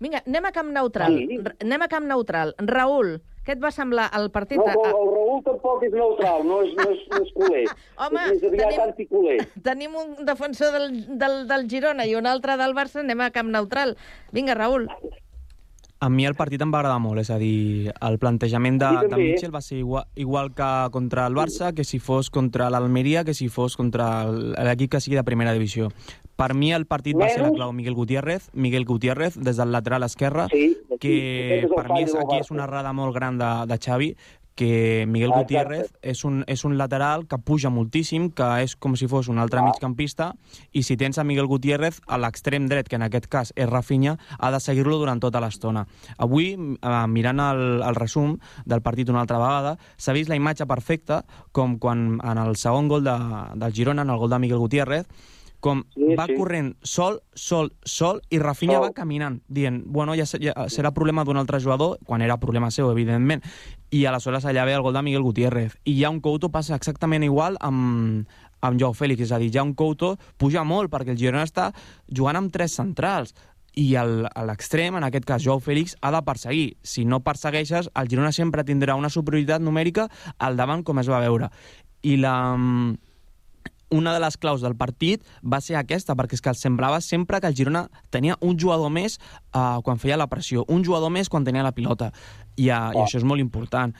Vinga, 0.00 0.22
anem 0.26 0.44
a 0.44 0.50
camp 0.52 0.70
neutral. 0.74 1.14
Sí. 1.16 1.38
Anem 1.62 1.82
a 1.82 1.88
camp 1.88 2.04
neutral. 2.06 2.54
Raül, 2.58 3.22
què 3.46 3.52
et 3.54 3.62
va 3.62 3.70
semblar 3.70 4.10
el 4.18 4.30
partit? 4.30 4.58
No, 4.58 4.64
el, 4.66 4.90
el 4.90 5.08
Raül 5.14 5.42
tampoc 5.46 5.82
és 5.86 5.92
neutral, 5.92 6.44
no 6.44 6.62
és, 6.64 6.74
no 6.76 6.88
és, 6.90 7.02
no 7.12 7.20
és 7.22 7.32
culer. 7.36 7.64
Home, 8.04 8.20
és 8.34 8.42
més 8.42 8.44
aviat 8.50 8.70
tenim- 8.74 8.84
anticuler. 8.88 9.38
Tenim 9.68 9.94
un 9.96 10.14
defensor 10.26 10.72
del, 10.76 11.18
del, 11.18 11.38
del 11.48 11.68
Girona 11.70 12.04
i 12.06 12.14
un 12.18 12.26
altre 12.26 12.56
del 12.60 12.74
Barça, 12.74 13.00
anem 13.00 13.20
a 13.24 13.30
camp 13.30 13.48
neutral. 13.54 13.96
Vinga, 14.32 14.54
Raül. 14.58 14.88
A 16.04 16.10
mi 16.12 16.26
el 16.28 16.34
partit 16.36 16.60
em 16.60 16.68
va 16.68 16.82
agradar 16.82 16.98
molt, 17.00 17.22
és 17.22 17.30
a 17.32 17.38
dir, 17.40 17.88
el 18.04 18.18
plantejament 18.20 18.76
de, 18.76 18.88
de. 19.08 19.16
Mitchell 19.22 19.54
va 19.54 19.62
ser 19.64 19.78
igual, 19.78 20.04
igual 20.20 20.50
que 20.52 20.66
contra 20.92 21.24
el 21.30 21.38
Barça, 21.38 21.70
que 21.72 21.86
si 21.88 21.96
fos 21.96 22.28
contra 22.28 22.68
l'Almeria, 22.68 23.22
que 23.24 23.32
si 23.32 23.48
fos 23.48 23.78
contra 23.80 24.26
l'equip 24.28 24.92
que 24.92 25.00
sigui 25.00 25.16
de 25.16 25.24
primera 25.24 25.54
divisió. 25.56 25.88
Per 26.36 26.50
mi 26.52 26.74
el 26.76 26.84
partit 26.84 27.16
va 27.16 27.30
ser 27.32 27.40
la 27.46 27.52
clau 27.54 27.72
Miguel 27.72 27.96
Gutiérrez, 27.96 28.50
Miguel 28.52 28.84
Gutiérrez 28.84 29.38
des 29.40 29.56
del 29.56 29.72
lateral 29.72 30.04
esquerre, 30.04 30.50
Sí, 30.52 30.74
que 31.00 31.16
és 31.62 31.68
el 31.70 31.72
per 31.72 31.86
mi 31.88 32.02
és, 32.04 32.12
aquí 32.20 32.42
és 32.42 32.52
una 32.52 32.66
errada 32.68 32.92
molt 32.92 33.16
gran 33.16 33.40
de, 33.40 33.52
de 33.70 33.80
Xavi, 33.80 34.12
que 34.54 35.04
Miguel 35.08 35.32
Ah, 35.34 35.40
Gutiérrez 35.40 35.92
és 36.02 36.24
un, 36.24 36.44
és 36.46 36.64
un 36.64 36.76
lateral 36.78 37.26
que 37.26 37.38
puja 37.38 37.70
moltíssim, 37.70 38.30
que 38.30 38.62
és 38.62 38.76
com 38.76 38.94
si 38.96 39.08
fos 39.08 39.28
un 39.28 39.38
altre 39.38 39.60
Ah. 39.60 39.64
migcampista, 39.64 40.34
i 40.72 40.82
si 40.82 40.96
tens 40.96 41.18
a 41.18 41.24
Miguel 41.24 41.46
Gutiérrez 41.46 42.00
a 42.06 42.18
l'extrem 42.18 42.68
dret, 42.68 42.88
que 42.88 42.96
en 42.96 43.02
aquest 43.02 43.26
cas 43.26 43.52
és 43.56 43.68
Rafinha, 43.68 44.18
ha 44.38 44.50
de 44.52 44.60
seguir-lo 44.60 44.98
durant 44.98 45.20
tota 45.20 45.40
l'estona. 45.40 45.86
Avui, 46.18 46.52
eh, 46.54 47.06
mirant 47.08 47.40
el, 47.40 47.82
el 47.82 47.94
resum 47.94 48.38
del 48.64 48.82
partit 48.82 49.08
una 49.10 49.20
altra 49.20 49.38
vegada, 49.38 49.76
s'ha 49.96 50.12
vist 50.12 50.28
la 50.28 50.36
imatge 50.36 50.66
perfecta, 50.66 51.24
com 51.52 51.78
quan 51.78 52.20
en 52.22 52.38
el 52.38 52.54
segon 52.56 52.88
gol 52.88 53.02
de, 53.04 53.18
del 53.56 53.72
Girona, 53.72 54.02
en 54.02 54.10
el 54.10 54.18
gol 54.18 54.30
de 54.30 54.38
Miguel 54.38 54.58
Gutiérrez, 54.58 55.06
com 55.64 55.82
Sí, 55.94 56.14
va 56.14 56.26
sí. 56.26 56.34
corrent 56.36 56.74
sol, 56.82 57.22
sol, 57.32 57.72
sol, 57.84 58.20
i 58.28 58.38
Rafinha 58.38 58.74
Sol. 58.74 58.82
va 58.84 58.92
caminant, 58.92 59.40
dient, 59.48 59.82
bueno, 59.86 60.12
ja, 60.14 60.26
ja 60.26 60.52
serà 60.68 60.90
problema 60.92 61.24
d'un 61.24 61.38
altre 61.38 61.58
jugador, 61.58 61.98
quan 62.04 62.20
era 62.20 62.36
problema 62.36 62.70
seu, 62.70 62.90
evidentment, 62.92 63.40
i 63.94 64.04
aleshores 64.10 64.44
allà 64.48 64.64
ve 64.66 64.74
el 64.74 64.82
gol 64.82 64.96
de 64.96 65.02
Miguel 65.06 65.22
Gutiérrez. 65.22 65.76
I 65.86 65.94
ja 66.00 66.10
un 66.10 66.20
Couto 66.24 66.50
passa 66.50 66.74
exactament 66.74 67.22
igual 67.22 67.58
amb, 67.62 68.26
amb 68.64 68.80
Joao 68.80 68.94
Fèlix, 68.96 69.28
és 69.28 69.32
a 69.32 69.38
dir, 69.38 69.52
ja 69.54 69.62
un 69.62 69.74
Couto 69.78 70.16
puja 70.40 70.64
molt, 70.66 70.90
perquè 70.90 71.14
el 71.14 71.20
Girona 71.20 71.44
està 71.46 71.68
jugant 72.10 72.40
amb 72.40 72.52
tres 72.54 72.74
centrals, 72.74 73.34
i 73.74 73.88
el, 73.98 74.26
a 74.26 74.44
l'extrem, 74.46 74.94
en 74.98 75.06
aquest 75.06 75.26
cas 75.26 75.42
Joao 75.42 75.62
Fèlix, 75.62 75.96
ha 76.00 76.12
de 76.14 76.20
perseguir. 76.26 76.66
Si 76.82 77.04
no 77.06 77.22
persegueixes, 77.26 77.90
el 77.94 78.10
Girona 78.10 78.30
sempre 78.34 78.66
tindrà 78.66 78.94
una 78.98 79.10
superioritat 79.10 79.62
numèrica 79.62 80.08
al 80.38 80.58
davant, 80.58 80.84
com 80.86 81.02
es 81.02 81.10
va 81.10 81.22
veure. 81.22 81.50
I 82.06 82.18
la, 82.22 82.34
una 83.94 84.12
de 84.14 84.20
les 84.22 84.36
claus 84.40 84.64
del 84.64 84.74
partit 84.76 85.22
va 85.42 85.60
ser 85.62 85.78
aquesta, 85.78 86.16
perquè 86.18 86.38
és 86.38 86.42
que 86.42 86.54
semblava 86.58 87.00
sempre 87.04 87.40
que 87.40 87.50
el 87.50 87.56
Girona 87.58 87.86
tenia 88.14 88.36
un 88.42 88.58
jugador 88.58 88.90
més 88.90 89.18
uh, 89.54 89.80
quan 89.86 90.02
feia 90.02 90.18
la 90.18 90.28
pressió, 90.30 90.66
un 90.68 90.84
jugador 90.84 91.12
més 91.14 91.30
quan 91.30 91.46
tenia 91.46 91.64
la 91.66 91.74
pilota, 91.76 92.10
i, 92.56 92.68
uh, 92.68 92.90
i 92.94 93.02
això 93.04 93.20
és 93.20 93.26
molt 93.26 93.42
important. 93.44 93.94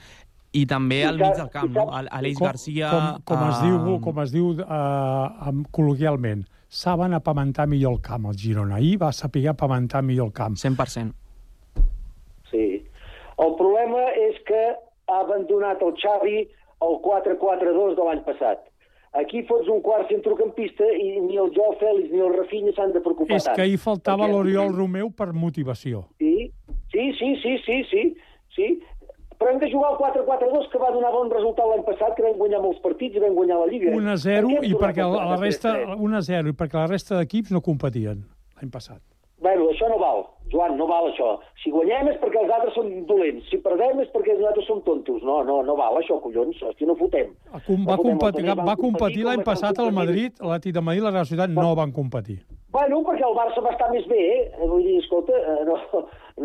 I 0.54 0.64
també 0.70 1.00
al 1.02 1.18
mig 1.18 1.34
del 1.34 1.50
camp, 1.50 1.72
no? 1.74 1.88
Aleix 1.90 2.38
Garcia... 2.38 2.90
Com, 2.90 3.22
com, 3.30 3.46
es 3.48 3.56
eh, 3.56 3.70
diu, 3.70 3.96
com 4.02 4.20
es 4.22 4.34
diu 4.34 4.50
uh, 4.62 5.62
col·loquialment, 5.74 6.44
saben 6.70 7.14
apamentar 7.14 7.66
millor 7.70 7.96
el 7.96 8.02
camp, 8.02 8.28
el 8.30 8.38
Girona. 8.38 8.78
Ahir 8.78 9.00
va 9.02 9.10
saber 9.12 9.48
apamentar 9.50 10.02
millor 10.02 10.30
el 10.30 10.34
camp. 10.36 10.58
100%. 10.58 11.10
Sí. 12.50 12.66
El 13.42 13.56
problema 13.58 14.04
és 14.28 14.38
que 14.46 14.62
ha 15.10 15.18
abandonat 15.24 15.82
el 15.82 15.96
Xavi 15.98 16.36
el 16.84 16.96
4-4-2 17.02 17.98
de 17.98 18.06
l'any 18.06 18.22
passat. 18.26 18.62
Aquí 19.14 19.44
fots 19.46 19.68
un 19.70 19.78
quart 19.80 20.08
centrocampista 20.10 20.84
i 20.98 21.20
ni 21.22 21.36
el 21.38 21.52
Joao 21.54 21.76
Fèlix 21.78 22.10
ni 22.10 22.18
el 22.18 22.32
Rafinha 22.34 22.72
s'han 22.74 22.90
de 22.92 23.00
preocupar 23.00 23.36
És 23.36 23.44
tant. 23.46 23.54
que 23.56 23.62
ahir 23.62 23.78
faltava 23.78 24.24
Perquè- 24.24 24.32
l'Oriol 24.32 24.74
Romeu 24.74 25.10
per 25.14 25.32
motivació. 25.32 26.08
Sí, 26.18 26.50
sí, 26.90 27.12
sí, 27.20 27.36
sí, 27.42 27.58
sí, 27.64 27.84
sí, 27.92 28.02
sí. 28.56 28.68
Però 29.38 29.50
hem 29.52 29.58
de 29.58 29.70
jugar 29.70 29.92
al 29.92 29.98
4-4-2 29.98 30.68
que 30.70 30.78
va 30.78 30.90
donar 30.90 31.10
bon 31.12 31.30
resultat 31.30 31.66
l'any 31.66 31.84
passat, 31.86 32.14
que 32.16 32.22
vam 32.22 32.36
guanyar 32.38 32.60
molts 32.62 32.80
partits 32.82 33.16
i 33.16 33.20
vam 33.22 33.34
guanyar 33.34 33.58
la 33.60 33.66
Lliga. 33.70 33.90
1 33.94 34.10
a 34.10 34.16
0 34.16 34.48
i 34.62 34.74
perquè 34.74 35.02
la, 35.06 35.24
la 35.30 35.36
resta 35.36 35.74
1 35.96 36.16
a 36.16 36.22
0 36.22 36.48
i 36.48 36.52
perquè 36.52 36.74
la 36.74 36.86
resta 36.90 37.18
d'equips 37.18 37.50
no 37.54 37.60
competien 37.60 38.24
l'any 38.58 38.70
passat. 38.70 39.02
Bueno, 39.44 39.66
això 39.68 39.90
no 39.92 39.98
val, 40.00 40.22
Joan, 40.52 40.78
no 40.80 40.86
val 40.88 41.10
això. 41.10 41.34
Si 41.60 41.72
guanyem 41.74 42.08
és 42.12 42.16
perquè 42.22 42.40
els 42.40 42.52
altres 42.54 42.72
són 42.78 42.90
dolents, 43.08 43.44
si 43.50 43.58
perdem 43.60 44.00
és 44.00 44.08
perquè 44.14 44.32
els 44.38 44.46
altres 44.48 44.64
són 44.70 44.80
tontos. 44.86 45.20
No, 45.26 45.42
no, 45.44 45.58
no 45.66 45.76
val 45.76 45.98
això, 46.00 46.16
collons, 46.24 46.62
hòstia, 46.64 46.88
no 46.88 46.96
fotem. 46.96 47.34
Va, 47.52 47.60
va, 47.60 47.76
No 47.76 47.96
fotem, 47.98 48.10
competir, 48.14 48.46
va 48.60 48.76
competir 48.80 49.22
com 49.22 49.30
l'any 49.30 49.44
passat 49.44 49.80
al. 49.84 49.92
Madrid, 49.94 50.40
l'Atlètic 50.40 50.78
de 50.78 50.84
Madrid 50.88 51.02
i 51.02 51.06
la 51.06 51.12
Real 51.12 51.28
Societat 51.28 51.52
no 51.52 51.74
van 51.76 51.92
competir. 51.92 52.38
Bueno, 52.74 53.02
perquè 53.06 53.22
el 53.22 53.36
Barça 53.36 53.62
va 53.62 53.70
estar 53.76 53.90
més 53.92 54.08
bé, 54.10 54.22
eh? 54.34 54.66
Vull 54.66 54.82
dir, 54.82 54.96
escolta, 55.02 55.36
eh, 55.36 55.60
no, 55.68 55.76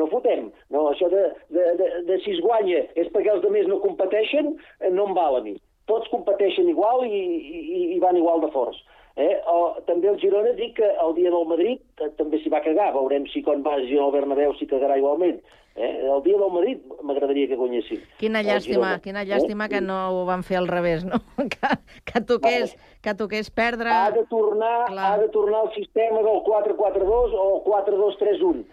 no 0.02 0.10
fotem. 0.12 0.52
No, 0.76 0.84
això 0.92 1.08
de, 1.10 1.24
de, 1.56 1.72
de, 1.80 1.90
de 2.06 2.20
si 2.26 2.36
es 2.36 2.44
guanya 2.46 2.84
és 3.00 3.10
perquè 3.16 3.32
els 3.34 3.48
altres 3.48 3.72
no 3.72 3.80
competeixen, 3.82 4.54
eh, 4.84 4.92
no 4.94 5.08
em 5.10 5.18
val 5.18 5.40
a 5.40 5.44
mi. 5.48 5.56
Tots 5.90 6.12
competeixen 6.12 6.70
igual 6.70 7.08
i, 7.08 7.18
i, 7.18 7.82
i 7.96 8.00
van 8.04 8.20
igual 8.20 8.44
de 8.44 8.52
forts. 8.54 8.84
Eh? 9.20 9.36
O, 9.52 9.76
també 9.84 10.08
el 10.08 10.20
Girona 10.22 10.54
dic 10.56 10.78
que 10.78 10.90
el 11.04 11.16
dia 11.18 11.32
del 11.34 11.48
Madrid 11.48 11.82
eh, 12.00 12.08
també 12.16 12.40
s'hi 12.40 12.52
va 12.54 12.64
cagar. 12.64 12.94
Veurem 12.96 13.26
si 13.34 13.44
quan 13.44 13.66
vagi 13.66 13.98
al 14.00 14.14
Bernabéu 14.16 14.54
s'hi 14.56 14.68
cagarà 14.70 14.96
igualment. 15.02 15.42
Eh? 15.76 15.92
El 16.12 16.24
dia 16.24 16.40
del 16.40 16.52
Madrid 16.52 16.96
m'agradaria 17.04 17.50
que 17.52 17.58
guanyessin. 17.60 18.00
Quina 18.20 18.40
El 18.44 18.48
llàstima, 18.48 18.94
quina 19.04 19.26
llàstima 19.28 19.68
que 19.72 19.82
no 19.84 20.00
ho 20.16 20.24
van 20.28 20.44
fer 20.48 20.58
al 20.62 20.72
revés, 20.72 21.04
no? 21.08 21.20
Que, 21.54 21.76
que, 22.08 22.22
toqués, 22.32 22.76
que 23.04 23.14
toqués 23.20 23.52
perdre... 23.52 23.92
ha 23.92 24.12
de 24.16 24.24
tornar, 24.32 24.88
ha 24.88 25.18
de 25.20 25.28
tornar 25.36 25.66
al 25.66 25.74
sistema 25.76 26.24
del 26.24 26.40
4-4-2 26.48 27.36
o 27.36 27.64
4-2-3-1. 27.68 28.64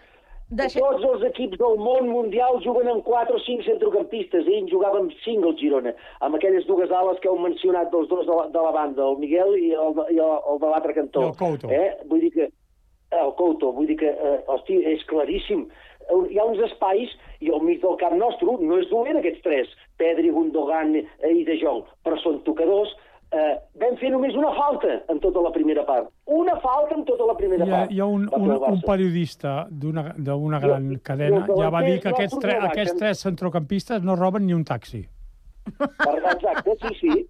Deixa... 0.47 0.79
Tots 0.79 1.03
els 1.03 1.23
equips 1.27 1.59
del 1.59 1.75
món 1.81 2.07
mundial 2.07 2.61
juguen 2.63 2.87
amb 2.87 3.03
4 3.03 3.35
o 3.35 3.41
5 3.43 3.65
centrocampistes. 3.67 4.45
Ell 4.47 4.61
en 4.61 4.69
jugava 4.71 5.01
amb 5.01 5.11
5 5.25 5.49
el 5.49 5.57
Girona, 5.59 5.91
amb 6.23 6.37
aquelles 6.37 6.67
dues 6.69 6.93
ales 7.01 7.19
que 7.23 7.27
heu 7.27 7.39
mencionat 7.41 7.91
dels 7.91 8.07
dos 8.07 8.23
de 8.29 8.37
la, 8.37 8.45
de 8.53 8.63
la 8.63 8.71
banda, 8.71 9.03
el 9.03 9.19
Miguel 9.19 9.57
i 9.59 9.73
el, 9.75 9.99
i 10.15 10.21
el, 10.23 10.37
el 10.53 10.61
de 10.63 10.71
l'altre 10.71 10.95
cantó. 10.95 11.25
I 11.25 11.33
el 11.33 11.37
Couto. 11.41 11.73
Eh? 11.73 11.89
Vull 12.07 12.23
dir 12.23 12.31
que 12.37 12.47
el 13.17 13.33
Couto, 13.35 13.73
vull 13.75 13.91
dir 13.91 13.99
que, 13.99 14.13
eh, 14.13 14.39
hosti, 14.47 14.79
és 14.93 15.03
claríssim. 15.11 15.67
Hi 16.07 16.39
ha 16.39 16.47
uns 16.47 16.63
espais, 16.63 17.11
i 17.43 17.51
al 17.51 17.65
mig 17.67 17.81
del 17.83 17.99
camp 17.99 18.15
nostre 18.15 18.47
no 18.47 18.79
és 18.79 18.87
dolent 18.87 19.19
aquests 19.19 19.43
tres, 19.43 19.73
Pedri, 19.99 20.31
Gundogan 20.31 20.95
eh, 20.95 21.33
i 21.33 21.43
De 21.43 21.57
Jong, 21.59 21.83
però 22.07 22.19
són 22.23 22.39
tocadors. 22.47 22.95
Eh, 23.27 23.55
vam 23.75 23.97
fer 23.99 24.07
només 24.13 24.35
una 24.39 24.53
falta 24.55 25.01
en 25.11 25.17
tota 25.19 25.41
la 25.43 25.49
primera 25.51 25.83
part. 25.85 26.07
Una 26.31 26.53
falta 26.63 26.95
en 26.95 27.03
tota 27.05 27.25
la 27.27 27.35
primera 27.35 27.65
Hi 27.65 27.69
ha, 27.69 27.75
part. 27.81 27.91
hi 27.91 27.99
ha 27.99 28.05
un, 28.07 28.29
un, 28.31 28.51
un 28.55 28.81
periodista 28.85 29.67
d'una 29.69 30.13
d'una 30.17 30.59
gran 30.63 30.85
I- 30.91 30.95
i 30.95 30.99
cadena 31.03 31.41
els 31.45 31.59
ja 31.59 31.69
va 31.69 31.81
dir 31.83 31.99
que 31.99 32.09
aquests, 32.13 32.39
tre, 32.39 32.55
aquests 32.69 32.95
tres 32.97 33.19
centrocampistes 33.27 34.01
no 34.01 34.15
roben 34.15 34.45
ni 34.47 34.53
un 34.53 34.63
taxi. 34.63 35.03
Exacte, 35.67 36.77
sí, 36.81 36.95
sí. 37.01 37.27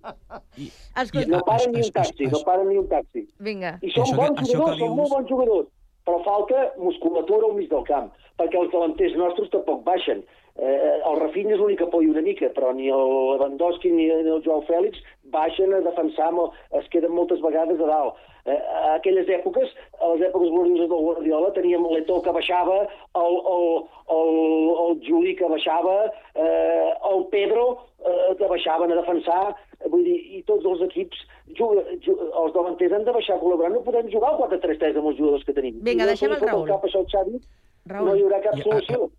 Escolta, 1.02 1.28
No 1.32 1.42
paren 1.46 1.72
ni 1.74 1.82
un 1.82 1.92
taxi, 1.92 2.26
no 2.30 2.42
paren 2.46 2.68
ni 2.70 2.78
un 2.78 2.88
taxi. 2.88 3.26
Vinga. 3.40 3.78
I 3.82 3.90
són 3.96 4.14
bons 4.16 4.42
jugadors, 4.52 4.78
són 4.78 4.84
dius- 4.84 4.96
molt 5.00 5.10
bons 5.16 5.30
jugadors, 5.30 5.68
però 6.06 6.20
falta 6.24 6.68
musculatura 6.78 7.50
al 7.50 7.56
mig 7.58 7.70
del 7.74 7.84
camp, 7.90 8.12
perquè 8.38 8.60
els 8.62 8.72
delanters 8.72 9.16
nostres 9.18 9.50
tampoc 9.50 9.84
baixen. 9.84 10.22
Eh, 10.58 11.02
el 11.06 11.20
Rafinha 11.22 11.54
és 11.54 11.60
l'únic 11.62 11.78
que 11.78 11.86
apoya 11.86 12.10
una 12.10 12.24
mica, 12.26 12.50
però 12.56 12.72
ni 12.74 12.88
el 12.90 13.12
Lewandowski 13.38 13.92
ni 13.94 14.08
el 14.10 14.42
Joao 14.42 14.64
Fèlix 14.66 15.04
baixen 15.30 15.76
a 15.76 15.84
defensar, 15.86 16.32
es 16.80 16.88
queden 16.90 17.14
moltes 17.14 17.44
vegades 17.44 17.78
a 17.80 17.90
dalt. 17.92 18.18
Eh, 18.48 18.56
a 18.58 18.96
aquelles 18.96 19.28
èpoques, 19.28 19.70
a 20.00 20.10
les 20.14 20.24
èpoques 20.30 20.50
glorioses 20.50 20.90
del 20.90 21.04
Guardiola, 21.04 21.52
teníem 21.54 21.86
l'Eto 21.92 22.22
que 22.26 22.34
baixava, 22.34 22.80
el, 23.22 23.38
el, 23.54 23.68
el, 24.16 24.32
el 24.86 24.98
Juli 25.06 25.36
que 25.38 25.52
baixava, 25.52 25.98
eh, 26.34 26.90
el 27.12 27.26
Pedro 27.34 27.68
eh, 28.00 28.34
que 28.40 28.50
baixaven 28.50 28.96
a 28.96 29.00
defensar, 29.04 29.54
vull 29.86 30.08
dir, 30.08 30.18
i 30.40 30.42
tots 30.48 30.66
els 30.66 30.82
equips, 30.88 31.22
juga, 31.60 31.86
juga, 32.02 32.32
els 32.46 32.58
davanters 32.58 32.98
han 32.98 33.06
de 33.06 33.18
baixar 33.20 33.38
a 33.38 33.44
col·laborar, 33.44 33.76
no 33.76 33.86
podem 33.86 34.10
jugar 34.10 34.34
al 34.34 34.42
4-3-3 34.42 34.98
amb 35.04 35.12
els 35.14 35.22
jugadors 35.22 35.46
que 35.46 35.58
tenim. 35.60 35.78
Vinga, 35.84 36.08
no 36.08 36.16
deixem 36.16 36.34
el 36.34 36.42
Raül. 36.42 36.66
Cap, 36.72 36.88
això, 36.88 37.06
Xavi, 37.14 37.44
Raül. 37.94 38.10
no 38.10 38.18
hi 38.18 38.26
haurà 38.26 38.42
cap 38.48 38.62
solució. 38.64 39.12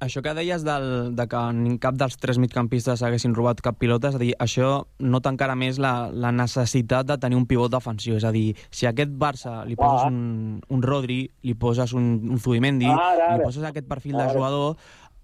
Això 0.00 0.20
que 0.22 0.30
deies 0.30 0.62
del, 0.62 1.16
de 1.18 1.24
que 1.26 1.38
ni 1.58 1.72
cap 1.82 1.96
dels 1.98 2.14
tres 2.22 2.38
migcampistes 2.38 3.00
haguessin 3.02 3.32
robat 3.34 3.58
cap 3.64 3.80
pilota, 3.82 4.12
és 4.12 4.14
a 4.14 4.20
dir, 4.22 4.28
això 4.38 4.84
nota 5.02 5.32
encara 5.34 5.56
més 5.58 5.80
la, 5.82 6.06
la 6.14 6.30
necessitat 6.30 7.08
de 7.08 7.16
tenir 7.18 7.34
un 7.40 7.48
pivot 7.50 7.72
defensiu. 7.74 8.14
És 8.14 8.22
a 8.22 8.30
dir, 8.30 8.52
si 8.70 8.86
a 8.86 8.92
aquest 8.94 9.10
Barça 9.18 9.64
li 9.66 9.74
poses 9.74 10.04
Ah. 10.06 10.12
un, 10.12 10.60
un 10.70 10.82
Rodri, 10.86 11.24
li 11.42 11.54
poses 11.58 11.92
un, 11.98 12.06
un 12.30 12.38
Zubimendi, 12.38 12.86
Ara, 12.86 13.10
ara. 13.26 13.36
li 13.40 13.42
poses 13.48 13.66
aquest 13.66 13.88
perfil 13.90 14.14
de 14.14 14.22
Ara. 14.22 14.32
jugador, 14.36 14.76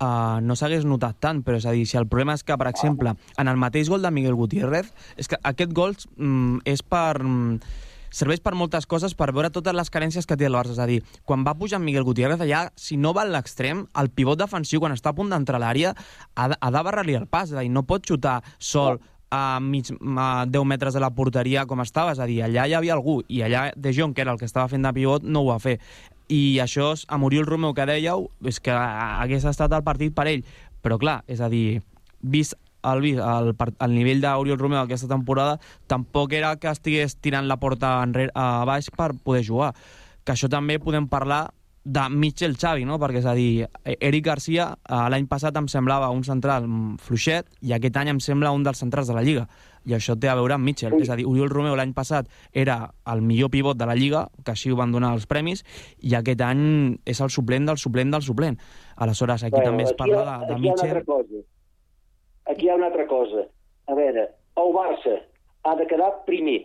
uh, 0.03 0.41
no 0.43 0.57
s'hagués 0.59 0.85
notat 0.85 1.21
tant, 1.23 1.45
però 1.47 1.57
és 1.63 1.67
a 1.67 1.71
dir, 1.77 1.87
si 1.87 1.97
el 1.97 2.09
problema 2.11 2.35
és 2.35 2.43
que, 2.43 2.59
per 2.59 2.67
exemple, 2.67 3.15
en 3.39 3.47
el 3.49 3.57
mateix 3.57 3.89
gol 3.89 4.03
de 4.03 4.11
Miguel 4.11 4.35
Gutiérrez, 4.35 4.91
és 5.17 5.29
que 5.31 5.39
aquest 5.45 5.71
gol 5.73 5.95
mm, 6.17 6.65
és 6.67 6.83
per... 6.83 7.23
Mm, 7.23 7.61
serveix 8.15 8.41
per 8.45 8.55
moltes 8.55 8.87
coses 8.87 9.15
per 9.19 9.33
veure 9.35 9.51
totes 9.51 9.75
les 9.75 9.91
carències 9.91 10.27
que 10.31 10.37
té 10.39 10.47
el 10.47 10.55
Barça. 10.55 10.77
És 10.77 10.83
a 10.83 10.87
dir, 10.87 11.01
quan 11.27 11.43
va 11.47 11.57
pujar 11.59 11.81
Miguel 11.83 12.07
Gutiérrez, 12.07 12.41
allà, 12.41 12.69
si 12.79 12.97
no 12.97 13.13
va 13.17 13.25
a 13.27 13.31
l'extrem, 13.31 13.87
el 14.01 14.11
pivot 14.15 14.39
defensiu, 14.39 14.81
quan 14.81 14.95
està 14.95 15.11
a 15.11 15.17
punt 15.19 15.33
d'entrar 15.35 15.59
a 15.59 15.65
l'àrea, 15.65 15.95
ha, 16.37 16.49
de- 16.53 16.59
ha 16.61 16.71
de 16.71 16.83
barrar-li 16.87 17.19
el 17.19 17.27
pas. 17.27 17.51
És 17.51 17.57
a 17.59 17.65
dir, 17.67 17.71
no 17.75 17.83
pot 17.83 18.07
xutar 18.07 18.39
sol 18.59 19.01
a, 19.35 19.59
mig, 19.61 19.91
a 20.17 20.45
10 20.47 20.65
metres 20.65 20.95
de 20.95 21.01
la 21.03 21.11
porteria 21.11 21.67
com 21.67 21.81
estava. 21.83 22.13
És 22.15 22.21
a 22.23 22.27
dir, 22.31 22.41
allà 22.47 22.69
hi 22.71 22.75
havia 22.79 22.95
algú, 22.95 23.23
i 23.29 23.43
allà 23.43 23.73
De 23.77 23.93
Jong, 23.93 24.15
que 24.15 24.23
era 24.23 24.33
el 24.33 24.39
que 24.39 24.47
estava 24.47 24.69
fent 24.69 24.83
de 24.87 24.93
pivot, 24.95 25.25
no 25.27 25.43
ho 25.43 25.51
va 25.51 25.59
fer. 25.59 25.81
I 26.31 26.59
això, 26.63 26.93
a 27.09 27.19
Muriel 27.19 27.45
Romeu, 27.45 27.75
que 27.75 27.85
dèieu, 27.85 28.31
és 28.47 28.61
que 28.61 28.71
hagués 28.73 29.45
estat 29.45 29.73
el 29.77 29.83
partit 29.83 30.15
per 30.15 30.29
ell. 30.31 30.45
Però 30.85 30.97
clar, 31.01 31.25
és 31.27 31.41
a 31.41 31.49
dir, 31.51 31.83
vist 32.23 32.55
el, 32.93 33.05
el, 33.15 33.53
el 33.57 33.97
nivell 33.97 34.23
d'Oriol 34.23 34.61
Romeu 34.61 34.83
aquesta 34.83 35.11
temporada 35.11 35.59
tampoc 35.91 36.33
era 36.33 36.55
que 36.61 36.71
estigués 36.73 37.19
tirant 37.21 37.49
la 37.49 37.59
porta 37.61 37.97
enrere, 38.05 38.33
a 38.35 38.65
baix 38.69 38.91
per 38.95 39.13
poder 39.17 39.45
jugar. 39.47 39.75
Que 40.25 40.33
això 40.35 40.49
també 40.49 40.79
podem 40.81 41.09
parlar 41.09 41.49
de 41.85 42.09
Mitchell 42.09 42.57
Xavi, 42.57 42.87
no? 42.89 42.97
perquè 42.99 43.21
és 43.21 43.27
a 43.29 43.35
dir, 43.37 43.67
Eric 43.85 44.25
Garcia 44.25 44.71
eh, 44.73 45.03
l'any 45.13 45.29
passat 45.29 45.57
em 45.61 45.69
semblava 45.69 46.09
un 46.17 46.25
central 46.25 46.65
mm, 46.65 46.97
fluixet 47.05 47.51
i 47.61 47.75
aquest 47.77 47.99
any 48.01 48.15
em 48.15 48.21
sembla 48.25 48.55
un 48.57 48.65
dels 48.65 48.81
centrals 48.81 49.11
de 49.13 49.17
la 49.17 49.25
Lliga 49.27 49.45
i 49.85 49.93
això 49.93 50.17
té 50.17 50.31
a 50.33 50.37
veure 50.39 50.57
amb 50.57 50.65
Mitchell, 50.65 50.97
és 51.01 51.11
a 51.13 51.17
dir, 51.19 51.27
Oriol 51.29 51.53
Romeu 51.53 51.77
l'any 51.77 51.93
passat 51.97 52.29
era 52.53 52.79
el 53.13 53.21
millor 53.21 53.53
pivot 53.53 53.77
de 53.77 53.89
la 53.89 53.97
Lliga, 53.99 54.27
que 54.45 54.55
així 54.55 54.73
ho 54.73 54.79
van 54.81 54.95
donar 54.95 55.13
els 55.17 55.29
premis 55.29 55.65
i 56.01 56.17
aquest 56.17 56.41
any 56.47 56.65
és 57.05 57.21
el 57.21 57.33
suplent 57.35 57.69
del 57.69 57.81
suplent 57.81 58.15
del 58.17 58.25
suplent. 58.25 58.57
Aleshores, 58.97 59.45
aquí 59.45 59.59
Bueno, 59.59 59.71
també 59.73 59.85
es 59.85 59.93
parla 59.93 60.25
de, 60.25 60.47
de 60.47 60.55
aquí 60.55 60.63
Mitchell. 60.63 61.45
Aquí 62.47 62.67
hi 62.67 62.71
ha 62.71 62.75
una 62.77 62.87
altra 62.91 63.07
cosa. 63.07 63.47
A 63.89 63.95
veure, 63.95 64.29
el 64.61 64.73
Barça 64.77 65.19
ha 65.65 65.75
de 65.77 65.87
quedar 65.87 66.25
primer. 66.27 66.65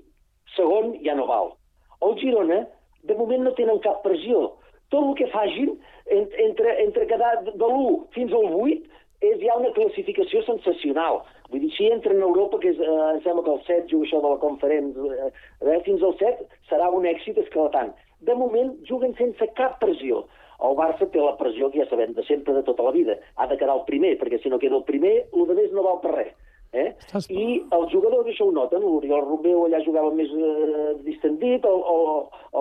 Segon 0.55 0.95
ja 1.05 1.15
no 1.15 1.27
val. 1.27 1.53
El 2.01 2.15
Girona, 2.19 2.65
de 3.03 3.15
moment 3.15 3.43
no 3.43 3.53
tenen 3.57 3.79
cap 3.83 4.01
pressió. 4.03 4.55
Tot 4.89 5.05
el 5.05 5.15
que 5.15 5.27
facin, 5.31 5.75
en- 6.07 6.29
entre, 6.45 6.81
entre 6.83 7.05
quedar 7.07 7.43
de 7.43 7.51
l'1 7.53 8.07
fins 8.15 8.31
al 8.33 8.47
8, 8.53 8.81
és 9.21 9.39
ja 9.43 9.55
una 9.59 9.71
classificació 9.75 10.41
sensacional. 10.47 11.21
Vull 11.51 11.59
dir, 11.61 11.71
si 11.75 11.89
entren 11.91 12.21
a 12.21 12.25
Europa, 12.25 12.57
que 12.59 12.69
és, 12.69 12.79
eh, 12.79 12.85
em 13.13 13.21
sembla 13.21 13.43
que 13.43 13.51
el 13.51 13.61
7 13.67 13.87
juga 13.91 14.05
això 14.07 14.21
de 14.21 14.29
la 14.29 14.39
conferència, 14.39 15.31
eh, 15.61 15.81
fins 15.83 16.01
al 16.03 16.15
7 16.17 16.45
serà 16.69 16.89
un 16.89 17.03
èxit 17.05 17.37
esclatant. 17.37 17.93
De 18.21 18.33
moment 18.35 18.75
juguen 18.87 19.15
sense 19.15 19.47
cap 19.55 19.79
pressió. 19.79 20.25
El 20.63 20.75
Barça 20.75 21.07
té 21.11 21.21
la 21.23 21.37
pressió 21.39 21.69
que 21.71 21.79
ja 21.83 21.89
sabem 21.89 22.13
de 22.13 22.23
sempre, 22.27 22.53
de 22.53 22.63
tota 22.67 22.83
la 22.83 22.91
vida. 22.91 23.15
Ha 23.37 23.47
de 23.47 23.57
quedar 23.57 23.77
el 23.77 23.85
primer, 23.87 24.17
perquè 24.19 24.41
si 24.43 24.49
no 24.51 24.59
queda 24.59 24.75
el 24.75 24.83
primer, 24.83 25.15
el 25.33 25.47
de 25.47 25.55
més 25.55 25.71
no 25.71 25.83
val 25.85 26.01
per 26.03 26.15
res. 26.15 26.33
Eh? 26.71 26.91
I 27.33 27.63
els 27.73 27.89
jugadors 27.91 28.27
això 28.29 28.45
ho 28.45 28.51
noten, 28.53 28.83
l'Oriol 28.85 29.23
Romeu 29.25 29.63
allà 29.65 29.79
jugava 29.81 30.11
més 30.13 30.29
eh, 30.29 30.91
distendit, 31.01 31.63
el, 31.65 31.79
el, 31.93 32.11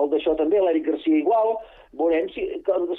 el 0.01 0.09
d'això 0.09 0.33
també, 0.39 0.57
l'Eric 0.63 0.87
Garcia 0.87 1.19
igual, 1.19 1.51
veurem 1.99 2.25
si, 2.33 2.47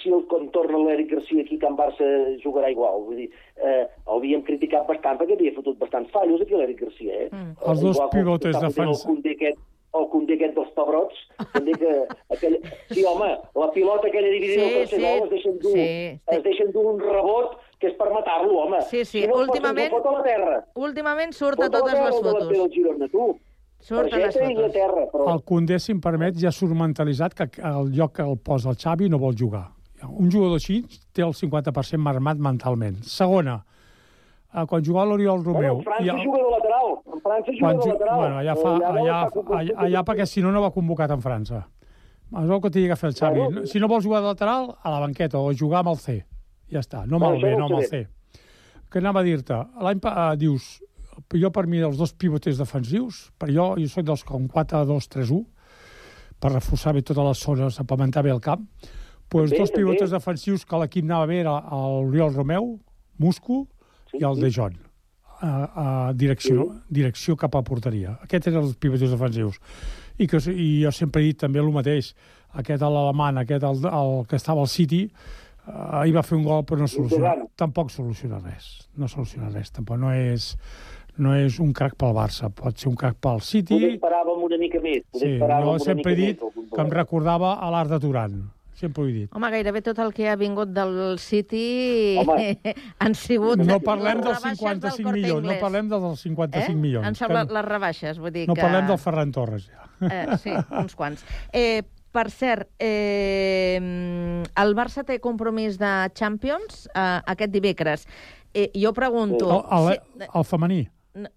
si 0.04 0.12
el, 0.14 0.22
quan 0.30 0.46
torna 0.54 0.78
l'Eric 0.84 1.10
Garcia 1.16 1.42
aquí, 1.42 1.58
Can 1.58 1.74
Barça 1.80 2.06
jugarà 2.44 2.70
igual. 2.70 3.02
Vull 3.08 3.24
dir, 3.24 3.28
eh, 3.58 3.88
el 4.06 4.14
havíem 4.20 4.44
criticat 4.46 4.86
bastant 4.86 5.18
perquè 5.18 5.34
havia 5.34 5.56
fotut 5.58 5.80
bastants 5.82 6.14
fallos 6.14 6.44
aquí 6.46 6.54
l'Eric 6.54 6.84
Garcia. 6.86 7.24
Eh? 7.24 7.28
Mm. 7.34 7.56
Els 7.72 7.82
dos 7.88 7.96
Igual 7.98 8.14
pivotes 8.14 8.54
fotent 8.54 8.68
defensa- 8.70 9.08
El 9.08 9.14
Condé 9.16 9.34
aquest, 9.34 9.58
el 9.98 10.06
Condé 10.12 10.36
aquest 10.38 10.54
dels 10.54 10.70
pebrots, 10.76 11.16
també 11.54 11.72
que... 11.80 11.92
Aquell... 12.36 12.56
Sí, 12.92 13.02
home, 13.04 13.30
la 13.58 13.70
pilota 13.74 14.06
aquella 14.08 14.30
dividida 14.30 14.68
Sí, 14.68 14.96
sí, 14.96 15.02
gol 15.02 15.24
es 15.26 15.30
deixen 15.34 15.58
dur, 15.58 15.72
sí, 15.74 15.86
es 16.36 16.42
deixen 16.46 16.72
dur 16.74 16.84
un 16.94 17.00
rebot 17.02 17.56
que 17.80 17.88
és 17.90 17.94
per 17.98 18.10
matar-lo, 18.12 18.58
home. 18.66 18.80
Sí, 18.90 19.04
sí, 19.04 19.22
Si 19.22 19.26
no 19.26 19.38
últimament- 19.44 19.90
Fot, 19.90 20.02
fot 20.04 20.12
a 20.12 20.18
la 20.18 20.22
terra. 20.26 20.58
Últimament 20.76 21.32
surt 21.32 21.56
Fot 21.58 21.66
a 21.66 21.78
totes 21.78 21.94
la 21.96 22.04
les 22.10 22.18
fotos. 22.20 22.48
del 22.52 22.70
Girona, 22.74 23.08
tu. 23.08 23.30
Surt 23.80 24.12
a 24.12 24.18
les 24.20 24.36
a 24.36 24.44
fotos. 24.44 24.72
terra, 24.72 25.06
però... 25.10 25.30
El 25.32 25.42
Condé, 25.48 25.78
si 25.80 25.92
em 25.96 26.00
permet, 26.04 26.36
ja 26.36 26.52
surt 26.52 26.74
mentalitzat 26.76 27.34
que 27.34 27.48
el 27.64 27.90
lloc 27.96 28.12
que 28.18 28.22
el 28.28 28.36
posa 28.38 28.68
el 28.70 28.76
Xavi 28.76 29.08
no 29.08 29.18
vol 29.18 29.34
jugar. 29.34 29.70
Un 30.06 30.30
jugador 30.32 30.56
així 30.60 30.82
té 31.12 31.22
el 31.24 31.32
50% 31.36 31.98
marmat 32.00 32.38
mentalment. 32.40 33.02
Segona, 33.04 33.58
eh, 34.54 34.64
quan 34.66 34.84
jugava 34.84 35.06
l'Oriol 35.10 35.44
Romeu... 35.44 35.80
Bueno, 35.80 35.84
França 35.88 36.14
el- 36.14 36.24
juga 36.24 36.38
de 36.42 36.50
lateral. 36.54 36.88
En 37.14 37.20
França 37.26 37.52
juga 37.52 37.60
quan 37.60 37.78
de 37.78 37.90
lateral. 37.92 38.18
Bueno, 38.20 38.38
allà, 38.40 38.56
fa, 38.56 38.72
Allà 38.76 38.90
allà, 38.90 39.18
allà, 39.58 39.76
allà 39.86 40.02
perquè 40.06 40.26
si 40.26 40.42
no, 40.42 40.52
no 40.54 40.62
va 40.64 40.72
convocat 40.74 41.10
en 41.14 41.22
França. 41.24 41.64
És 42.30 42.46
el 42.50 42.60
que 42.62 42.70
t'hi 42.70 42.86
que 42.86 42.96
fer 42.96 43.10
el 43.10 43.16
Xavi. 43.18 43.40
Bueno. 43.40 43.64
Si 43.66 43.80
no 43.82 43.88
vols 43.90 44.04
jugar 44.06 44.20
de 44.22 44.30
lateral, 44.30 44.70
a 44.82 44.90
la 44.92 45.00
banqueta, 45.02 45.38
o 45.38 45.50
jugar 45.56 45.80
amb 45.82 45.94
el 45.94 45.98
C. 45.98 46.20
Ja 46.70 46.82
està, 46.84 47.02
no 47.06 47.18
amb 47.18 47.32
el 47.32 47.40
B, 47.42 47.56
no 47.58 47.66
amb 47.66 47.80
el. 47.80 47.88
C. 47.90 48.04
Què 48.90 49.02
anava 49.02 49.22
a 49.22 49.26
dir-te? 49.26 49.56
L'any 49.82 49.98
eh, 50.06 50.36
dius, 50.38 50.68
jo 51.34 51.50
per 51.54 51.66
mi 51.66 51.82
els 51.82 51.98
dos 51.98 52.12
pivotes 52.14 52.58
defensius, 52.58 53.30
per 53.38 53.50
jo, 53.50 53.72
jo 53.78 53.90
soc 53.90 54.06
dels 54.06 54.22
com 54.26 54.46
4-2-3-1, 54.50 55.42
per 56.40 56.52
reforçar 56.54 56.94
bé 56.96 57.02
totes 57.02 57.26
les 57.26 57.42
zones, 57.42 57.80
apamentar 57.82 58.22
bé 58.22 58.30
el 58.30 58.40
camp, 58.40 58.62
pues 59.30 59.50
També, 59.50 59.60
dos 59.60 59.74
pivotes 59.74 60.14
defensius 60.14 60.64
que 60.66 60.78
l'equip 60.80 61.04
anava 61.06 61.26
bé 61.30 61.40
era 61.42 61.58
l'Oriol 61.60 62.32
Romeu, 62.34 62.72
Musco 63.18 63.66
i 64.18 64.24
el 64.24 64.40
De 64.40 64.50
Jong 64.50 64.78
a, 65.40 66.08
a 66.08 66.12
direcció, 66.12 66.68
direcció 66.88 67.36
cap 67.36 67.56
a 67.56 67.62
porteria. 67.66 68.16
Aquests 68.24 68.50
eren 68.50 68.66
els 68.66 68.76
pivots 68.80 69.04
defensius. 69.04 69.58
I, 70.20 70.26
que, 70.28 70.40
I 70.52 70.68
jo 70.84 70.92
sempre 70.94 71.22
he 71.22 71.30
dit 71.30 71.40
també 71.40 71.62
el 71.62 71.70
mateix. 71.72 72.12
Aquest, 72.60 72.82
l'alemany, 72.82 73.40
aquest, 73.44 73.64
el, 73.64 73.84
el 73.88 74.14
que 74.28 74.36
estava 74.36 74.64
al 74.64 74.68
City, 74.68 75.04
eh, 75.06 75.72
ahir 76.02 76.14
va 76.16 76.24
fer 76.26 76.36
un 76.36 76.44
gol 76.44 76.64
però 76.68 76.82
no 76.82 76.90
soluciona, 76.90 77.36
tampoc 77.58 77.92
soluciona 77.94 78.40
res. 78.42 78.70
No 78.98 79.08
soluciona 79.08 79.52
res. 79.54 79.72
Tampoc 79.76 80.00
no 80.02 80.12
és, 80.12 80.52
no 81.16 81.34
és 81.38 81.60
un 81.62 81.72
crac 81.76 81.96
pel 82.00 82.16
Barça. 82.16 82.52
Pot 82.52 82.76
ser 82.82 82.90
un 82.92 82.98
crac 83.00 83.16
pel 83.22 83.40
City. 83.46 83.78
Poder 83.78 83.94
esperàvem 83.96 84.46
una 84.50 84.60
mica 84.60 84.82
més. 84.84 85.06
Poder 85.14 85.36
Sí, 85.38 85.66
jo 85.70 85.76
sempre 85.86 86.16
he 86.16 86.20
dit 86.24 86.48
que 86.74 86.84
em 86.84 86.96
recordava 87.00 87.56
a 87.56 87.72
l'art 87.72 87.92
de 87.94 88.02
Turan. 88.02 88.40
Sempre 88.80 89.02
ho 89.02 89.08
he 89.10 89.12
dit. 89.12 89.32
Home, 89.36 89.50
gairebé 89.52 89.82
tot 89.84 89.98
el 90.00 90.14
que 90.16 90.28
ha 90.30 90.36
vingut 90.40 90.70
del 90.72 91.18
City 91.20 92.16
Home. 92.22 92.56
han 93.04 93.14
sigut... 93.18 93.60
No 93.60 93.76
parlem 93.84 94.22
dels 94.24 94.38
rebaixes 94.40 94.62
55 94.62 95.04
Corte 95.04 95.18
milions, 95.18 95.46
no 95.50 95.56
parlem 95.60 95.90
dels 95.92 96.22
55 96.24 96.64
eh? 96.64 96.76
milions. 96.80 97.06
Han 97.06 97.18
semblat 97.18 97.50
Que- 97.50 97.58
les 97.58 97.66
rebaixes, 97.68 98.20
vull 98.22 98.32
dir 98.32 98.46
No 98.48 98.56
que... 98.56 98.64
parlem 98.64 98.88
del 98.88 99.00
Ferran 99.02 99.34
Torres, 99.36 99.66
ja. 99.68 99.88
Eh, 100.08 100.38
sí, 100.40 100.54
uns 100.80 100.96
quants. 100.96 101.26
Eh, 101.52 101.82
per 102.10 102.30
cert, 102.32 102.70
eh, 102.82 103.76
el 104.64 104.72
Barça 104.78 105.04
té 105.06 105.20
compromís 105.22 105.76
de 105.78 105.92
Champions 106.16 106.86
eh, 106.94 107.20
aquest 107.34 107.52
dimecres. 107.52 108.06
Eh, 108.54 108.70
jo 108.74 108.94
pregunto... 108.96 109.50
El, 109.60 109.92
el, 109.92 110.26
el 110.26 110.48
femení. 110.48 110.80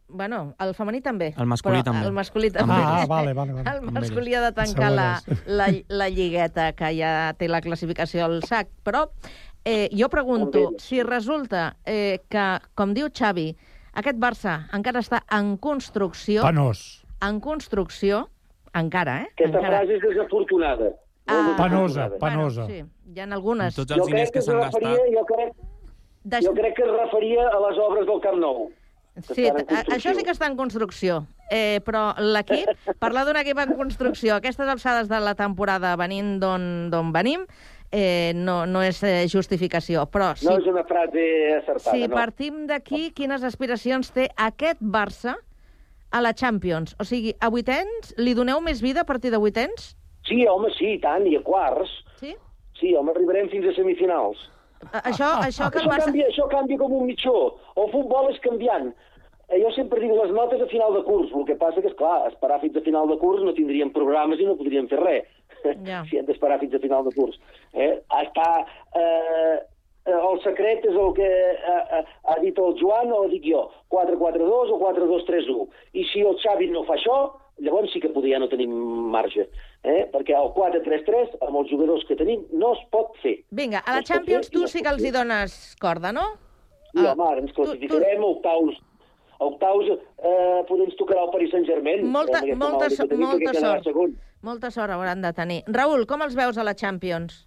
Bueno, 0.08 0.54
el 0.62 0.74
femení 0.78 1.02
també. 1.02 1.32
El 1.34 1.48
masculí 1.50 1.80
però 1.80 1.88
també. 1.90 2.06
El 2.06 2.14
masculí 2.14 2.50
també. 2.54 2.76
Ah, 2.78 3.06
vale, 3.10 3.34
vale, 3.34 3.54
vale. 3.58 3.72
El 3.72 3.92
masculí 3.96 4.36
ha 4.38 4.42
de 4.44 4.52
tancar 4.54 4.92
la, 4.94 5.08
la, 5.48 5.68
la 5.90 6.10
lligueta, 6.14 6.72
que 6.78 6.92
ja 6.98 7.34
té 7.40 7.50
la 7.50 7.62
classificació 7.66 8.28
al 8.28 8.44
sac. 8.46 8.70
Però 8.86 9.08
eh, 9.66 9.90
jo 9.92 10.10
pregunto, 10.14 10.74
si 10.78 11.02
resulta 11.04 11.78
eh, 11.86 12.20
que, 12.30 12.46
com 12.78 12.94
diu 12.94 13.10
Xavi, 13.10 13.48
aquest 13.98 14.20
Barça 14.22 14.60
encara 14.78 15.02
està 15.02 15.24
en 15.34 15.56
construcció... 15.58 16.46
Penós. 16.46 17.02
En 17.24 17.40
construcció, 17.40 18.28
encara, 18.76 19.22
eh? 19.24 19.28
Aquesta 19.32 19.58
encara. 19.62 19.80
frase 19.80 19.98
és 19.98 20.02
desafortunada. 20.04 20.92
Ah. 21.26 21.54
Penosa, 21.56 22.10
desafortunada. 22.10 22.20
penosa. 22.20 22.66
Sí, 22.68 22.82
hi 23.16 23.20
ha 23.22 23.28
algunes. 23.32 23.76
Tots 23.78 23.96
els 23.96 24.02
Jo 24.02 24.08
diners 24.10 24.30
crec 24.30 24.34
que 24.34 24.40
que 24.40 24.46
s'han 24.46 24.60
gastat... 24.60 25.04
jo 25.18 25.26
crec, 25.30 25.54
jo 26.44 26.56
crec 26.58 26.76
que 26.78 26.84
es 26.84 26.96
referia 26.98 27.46
a 27.48 27.62
les 27.70 27.80
obres 27.88 28.06
del 28.10 28.20
Camp 28.26 28.42
Nou. 28.44 28.66
Sí, 29.22 29.46
això 29.46 30.14
sí 30.18 30.24
que 30.26 30.34
està 30.34 30.48
en 30.50 30.56
construcció. 30.58 31.20
Eh, 31.54 31.82
però 31.86 32.16
l'equip, 32.18 32.72
parlar 32.98 33.28
d'un 33.28 33.38
equip 33.38 33.60
en 33.62 33.76
construcció 33.78 34.40
aquestes 34.40 34.68
alçades 34.68 35.10
de 35.12 35.20
la 35.22 35.36
temporada 35.38 35.92
venint 36.00 36.40
d'on 36.42 36.90
d'on 36.90 37.12
venim, 37.14 37.44
eh, 37.94 38.32
no, 38.34 38.64
no 38.66 38.82
és 38.82 39.04
eh, 39.06 39.28
justificació. 39.30 40.08
Però 40.10 40.32
si, 40.36 40.48
No 40.50 40.58
és 40.58 40.66
una 40.66 40.84
frase 40.90 41.26
acertada, 41.60 41.94
si 41.94 42.08
no. 42.08 42.16
partim 42.16 42.64
d'aquí, 42.68 43.12
quines 43.14 43.44
aspiracions 43.46 44.10
té 44.16 44.32
aquest 44.36 44.82
Barça 44.82 45.36
a 46.10 46.22
la 46.22 46.34
Champions? 46.34 46.96
O 46.98 47.06
sigui, 47.06 47.36
a 47.40 47.50
vuitens, 47.54 48.16
li 48.18 48.34
doneu 48.34 48.62
més 48.66 48.82
vida 48.82 49.06
a 49.06 49.06
partir 49.06 49.30
de 49.30 49.38
vuitens? 49.38 49.94
Sí, 50.26 50.42
home, 50.48 50.72
sí, 50.80 50.96
i 50.96 51.00
tant, 51.04 51.28
i 51.30 51.36
a 51.38 51.44
quarts. 51.46 51.92
Sí? 52.18 52.34
Sí, 52.80 52.96
home, 52.98 53.12
arribarem 53.14 53.50
fins 53.54 53.70
a 53.70 53.76
semifinals. 53.78 54.50
Això, 55.04 55.32
això 55.48 55.70
que 55.72 55.82
el 55.82 55.88
això, 55.88 55.92
Barça... 55.94 56.06
canvia, 56.10 56.28
això 56.32 56.48
canvia 56.52 56.78
com 56.82 56.94
un 57.00 57.08
mitjó. 57.10 57.36
El 57.76 57.92
futbol 57.94 58.30
és 58.32 58.40
canviant. 58.44 58.92
Eh, 59.50 59.60
Jo 59.62 59.72
sempre 59.76 60.02
dic 60.02 60.14
les 60.16 60.32
notes 60.36 60.62
a 60.62 60.70
final 60.72 60.94
de 60.98 61.04
curs. 61.08 61.34
El 61.36 61.46
que 61.50 61.58
passa 61.60 61.82
que, 61.82 61.92
és 61.92 62.00
clar, 62.00 62.28
esperar 62.32 62.60
fins 62.64 62.78
a 62.80 62.86
final 62.86 63.10
de 63.12 63.18
curs 63.22 63.44
no 63.44 63.56
tindríem 63.58 63.94
programes 63.96 64.40
i 64.40 64.48
no 64.50 64.58
podríem 64.60 64.90
fer 64.92 65.02
res. 65.04 65.30
Ja. 65.88 66.02
si 66.10 66.18
hem 66.20 66.26
d'esperar 66.28 66.58
fins 66.60 66.74
a 66.76 66.80
final 66.84 67.06
de 67.08 67.14
curs. 67.16 67.38
Eh? 67.72 67.94
Està, 68.20 68.48
eh, 69.00 69.54
eh, 70.04 70.18
el 70.18 70.42
secret 70.44 70.84
és 70.90 70.98
el 71.00 71.14
que 71.16 71.30
eh, 71.30 71.78
eh, 72.00 72.02
ha 72.28 72.36
dit 72.42 72.58
el 72.60 72.76
Joan 72.82 73.14
o 73.16 73.22
dic 73.32 73.46
jo, 73.48 73.62
4-4-2 73.94 74.74
o 74.76 74.80
4-2-3-1. 74.82 75.70
I 75.94 76.04
si 76.12 76.26
el 76.28 76.36
Xavi 76.44 76.68
no 76.74 76.84
fa 76.90 76.98
això, 76.98 77.16
llavors 77.62 77.92
sí 77.94 78.02
que 78.02 78.10
poder 78.14 78.34
ja 78.34 78.40
no 78.42 78.50
tenim 78.52 78.72
marge. 79.14 79.48
Eh? 79.84 80.08
Perquè 80.14 80.36
el 80.38 80.50
4-3-3, 80.56 81.38
amb 81.44 81.60
els 81.62 81.70
jugadors 81.72 82.06
que 82.08 82.18
tenim, 82.20 82.46
no 82.56 82.74
es 82.78 82.82
pot 82.94 83.14
fer. 83.24 83.38
Vinga, 83.52 83.84
a 83.84 84.00
la 84.00 84.02
No 84.02 84.10
Champions 84.10 84.50
fer 84.50 84.58
tu 84.58 84.72
sí 84.72 84.84
que 84.84 84.92
els 84.94 85.04
hi 85.04 85.14
dones 85.14 85.76
corda, 85.82 86.14
no? 86.16 86.26
I, 86.94 87.06
home, 87.06 87.26
ara 87.26 87.42
ens 87.42 87.54
classificarem 87.56 88.22
a 88.22 88.32
octaus. 88.36 88.82
A 89.40 89.48
octaus 89.50 89.90
eh, 89.90 90.60
podem 90.70 90.92
tocarà 91.00 91.26
el 91.26 91.32
Paris 91.34 91.52
Saint-Germain. 91.56 92.06
Molta, 92.06 92.44
aquesta 92.44 92.60
molta, 92.62 92.92
so, 92.94 93.08
tenim, 93.10 93.26
molta 93.28 93.56
sort. 93.58 94.20
Molta 94.44 94.70
sort 94.76 94.94
hauran 94.94 95.24
de 95.24 95.34
tenir. 95.36 95.64
Raül, 95.68 96.06
com 96.08 96.24
els 96.26 96.38
veus 96.38 96.60
a 96.60 96.68
la 96.68 96.76
Champions? 96.80 97.44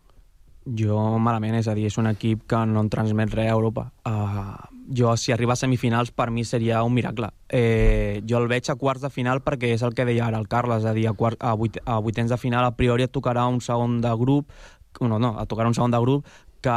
Jo 0.67 0.99
malament, 1.23 1.55
és 1.55 1.69
a 1.71 1.77
dir, 1.79 1.87
és 1.87 1.99
un 2.01 2.11
equip 2.11 2.43
que 2.51 2.65
no 2.67 2.83
en 2.83 2.91
transmet 2.91 3.31
res 3.37 3.53
a 3.53 3.55
Europa. 3.55 3.87
Uh, 4.03 4.76
jo, 4.95 5.17
si 5.17 5.33
arriba 5.33 5.55
a 5.55 5.57
semifinals, 5.57 6.11
per 6.11 6.31
mi 6.31 6.45
seria 6.45 6.83
un 6.83 6.95
miracle. 6.95 7.31
Eh, 7.49 8.23
jo 8.29 8.39
el 8.39 8.49
veig 8.49 8.69
a 8.71 8.77
quarts 8.77 9.03
de 9.03 9.11
final 9.11 9.43
perquè 9.45 9.73
és 9.75 9.83
el 9.87 9.95
que 9.95 10.07
deia 10.07 10.27
ara 10.27 10.39
el 10.39 10.49
Carles, 10.49 10.85
és 10.85 10.91
a 10.91 10.95
dir, 10.97 11.07
a, 11.09 11.15
quart, 11.15 11.39
a, 11.41 11.55
vuit, 11.55 11.79
a 11.85 11.99
vuitens 12.01 12.31
de 12.31 12.39
final 12.39 12.65
a 12.65 12.75
priori 12.77 13.07
et 13.07 13.13
tocarà 13.13 13.47
un 13.51 13.61
segon 13.61 14.01
de 14.01 14.13
grup, 14.19 14.53
no, 15.01 15.19
no, 15.19 15.35
et 15.41 15.49
tocarà 15.49 15.69
un 15.69 15.77
segon 15.77 15.95
de 15.95 16.01
grup 16.03 16.27
que 16.63 16.71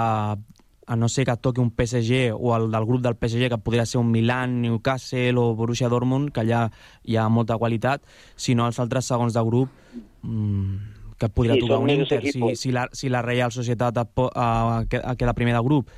a 0.89 0.95
no 0.95 1.07
ser 1.07 1.23
que 1.25 1.33
et 1.37 1.41
toqui 1.41 1.61
un 1.61 1.69
PSG 1.69 2.31
o 2.33 2.55
el 2.55 2.71
del 2.73 2.85
grup 2.89 3.03
del 3.05 3.15
PSG, 3.15 3.49
que 3.53 3.59
podria 3.61 3.85
ser 3.85 3.99
un 3.99 4.09
Milan, 4.09 4.61
Newcastle 4.63 5.37
o 5.37 5.53
Borussia 5.55 5.89
Dortmund, 5.89 6.31
que 6.33 6.41
allà 6.41 6.63
hi 7.05 7.15
ha 7.15 7.27
molta 7.29 7.59
qualitat, 7.61 8.01
sinó 8.35 8.65
els 8.65 8.79
altres 8.81 9.05
segons 9.05 9.37
de 9.37 9.43
grup 9.45 9.69
mmm, 10.23 10.79
que 11.19 11.27
et 11.29 11.35
podria 11.35 11.59
Sí, 11.59 11.61
tocar 11.61 11.77
un 11.83 11.93
Inter, 11.93 12.23
si, 12.25 12.41
si, 12.55 12.71
la, 12.73 12.87
si 12.91 13.13
la 13.13 13.21
Real 13.21 13.53
Societat 13.53 14.01
et 14.01 14.15
po, 14.15 14.31
uh, 14.33 14.81
queda 14.89 15.35
primer 15.37 15.53
de 15.53 15.61
grup. 15.61 15.93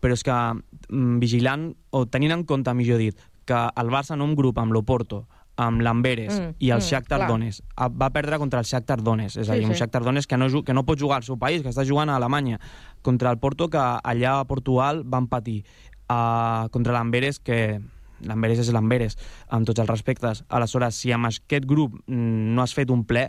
Però 0.00 0.12
és 0.16 0.22
que 0.24 0.32
mm, 0.32 1.18
vigilant, 1.20 1.74
o 1.90 2.06
tenint 2.06 2.32
en 2.32 2.44
compte, 2.48 2.72
millor 2.74 2.98
dit, 2.98 3.18
que 3.44 3.58
el 3.76 3.90
Barça 3.92 4.14
en 4.14 4.22
un 4.24 4.34
grup 4.38 4.58
amb 4.58 4.72
l'Oporto, 4.72 5.26
amb 5.60 5.82
l'Amberes 5.84 6.38
Mm, 6.40 6.54
i 6.58 6.70
el 6.70 6.78
mm, 6.78 6.86
Shakhtar 6.86 7.18
clar. 7.18 7.28
Donetsk 7.28 7.64
a- 7.76 7.88
va 7.92 8.08
perdre 8.14 8.38
contra 8.38 8.60
el 8.60 8.64
Shakhtar 8.64 9.02
Donetsk, 9.02 9.42
és 9.42 9.48
a 9.50 9.52
Sí, 9.52 9.58
dir, 9.58 9.66
un 9.68 9.74
sí. 9.74 9.80
Shakhtar 9.82 10.02
Donetsk 10.04 10.30
que 10.30 10.38
no, 10.38 10.46
que 10.64 10.72
no 10.72 10.84
pot 10.86 10.98
jugar 10.98 11.18
al 11.18 11.22
seu 11.26 11.36
país, 11.36 11.60
que 11.62 11.68
està 11.68 11.84
jugant 11.84 12.08
a 12.08 12.16
Alemanya, 12.16 12.58
contra 13.02 13.30
el 13.30 13.38
Porto, 13.38 13.68
que 13.68 13.76
allà 13.78 14.38
a 14.40 14.44
Portugal 14.48 15.02
van 15.04 15.26
patir, 15.28 15.64
uh, 16.08 16.68
contra 16.70 16.94
l'Amberes, 16.94 17.40
que 17.40 17.80
l'Amberes 18.24 18.58
és 18.60 18.72
l'Amberes, 18.72 19.18
amb 19.48 19.66
tots 19.66 19.80
els 19.80 19.88
respectes. 19.90 20.44
Aleshores, 20.48 20.94
si 20.94 21.12
amb 21.12 21.26
aquest 21.28 21.66
grup 21.66 21.92
mm, 22.06 22.54
no 22.54 22.62
has 22.62 22.72
fet 22.72 22.88
un 22.90 23.04
ple, 23.04 23.26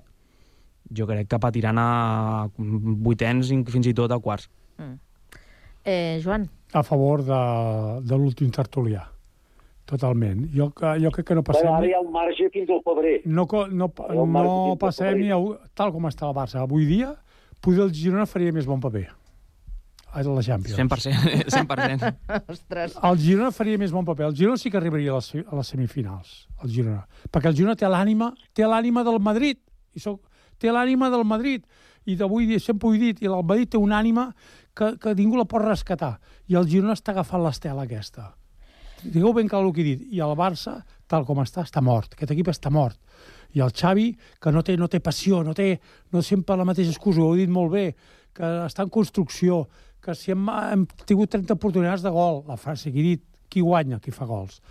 jo 0.92 1.08
crec 1.08 1.28
que 1.28 1.40
patiran 1.40 1.78
a 1.80 2.48
vuitens 2.58 3.50
fins 3.72 3.88
i 3.88 3.94
tot 3.94 4.12
a 4.12 4.20
quarts. 4.20 4.48
Eh, 5.84 6.20
Joan? 6.24 6.50
A 6.74 6.84
favor 6.84 7.24
de, 7.28 7.40
de 8.08 8.16
l'últim 8.18 8.50
tertulià. 8.54 9.06
Totalment. 9.86 10.46
Jo, 10.56 10.70
que- 10.72 10.94
jo 11.04 11.10
crec 11.12 11.28
que 11.28 11.36
no 11.36 11.44
passem... 11.44 11.66
Bueno, 11.68 11.78
ara 11.82 11.88
hi 11.90 11.94
ha 11.94 12.00
un 12.00 12.12
marge 12.14 12.50
fins 12.54 12.70
al 12.70 12.80
febrer. 12.86 13.22
no, 13.26 13.46
no, 13.72 13.90
no 14.14 14.70
al 14.72 14.78
passem 14.80 15.18
ni 15.20 15.32
a, 15.32 15.40
tal 15.76 15.92
com 15.92 16.06
està 16.08 16.30
el 16.30 16.36
Barça 16.38 16.62
avui 16.62 16.86
dia, 16.86 17.16
poder 17.62 17.84
el 17.88 17.92
Girona 17.94 18.26
faria 18.26 18.54
més 18.56 18.66
bon 18.70 18.80
paper 18.80 19.08
a 20.14 20.22
la 20.28 20.42
Champions. 20.44 20.78
100%. 20.78 21.46
100%. 21.48 22.16
Ostres. 22.52 22.96
El 23.04 23.18
Girona 23.20 23.52
faria 23.56 23.78
més 23.80 23.92
bon 23.96 24.04
paper. 24.08 24.26
El 24.32 24.36
Girona 24.36 24.58
sí 24.60 24.72
que 24.72 24.78
arribaria 24.80 25.12
a 25.12 25.20
les, 25.20 25.30
a 25.44 25.56
les 25.60 25.68
semifinals, 25.72 26.34
el 26.64 26.70
Girona. 26.72 27.06
Perquè 27.32 27.48
el 27.52 27.56
Girona 27.56 27.76
té 27.80 27.88
l'ànima 27.88 28.32
té 28.54 28.68
l'ànima 28.68 29.04
del 29.08 29.20
Madrid. 29.24 29.60
I 29.96 30.00
soc, 30.04 30.22
té 30.60 30.72
l'ànima 30.72 31.10
del 31.12 31.24
Madrid. 31.28 31.64
I 32.08 32.16
d'avui 32.20 32.48
dia 32.50 32.60
sempre 32.60 32.90
ho 32.90 32.94
he 32.96 33.00
dit, 33.00 33.20
i 33.24 33.28
el 33.30 33.40
Madrid 33.44 33.70
té 33.72 33.78
una 33.80 34.00
ànima 34.00 34.30
que, 34.82 34.96
que 34.98 35.14
ningú 35.18 35.38
la 35.38 35.46
pot 35.50 35.62
rescatar. 35.64 36.16
I 36.50 36.58
el 36.58 36.70
Girona 36.70 36.96
està 36.98 37.14
agafant 37.14 37.44
l'estela 37.46 37.86
aquesta. 37.86 38.32
Digueu 39.02 39.34
ben 39.34 39.50
clar 39.50 39.62
el 39.66 39.72
que 39.76 39.84
he 39.84 39.90
dit. 39.92 40.08
I 40.14 40.22
el 40.26 40.34
Barça, 40.38 40.80
tal 41.10 41.26
com 41.28 41.42
està, 41.44 41.66
està 41.68 41.84
mort. 41.86 42.16
Aquest 42.16 42.34
equip 42.34 42.50
està 42.54 42.72
mort. 42.74 42.98
I 43.54 43.62
el 43.66 43.74
Xavi, 43.76 44.08
que 44.42 44.54
no 44.54 44.64
té, 44.66 44.78
no 44.80 44.90
té 44.90 45.02
passió, 45.04 45.42
no 45.44 45.54
té 45.58 45.76
no 46.14 46.22
sempre 46.26 46.58
la 46.58 46.66
mateixa 46.68 46.94
excusa, 46.94 47.22
ho 47.22 47.32
heu 47.32 47.40
dit 47.40 47.52
molt 47.52 47.74
bé, 47.74 47.88
que 48.34 48.52
està 48.66 48.86
en 48.86 48.94
construcció, 48.94 49.66
que 50.02 50.16
si 50.18 50.32
hem, 50.34 50.48
hem 50.50 50.86
tingut 51.06 51.34
30 51.36 51.58
oportunitats 51.58 52.06
de 52.06 52.14
gol, 52.14 52.42
la 52.48 52.58
frase 52.58 52.94
que 52.94 53.02
he 53.02 53.10
dit, 53.12 53.26
qui 53.52 53.62
guanya, 53.62 54.00
qui 54.00 54.14
fa 54.16 54.26
gols. 54.26 54.62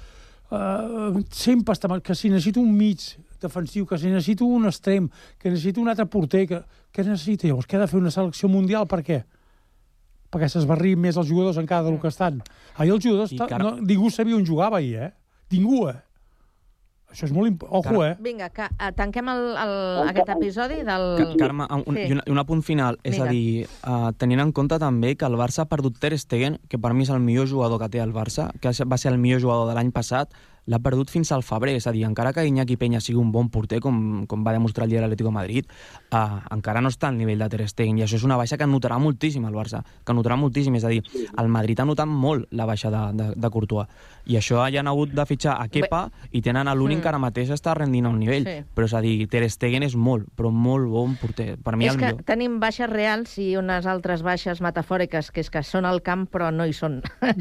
Uh, 0.50 1.20
sempre 1.30 1.76
està 1.76 1.86
mal, 1.86 2.00
que 2.02 2.16
si 2.18 2.32
necessito 2.32 2.62
un 2.64 2.72
mig 2.74 3.04
defensiu, 3.40 3.84
que 3.86 3.98
si 4.00 4.08
necessito 4.10 4.48
un 4.48 4.66
extrem, 4.66 5.06
que 5.38 5.52
necessito 5.52 5.84
un 5.84 5.92
altre 5.92 6.08
porter, 6.10 6.46
que, 6.48 6.62
què 6.90 7.04
necessita 7.06 7.46
llavors? 7.46 7.68
Què 7.68 7.78
ha 7.78 7.84
de 7.84 7.90
fer 7.92 8.00
una 8.00 8.10
selecció 8.14 8.50
mundial? 8.50 8.88
Per 8.90 9.04
què? 9.06 9.20
Perquè 10.30 10.46
s'esbarrin 10.48 10.98
més 11.02 11.16
els 11.18 11.26
jugadors 11.26 11.58
encara 11.58 11.82
del 11.88 11.98
que 12.00 12.08
estan. 12.08 12.42
Ahir 12.76 12.92
els 12.94 13.02
jugadors, 13.04 13.32
Car- 13.50 13.58
no, 13.62 13.76
ningú 13.82 14.10
sabia 14.14 14.36
on 14.38 14.46
jugava 14.46 14.78
ahir, 14.78 14.96
eh? 15.08 15.10
Ningú, 15.50 15.88
eh? 15.90 15.96
Això 17.10 17.26
és 17.26 17.32
molt... 17.34 17.48
Imp... 17.50 17.64
Ojo, 17.66 18.04
eh? 18.06 18.12
Vinga, 18.22 18.46
que 18.54 18.68
uh, 18.70 18.92
tanquem 18.94 19.26
el, 19.32 19.40
el, 19.58 19.72
aquest 20.12 20.28
episodi 20.36 20.76
del... 20.86 21.06
Ca- 21.18 21.32
Carme, 21.40 21.66
un, 21.82 21.96
Sí. 21.98 22.04
i, 22.06 22.12
una, 22.14 22.22
i 22.22 22.30
un 22.30 22.38
apunt 22.38 22.62
final. 22.62 23.00
És 23.02 23.16
Vinga. 23.16 23.26
a 23.26 23.32
dir, 23.34 23.64
uh, 23.82 24.12
tenint 24.14 24.44
en 24.44 24.52
compte 24.54 24.78
també 24.78 25.16
que 25.18 25.26
el 25.26 25.34
Barça 25.34 25.64
ha 25.64 25.68
perdut 25.72 25.98
Ter 25.98 26.12
Stegen, 26.22 26.60
que 26.70 26.78
per 26.78 26.92
mi 26.94 27.02
és 27.02 27.10
el 27.10 27.18
millor 27.18 27.50
jugador 27.50 27.82
que 27.82 27.88
té 27.90 27.98
el 27.98 28.14
Barça, 28.14 28.52
que 28.62 28.70
va 28.86 28.98
ser 29.02 29.10
el 29.10 29.18
millor 29.18 29.42
jugador 29.42 29.66
de 29.66 29.74
l'any 29.74 29.90
passat, 29.90 30.30
l'ha 30.66 30.78
perdut 30.78 31.10
fins 31.10 31.32
al 31.32 31.42
febrer. 31.42 31.74
És 31.76 31.86
a 31.86 31.92
dir, 31.92 32.04
encara 32.04 32.32
que 32.32 32.44
Iñaki 32.46 32.76
Peña 32.76 33.00
sigui 33.00 33.18
un 33.18 33.32
bon 33.32 33.48
porter, 33.50 33.80
com, 33.80 34.26
com 34.26 34.44
va 34.46 34.52
demostrar 34.52 34.84
el 34.84 34.90
dia 34.90 35.00
de 35.00 35.06
l'Atlético 35.06 35.28
de 35.30 35.34
Madrid, 35.34 35.66
uh, 36.12 36.40
encara 36.54 36.80
no 36.80 36.88
està 36.88 37.08
al 37.08 37.16
nivell 37.18 37.38
de 37.38 37.48
Ter 37.48 37.68
Stegen. 37.68 37.98
I 37.98 38.02
això 38.04 38.16
és 38.16 38.24
una 38.24 38.36
baixa 38.36 38.56
que 38.58 38.66
notarà 38.66 38.98
moltíssim 38.98 39.44
el 39.46 39.54
Barça, 39.54 39.82
que 40.04 40.12
notarà 40.12 40.36
moltíssim. 40.36 40.74
És 40.76 40.84
a 40.84 40.88
dir, 40.88 41.02
el 41.38 41.48
Madrid 41.48 41.80
ha 41.80 41.84
notat 41.84 42.06
molt 42.06 42.46
la 42.52 42.66
baixa 42.66 42.90
de, 42.90 43.02
de, 43.16 43.30
de 43.36 43.50
Courtois. 43.50 43.88
I 44.26 44.36
això 44.36 44.62
ja 44.70 44.80
han 44.80 44.88
hagut 44.88 45.10
de 45.16 45.24
fitxar 45.26 45.56
a 45.60 45.66
Kepa 45.68 46.10
i 46.30 46.40
tenen 46.42 46.68
a 46.68 46.74
l'únic 46.74 46.98
Mm. 47.00 47.02
que 47.02 47.08
ara 47.08 47.18
mateix 47.18 47.48
està 47.50 47.72
rendint 47.74 48.06
a 48.06 48.10
un 48.10 48.18
nivell. 48.18 48.44
Sí. 48.44 48.64
Però 48.74 48.84
és 48.84 48.94
a 48.94 49.00
dir, 49.00 49.26
Ter 49.30 49.48
Stegen 49.50 49.82
és 49.82 49.94
molt, 49.96 50.26
però 50.36 50.50
molt 50.52 50.88
bon 50.90 51.14
porter. 51.16 51.56
Per 51.62 51.76
mi 51.76 51.86
és 51.86 51.94
el 51.94 51.98
que 51.98 52.06
millor. 52.12 52.24
tenim 52.24 52.58
baixes 52.60 52.90
reals 52.90 53.38
i 53.38 53.56
unes 53.56 53.86
altres 53.86 54.22
baixes 54.22 54.60
metafòriques, 54.60 55.30
que 55.30 55.40
és 55.40 55.50
que 55.50 55.62
són 55.62 55.86
al 55.88 56.02
camp 56.02 56.26
però 56.30 56.50
no 56.52 56.66
hi 56.66 56.72
són. 56.76 57.00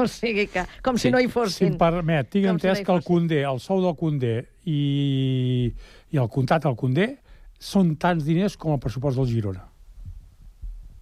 o 0.00 0.06
sigui 0.08 0.46
que, 0.50 0.64
com 0.82 0.98
si 0.98 1.10
no 1.10 1.20
hi 1.20 1.26
Si 1.28 1.32
fossin. 1.34 1.72
em 1.72 1.78
permet, 1.78 2.28
tinc 2.30 2.46
Com 2.46 2.58
si 2.58 2.66
no 2.66 2.72
entès 2.72 2.84
que 2.86 2.92
el. 2.92 3.02
Condé, 3.06 3.42
el 3.44 3.60
sou 3.60 3.82
del 3.84 3.96
Condé 3.96 4.34
i, 4.64 5.72
i 6.10 6.16
el 6.22 6.28
comptat 6.32 6.66
al 6.66 6.76
Condé 6.76 7.18
són 7.60 7.94
tants 8.00 8.24
diners 8.24 8.56
com 8.56 8.72
el 8.72 8.80
pressupost 8.80 9.18
del 9.20 9.28
Girona. 9.28 9.66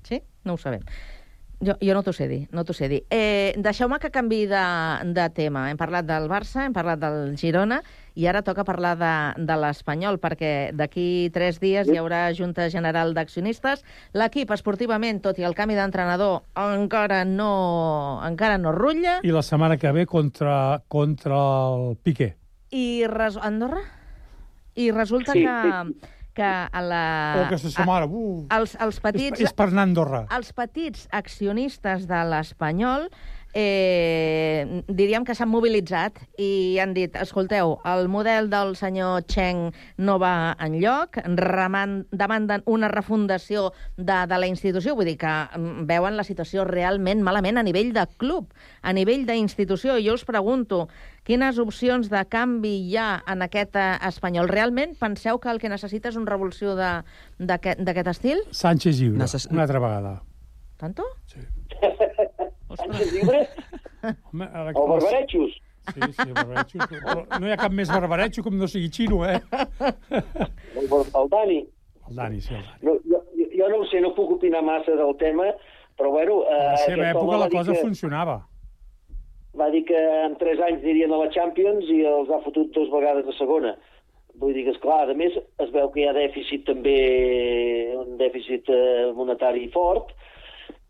Sí? 0.09 0.23
No 0.45 0.55
ho 0.55 0.59
sabem. 0.61 0.83
Jo, 1.59 1.75
jo 1.83 1.95
no 1.97 2.05
t'ho 2.07 2.13
sé 2.15 2.29
dir, 2.31 2.45
no 2.55 2.63
t'ho 2.65 2.75
sé 2.77 2.87
dir. 2.89 3.01
Eh, 3.11 3.51
Deixeu-me 3.59 3.99
que 3.99 4.13
canvi 4.15 4.45
de, 4.47 4.61
de 5.15 5.25
tema. 5.35 5.65
Hem 5.73 5.77
parlat 5.81 6.07
del 6.07 6.29
Barça, 6.31 6.63
hem 6.65 6.75
parlat 6.77 7.01
del 7.03 7.33
Girona, 7.41 7.81
i 8.19 8.27
ara 8.27 8.43
toca 8.43 8.65
parlar 8.67 8.97
de, 8.99 9.13
de 9.47 9.57
l'Espanyol, 9.63 10.19
perquè 10.19 10.73
d'aquí 10.75 11.31
tres 11.35 11.61
dies 11.63 11.87
hi 11.87 12.01
haurà 12.01 12.25
Junta 12.35 12.67
General 12.73 13.15
d'Accionistes. 13.15 13.85
L'equip, 14.19 14.51
esportivament, 14.57 15.23
tot 15.23 15.39
i 15.39 15.47
el 15.47 15.55
canvi 15.55 15.79
d'entrenador, 15.79 16.43
encara 16.59 17.23
no, 17.29 17.53
encara 18.27 18.59
no 18.59 18.75
rutlla. 18.75 19.21
I 19.23 19.35
la 19.35 19.45
setmana 19.47 19.79
que 19.79 19.95
ve 19.95 20.07
contra, 20.11 20.83
contra 20.91 21.39
el 21.71 21.95
Piqué. 22.03 22.33
I 22.75 23.07
res... 23.07 23.39
Andorra? 23.39 23.85
I 24.79 24.91
resulta 24.91 25.33
Sí, 25.33 25.47
que, 25.47 26.11
que 26.35 26.51
a 26.51 26.83
la... 26.83 27.05
Aquesta 27.47 27.71
setmana, 27.71 28.11
uh. 28.11 28.45
els, 28.59 28.75
els 28.83 28.99
petits... 29.03 29.39
És, 29.39 29.53
és 29.53 29.57
per 29.57 29.71
anar 29.71 29.87
a 29.87 29.91
Andorra. 29.93 30.27
Els 30.35 30.51
petits 30.59 31.07
accionistes 31.15 32.11
de 32.11 32.27
l'Espanyol 32.35 33.09
eh, 33.55 34.83
diríem 34.89 35.25
que 35.25 35.35
s'han 35.35 35.49
mobilitzat 35.51 36.19
i 36.41 36.79
han 36.83 36.93
dit, 36.97 37.15
escolteu, 37.17 37.77
el 37.89 38.09
model 38.13 38.49
del 38.53 38.75
senyor 38.79 39.25
Cheng 39.31 39.73
no 39.99 40.19
va 40.21 40.55
enlloc, 40.61 41.19
reman, 41.39 42.07
demanden 42.13 42.63
una 42.67 42.89
refundació 42.93 43.73
de, 43.97 44.19
de 44.31 44.39
la 44.39 44.47
institució, 44.51 44.95
vull 44.99 45.09
dir 45.11 45.17
que 45.21 45.33
mm, 45.59 45.87
veuen 45.89 46.17
la 46.19 46.25
situació 46.29 46.65
realment 46.69 47.23
malament 47.27 47.59
a 47.59 47.65
nivell 47.67 47.93
de 47.97 48.07
club, 48.21 48.53
a 48.83 48.93
nivell 48.93 49.27
d'institució. 49.29 49.97
I 49.99 50.07
jo 50.09 50.15
us 50.19 50.25
pregunto, 50.29 50.87
quines 51.25 51.59
opcions 51.59 52.09
de 52.13 52.23
canvi 52.31 52.75
hi 52.89 52.97
ha 53.01 53.11
en 53.29 53.43
aquest 53.49 53.77
eh, 53.77 53.91
espanyol? 54.09 54.49
Realment 54.53 54.95
penseu 55.01 55.41
que 55.41 55.51
el 55.53 55.59
que 55.63 55.73
necessita 55.73 56.09
és 56.13 56.17
una 56.21 56.31
revolució 56.31 56.77
de- 56.79 57.03
d'aquest 57.39 57.81
d'aquest 57.85 58.13
estil? 58.17 58.45
Sánchez 58.51 58.99
lliure, 59.01 59.19
Necess- 59.25 59.51
una 59.51 59.63
altra 59.67 59.79
vegada. 59.83 60.19
Tanto? 60.79 61.03
Sánchez 62.79 63.13
lliure 63.15 63.41
Home, 64.33 64.47
ara, 64.53 64.73
o 64.75 64.87
barbarejos. 64.93 65.57
Sí, 65.89 66.13
sí, 66.13 66.29
barbaretxo. 66.37 66.79
Però 66.93 67.23
no 67.41 67.49
hi 67.49 67.53
ha 67.55 67.59
cap 67.61 67.73
més 67.75 67.89
barbaretxo 67.91 68.45
com 68.47 68.55
no 68.61 68.69
sigui 68.71 68.91
xino, 68.95 69.23
eh? 69.27 69.41
El, 69.81 70.87
el 70.87 71.29
Dani. 71.33 71.59
El 72.09 72.15
Dani, 72.21 72.41
sí, 72.45 72.55
el 72.55 72.63
Dani. 72.63 72.79
No, 72.87 72.95
jo, 73.09 73.23
jo- 73.39 73.51
jo 73.59 73.69
no 73.73 73.81
ho 73.83 73.89
sé, 73.91 74.01
no 74.05 74.13
puc 74.17 74.37
opinar 74.37 74.63
massa 74.63 74.95
del 75.01 75.17
tema, 75.21 75.49
però 75.99 76.13
bueno... 76.15 76.43
A 76.47 76.57
la 76.59 76.75
Eh, 76.75 76.85
seva 76.85 77.03
aquest 77.09 77.17
home 77.19 77.35
època 77.35 77.41
la 77.43 77.51
cosa 77.57 77.73
que, 77.75 77.83
funcionava. 77.83 78.37
Va 79.59 79.71
dir 79.75 79.83
que 79.89 79.99
en 80.29 80.37
3 80.39 80.61
anys 80.69 80.85
anirien 80.85 81.13
a 81.17 81.23
la 81.25 81.31
Champions 81.35 81.89
i 81.91 82.03
els 82.07 82.29
ha 82.31 82.39
fotut 82.45 82.71
dos 82.77 82.91
vegades 82.93 83.27
a 83.27 83.35
segona. 83.41 83.73
Vull 84.39 84.53
dir 84.55 84.69
que, 84.69 84.77
esclar, 84.77 85.09
a 85.11 85.15
més, 85.19 85.35
es 85.59 85.71
veu 85.75 85.89
que 85.91 86.05
hi 86.05 86.07
ha 86.07 86.13
dèficit 86.15 86.63
també, 86.69 86.99
un 87.99 88.15
dèficit 88.21 88.69
eh, 88.71 89.09
monetari 89.17 89.67
fort, 89.75 90.13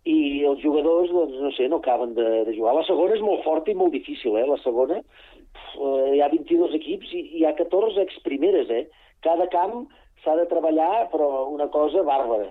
i 0.08 0.44
els 0.48 0.62
jugadors, 0.62 1.10
doncs, 1.12 1.36
no 1.42 1.50
sé, 1.56 1.66
no 1.68 1.82
acaben 1.82 2.14
de, 2.16 2.26
de 2.48 2.54
jugar. 2.56 2.74
La 2.78 2.86
segona 2.88 3.16
és 3.16 3.24
molt 3.24 3.44
forta 3.44 3.72
i 3.72 3.76
molt 3.76 3.92
difícil, 3.92 4.38
eh? 4.40 4.46
La 4.48 4.56
segona, 4.62 5.02
pf, 5.02 5.66
eh, 5.76 6.14
hi 6.16 6.22
ha 6.24 6.30
22 6.32 6.76
equips 6.78 7.12
i 7.18 7.24
hi 7.40 7.44
ha 7.44 7.56
14 7.58 8.00
exprimeres, 8.06 8.72
eh? 8.72 8.86
Cada 9.26 9.48
camp 9.52 9.82
s'ha 10.24 10.36
de 10.38 10.46
treballar, 10.50 11.08
però 11.12 11.48
una 11.52 11.68
cosa 11.74 12.06
bàrbara. 12.06 12.48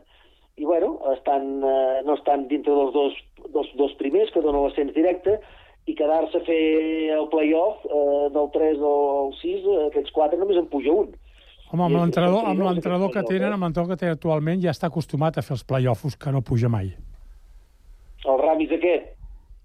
I, 0.58 0.66
bueno, 0.66 0.98
estan, 1.14 1.50
eh, 1.62 2.02
no 2.06 2.18
estan 2.18 2.48
dintre 2.52 2.74
dels 2.74 2.94
dos, 2.94 3.18
dels 3.54 3.74
dos 3.82 3.98
primers, 4.02 4.32
que 4.34 4.42
donen 4.46 4.64
l'ascens 4.64 4.94
directe, 4.94 5.40
i 5.88 5.96
quedar-se 5.96 6.42
a 6.42 6.46
fer 6.46 6.62
el 7.16 7.30
play-off 7.32 7.86
eh, 7.88 8.30
del 8.38 8.50
3 8.54 8.86
al 8.92 9.34
6, 9.42 9.66
eh, 9.66 9.84
aquests 9.90 10.14
quatre 10.14 10.38
només 10.38 10.62
en 10.62 10.70
puja 10.70 10.94
un. 10.94 11.14
Home, 11.68 11.84
amb 11.84 11.98
l'entrenador 11.98 12.46
que 12.46 12.54
tenen, 12.54 13.52
amb 13.52 13.66
l'entrenador 13.66 13.92
que 13.92 14.00
tenen 14.00 14.18
actualment, 14.18 14.62
ja 14.64 14.74
està 14.76 14.92
acostumat 14.92 15.38
a 15.38 15.44
fer 15.44 15.58
els 15.58 15.66
play-offs, 15.68 16.16
que 16.16 16.32
no 16.32 16.46
puja 16.46 16.70
mai. 16.72 16.94
El 18.26 18.42
Ramis 18.42 18.72
aquest, 18.72 19.14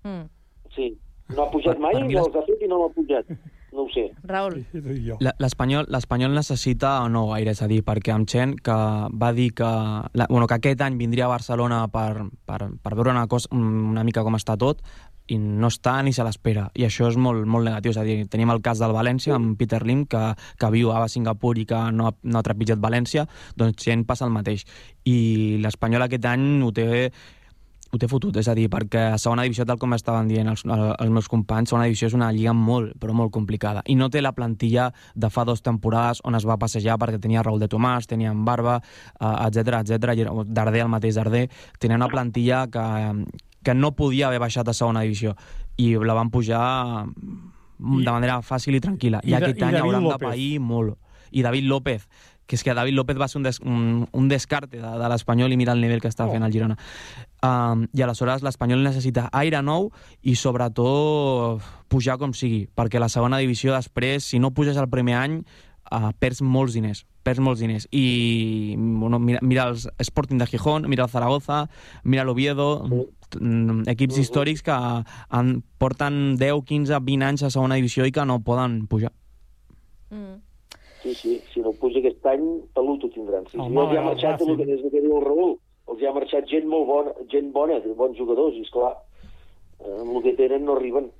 Mm. 0.04 0.26
sí. 0.74 0.98
No 1.36 1.44
ha 1.44 1.50
pujat 1.50 1.78
mai, 1.78 1.92
per 1.94 2.02
no 2.10 2.24
els 2.26 2.34
ha 2.36 2.42
fet 2.44 2.62
i 2.62 2.68
no 2.68 2.78
l'ha 2.82 2.88
pujat. 2.92 3.24
No 3.72 3.84
ho 3.84 3.88
sé. 3.88 4.10
Raül. 4.24 4.66
La- 5.20 5.32
L'Espanyol 5.38 5.86
l'Espanyol 5.88 6.34
necessita 6.34 7.08
no 7.08 7.28
gaire, 7.30 7.52
és 7.52 7.62
a 7.62 7.68
dir, 7.68 7.82
perquè 7.84 8.12
amb 8.12 8.26
Chen, 8.28 8.56
que 8.56 8.72
va 8.72 9.32
dir 9.32 9.54
que, 9.54 9.64
la, 9.64 10.26
bueno, 10.28 10.46
que 10.46 10.54
aquest 10.58 10.82
any 10.82 10.98
vindria 10.98 11.24
a 11.24 11.28
Barcelona 11.28 11.86
per, 11.88 12.26
per, 12.44 12.68
per 12.82 12.94
veure 12.94 13.10
una, 13.14 13.26
cosa, 13.28 13.48
una 13.52 14.04
mica 14.04 14.22
com 14.24 14.34
està 14.36 14.58
tot, 14.58 14.82
i 15.28 15.38
no 15.38 15.68
està 15.68 16.02
ni 16.02 16.12
se 16.12 16.22
l'espera. 16.26 16.70
I 16.74 16.82
això 16.84 17.08
és 17.08 17.16
molt, 17.16 17.46
molt 17.46 17.64
negatiu. 17.64 17.92
És 17.94 17.96
a 17.96 18.02
dir, 18.04 18.26
tenim 18.28 18.50
el 18.50 18.60
cas 18.60 18.78
del 18.82 18.92
València 18.92 19.36
amb 19.36 19.56
Peter 19.56 19.80
Lim, 19.86 20.04
que, 20.04 20.34
que 20.58 20.70
viu 20.70 20.90
a 20.92 21.08
Singapur 21.08 21.56
i 21.56 21.64
que 21.64 21.78
no 21.92 22.08
ha, 22.08 22.12
no 22.24 22.38
ha 22.38 22.42
trepitjat 22.42 22.78
València, 22.82 23.26
doncs 23.56 23.76
Chen 23.82 24.04
passa 24.04 24.26
el 24.26 24.32
mateix. 24.34 24.66
I 25.06 25.56
l'Espanyol 25.62 26.02
aquest 26.02 26.26
any 26.26 26.60
ho 26.62 26.72
té 26.72 27.10
ho 27.92 27.98
té 28.00 28.08
fotut, 28.08 28.36
és 28.40 28.48
a 28.48 28.54
dir, 28.56 28.70
perquè 28.72 29.02
a 29.12 29.18
segona 29.20 29.44
divisió, 29.44 29.66
tal 29.68 29.76
com 29.80 29.92
estaven 29.92 30.30
dient 30.30 30.48
els, 30.48 30.62
els 30.64 31.10
meus 31.12 31.26
companys, 31.28 31.68
segona 31.68 31.84
divisió 31.90 32.08
és 32.08 32.14
una 32.16 32.30
lliga 32.32 32.54
molt, 32.56 32.94
però 33.00 33.12
molt 33.12 33.32
complicada. 33.34 33.82
I 33.84 33.98
no 34.00 34.08
té 34.08 34.22
la 34.22 34.32
plantilla 34.32 34.86
de 35.12 35.28
fa 35.28 35.44
dues 35.44 35.60
temporades 35.60 36.22
on 36.24 36.38
es 36.38 36.46
va 36.48 36.56
passejar 36.56 36.96
perquè 37.00 37.20
tenia 37.20 37.42
Raúl 37.44 37.60
de 37.60 37.68
Tomàs, 37.68 38.08
tenia 38.08 38.32
en 38.32 38.46
Barba, 38.48 38.78
etc 39.20 39.82
etc. 39.82 40.14
Darder, 40.48 40.86
el 40.86 40.92
mateix 40.94 41.20
Darder. 41.20 41.44
Tenia 41.78 42.00
una 42.00 42.08
plantilla 42.08 42.64
que, 42.72 42.86
que 43.60 43.74
no 43.76 43.92
podia 43.92 44.30
haver 44.30 44.40
baixat 44.40 44.72
a 44.72 44.74
segona 44.76 45.04
divisió 45.04 45.36
i 45.76 45.92
la 46.00 46.16
van 46.16 46.30
pujar 46.32 46.62
de 47.04 48.08
manera 48.08 48.38
fàcil 48.40 48.78
i 48.78 48.80
tranquil·la. 48.80 49.20
I, 49.20 49.34
I 49.34 49.36
aquest 49.36 49.60
i 49.60 49.66
any 49.66 49.76
David 49.76 49.82
hauran 49.90 50.08
López. 50.08 50.18
de 50.18 50.30
pair 50.30 50.60
molt. 50.64 50.96
I 51.32 51.44
David 51.44 51.68
López, 51.68 52.08
que 52.46 52.56
és 52.56 52.64
que 52.64 52.72
David 52.72 52.96
López 52.96 53.20
va 53.20 53.28
ser 53.28 53.38
un, 53.40 53.44
des, 53.44 53.60
un, 53.60 54.08
un 54.12 54.32
descarte 54.32 54.80
de, 54.80 54.96
de 55.04 55.12
l'Espanyol 55.12 55.52
i 55.52 55.60
mira 55.60 55.76
el 55.76 55.84
nivell 55.84 56.00
que 56.00 56.08
està 56.08 56.30
fent 56.32 56.44
el 56.44 56.52
Girona. 56.52 56.78
Um, 57.42 57.88
I 57.90 58.04
aleshores 58.04 58.44
l'Espanyol 58.46 58.84
necessita 58.86 59.26
aire 59.34 59.62
nou 59.66 59.88
i 60.22 60.36
sobretot 60.38 61.62
pujar 61.90 62.14
com 62.20 62.34
sigui, 62.38 62.68
perquè 62.70 63.02
la 63.02 63.10
segona 63.10 63.40
divisió 63.42 63.74
després, 63.74 64.28
si 64.30 64.38
no 64.38 64.52
puges 64.54 64.78
el 64.78 64.86
primer 64.92 65.16
any, 65.18 65.40
uh, 65.90 66.12
perds 66.22 66.42
molts 66.46 66.78
diners 66.78 67.02
perds 67.22 67.42
molts 67.42 67.62
diners 67.62 67.86
i 67.94 68.74
bueno, 68.76 69.18
mira, 69.22 69.40
mira 69.42 69.68
el 69.70 69.78
Sporting 70.02 70.38
de 70.38 70.46
Gijón, 70.46 70.88
mira 70.88 71.04
el 71.04 71.10
Zaragoza, 71.10 71.68
mira 72.04 72.24
l'Oviedo 72.24 72.84
mm, 73.38 73.86
equips 73.92 74.18
històrics 74.18 74.64
que 74.66 74.74
han, 74.74 75.52
porten 75.78 76.36
10, 76.40 76.64
15, 76.68 76.98
20 76.98 77.28
anys 77.28 77.46
a 77.46 77.52
segona 77.54 77.78
divisió 77.78 78.06
i 78.06 78.14
que 78.14 78.26
no 78.26 78.40
poden 78.42 78.86
pujar. 78.90 79.12
Sí, 81.02 81.14
sí, 81.14 81.40
si 81.52 81.62
no 81.62 81.72
puja 81.74 81.98
aquest 81.98 82.26
any, 82.30 82.44
pelut 82.76 83.02
ho 83.02 83.10
tindran. 83.10 83.46
Sí, 83.50 83.58
Home, 83.58 83.80
els 83.82 83.94
hi 83.94 83.96
ha 83.96 84.02
el 84.02 84.08
marxat, 84.10 84.42
el 84.46 84.58
que, 84.58 84.66
és 84.70 84.84
el 84.84 84.92
que 84.92 85.00
diu 85.02 85.16
el 85.18 85.24
Raül, 85.24 85.56
els 85.92 86.00
hi 86.02 86.06
ha 86.08 86.14
marxat 86.16 86.48
gent 86.50 86.66
molt 86.68 86.86
bona, 86.88 87.12
gent 87.32 87.52
bona, 87.54 87.78
bons 87.98 88.16
jugadors, 88.18 88.56
i 88.58 88.64
esclar, 88.66 88.94
amb 89.84 90.16
el 90.16 90.22
que 90.24 90.36
tenen 90.38 90.64
no 90.66 90.76
arriben. 90.78 91.10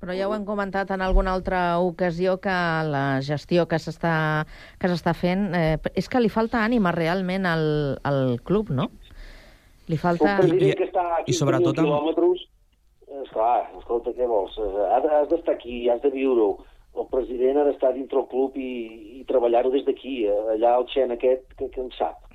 Però 0.00 0.14
ja 0.16 0.30
ho 0.30 0.32
hem 0.32 0.46
comentat 0.48 0.88
en 0.94 1.02
alguna 1.04 1.34
altra 1.36 1.78
ocasió 1.84 2.38
que 2.40 2.52
la 2.88 3.20
gestió 3.20 3.66
que 3.68 3.76
s'està 3.76 4.46
que 4.80 4.88
s'està 4.88 5.12
fent 5.12 5.50
eh, 5.54 5.76
és 5.92 6.08
que 6.08 6.22
li 6.24 6.30
falta 6.32 6.62
ànima 6.64 6.92
realment 6.96 7.44
al, 7.44 7.66
al 8.08 8.38
club, 8.40 8.70
no? 8.72 8.86
Li 9.92 9.98
falta... 10.00 10.38
Un 10.38 10.46
president 10.46 10.78
que 10.78 10.86
està 10.88 11.04
a 11.04 11.20
i 11.28 11.34
sobretot 11.36 11.76
15.000 11.76 11.82
amb- 11.84 11.90
quilòmetres, 11.90 12.46
esclar, 13.26 13.58
escolta, 13.76 14.14
què 14.16 14.28
vols? 14.30 14.56
Has, 14.88 15.04
has 15.20 15.28
d'estar 15.34 15.58
aquí, 15.58 15.82
has 15.92 16.00
de 16.00 16.14
viure-ho. 16.14 16.64
El 16.96 17.06
president 17.12 17.60
ha 17.60 17.66
d'estar 17.68 17.92
dintre 17.98 18.22
el 18.22 18.28
club 18.32 18.56
i, 18.56 18.70
i 19.20 19.24
treballar-ho 19.28 19.70
des 19.74 19.84
d'aquí. 19.84 20.24
eh, 20.30 20.40
Allà 20.56 20.78
el 20.80 20.88
xen 20.94 21.12
aquest, 21.12 21.44
que, 21.58 21.68
que 21.74 21.84
en 21.84 21.92
sap. 21.98 22.29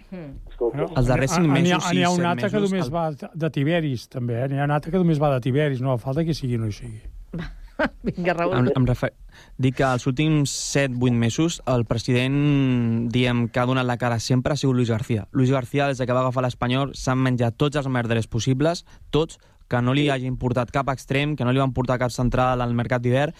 Escolta. 0.49 0.85
Els 0.95 1.07
darrers 1.07 1.35
cinc 1.35 1.47
mesos, 1.47 1.67
n'hi 1.91 2.03
ha 2.03 2.09
sis, 2.11 2.17
un 2.19 2.25
altre 2.25 2.49
que 2.51 2.61
només 2.63 2.85
el- 2.87 2.93
va 2.93 3.09
de 3.11 3.49
Tiberis, 3.51 4.07
també. 4.09 4.41
Eh? 4.43 4.47
N'hi 4.49 4.59
ha 4.59 4.65
un 4.69 4.71
altre 4.71 4.91
que 4.91 4.97
només 5.01 5.21
va 5.21 5.33
de 5.35 5.41
Tiberis, 5.41 5.81
no 5.81 5.97
fa 5.97 6.09
falta 6.11 6.25
que 6.25 6.33
sigui 6.33 6.55
o 6.55 6.59
no 6.63 6.67
hi 6.71 6.75
sigui. 6.79 7.01
Vinga, 8.07 8.33
Raül. 8.33 8.53
Em, 8.55 8.69
em 8.75 8.85
refer... 8.87 9.11
Dic 9.59 9.75
que 9.75 9.83
els 9.83 10.05
últims 10.07 10.51
7-8 10.75 11.11
mesos 11.19 11.57
el 11.67 11.83
president, 11.85 13.09
diem, 13.11 13.49
que 13.51 13.59
ha 13.59 13.65
donat 13.67 13.85
la 13.85 13.97
cara 13.99 14.19
sempre 14.23 14.53
ha 14.53 14.55
sigut 14.55 14.77
Luis 14.77 14.89
García. 14.89 15.27
Luis 15.31 15.51
García, 15.51 15.87
des 15.91 15.97
de 15.99 16.07
que 16.07 16.15
va 16.15 16.21
agafar 16.23 16.45
l'Espanyol, 16.45 16.93
s'han 16.95 17.19
menjat 17.19 17.57
tots 17.59 17.75
els 17.75 17.89
merders 17.91 18.27
possibles, 18.31 18.85
tots, 19.11 19.39
que 19.67 19.81
no 19.81 19.95
li 19.97 20.07
hagi 20.13 20.27
importat 20.29 20.71
cap 20.71 20.87
extrem, 20.93 21.35
que 21.35 21.43
no 21.43 21.51
li 21.51 21.59
van 21.59 21.73
portar 21.73 21.97
cap 21.99 22.13
central 22.13 22.61
al 22.61 22.73
mercat 22.77 23.01
d'hivern, 23.03 23.33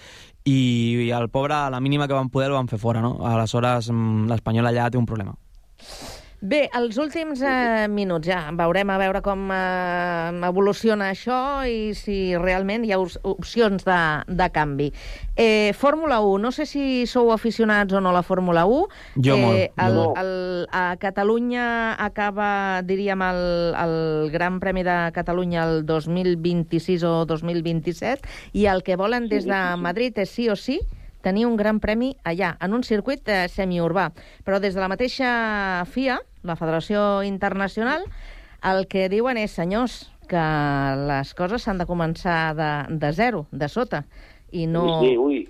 i, 0.44 0.58
i 1.06 1.10
el 1.16 1.30
pobre, 1.30 1.54
a 1.54 1.70
la 1.70 1.80
mínima 1.80 2.08
que 2.10 2.18
van 2.18 2.32
poder, 2.34 2.50
el 2.50 2.58
van 2.58 2.68
fer 2.68 2.80
fora, 2.82 3.00
no? 3.02 3.20
Aleshores, 3.30 3.92
mm, 3.94 4.28
l'Espanyol 4.32 4.68
allà 4.68 4.90
té 4.92 4.98
un 5.00 5.06
problema. 5.06 5.38
Bé, 6.46 6.60
els 6.78 6.98
últims 7.02 7.40
eh, 7.42 7.88
minuts 7.90 8.28
ja 8.30 8.52
veurem 8.54 8.90
a 8.94 9.00
veure 9.02 9.22
com 9.26 9.48
eh, 9.50 10.30
evoluciona 10.46 11.08
això 11.10 11.38
i 11.66 11.96
si 11.98 12.36
realment 12.38 12.84
hi 12.86 12.92
ha 12.94 13.00
op- 13.02 13.16
opcions 13.32 13.82
de, 13.88 13.96
de 14.30 14.48
canvi. 14.54 14.92
Eh, 15.34 15.72
Fórmula 15.74 16.20
1, 16.22 16.38
no 16.44 16.52
sé 16.54 16.68
si 16.70 17.08
sou 17.10 17.32
aficionats 17.34 17.96
o 17.98 18.02
no 18.04 18.12
a 18.12 18.18
la 18.20 18.22
Fórmula 18.22 18.68
1. 18.70 18.84
Jo 19.26 19.38
molt, 19.42 19.58
Eh, 19.58 19.72
jo 19.74 19.88
el, 19.88 19.96
molt. 19.98 20.20
el, 20.22 20.68
a 20.70 20.84
Catalunya 21.02 21.66
acaba, 22.06 22.52
diríem, 22.86 23.24
el, 23.26 23.42
el 23.82 23.96
Gran 24.36 24.60
Premi 24.62 24.84
de 24.86 25.00
Catalunya 25.18 25.64
el 25.66 25.82
2026 25.90 27.08
o 27.10 27.16
2027 27.26 28.22
i 28.54 28.68
el 28.70 28.84
que 28.86 29.00
volen 29.02 29.26
des 29.34 29.50
de 29.50 29.64
Madrid 29.82 30.22
és 30.22 30.30
sí 30.30 30.46
o 30.54 30.56
sí 30.60 30.78
tenir 31.26 31.48
un 31.50 31.58
gran 31.58 31.82
premi 31.82 32.14
allà, 32.24 32.54
en 32.62 32.78
un 32.78 32.86
circuit 32.86 33.26
eh, 33.28 33.48
semiurbà. 33.50 34.12
Però 34.46 34.62
des 34.62 34.78
de 34.78 34.84
la 34.84 34.90
mateixa 34.92 35.30
FIA, 35.90 36.20
la 36.46 36.56
Federació 36.60 37.24
Internacional, 37.26 38.06
el 38.66 38.86
que 38.90 39.10
diuen 39.10 39.38
és, 39.42 39.58
senyors, 39.58 40.06
que 40.30 40.46
les 41.06 41.34
coses 41.38 41.66
s'han 41.66 41.82
de 41.82 41.86
començar 41.90 42.54
de, 42.58 42.70
de 43.02 43.12
zero, 43.14 43.46
de 43.52 43.70
sota, 43.70 44.06
i 44.54 44.66
no... 44.70 44.86
Ui, 45.02 45.18
ui. 45.18 45.44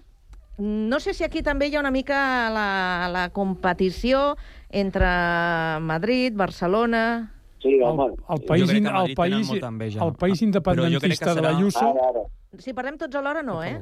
No 0.58 1.02
sé 1.04 1.12
si 1.12 1.26
aquí 1.26 1.42
també 1.44 1.68
hi 1.68 1.76
ha 1.76 1.82
una 1.82 1.92
mica 1.92 2.18
la, 2.56 2.68
la 3.12 3.26
competició 3.36 4.38
entre 4.72 5.08
Madrid, 5.84 6.36
Barcelona... 6.36 7.32
Sí, 7.66 7.80
home. 7.82 8.14
El 8.30 8.44
país, 8.46 8.70
el 8.70 9.16
país, 9.18 9.50
el 9.52 10.14
país 10.14 10.38
crec 10.38 10.40
que 10.40 10.46
independentista 10.46 11.34
de 11.34 11.42
serà- 11.42 11.52
l'Ayuso... 11.52 11.88
Ara, 11.90 12.10
ara. 12.14 12.26
Si 12.62 12.72
parlem 12.78 12.96
tots 13.02 13.18
alhora, 13.20 13.42
no, 13.44 13.58
eh? 13.66 13.82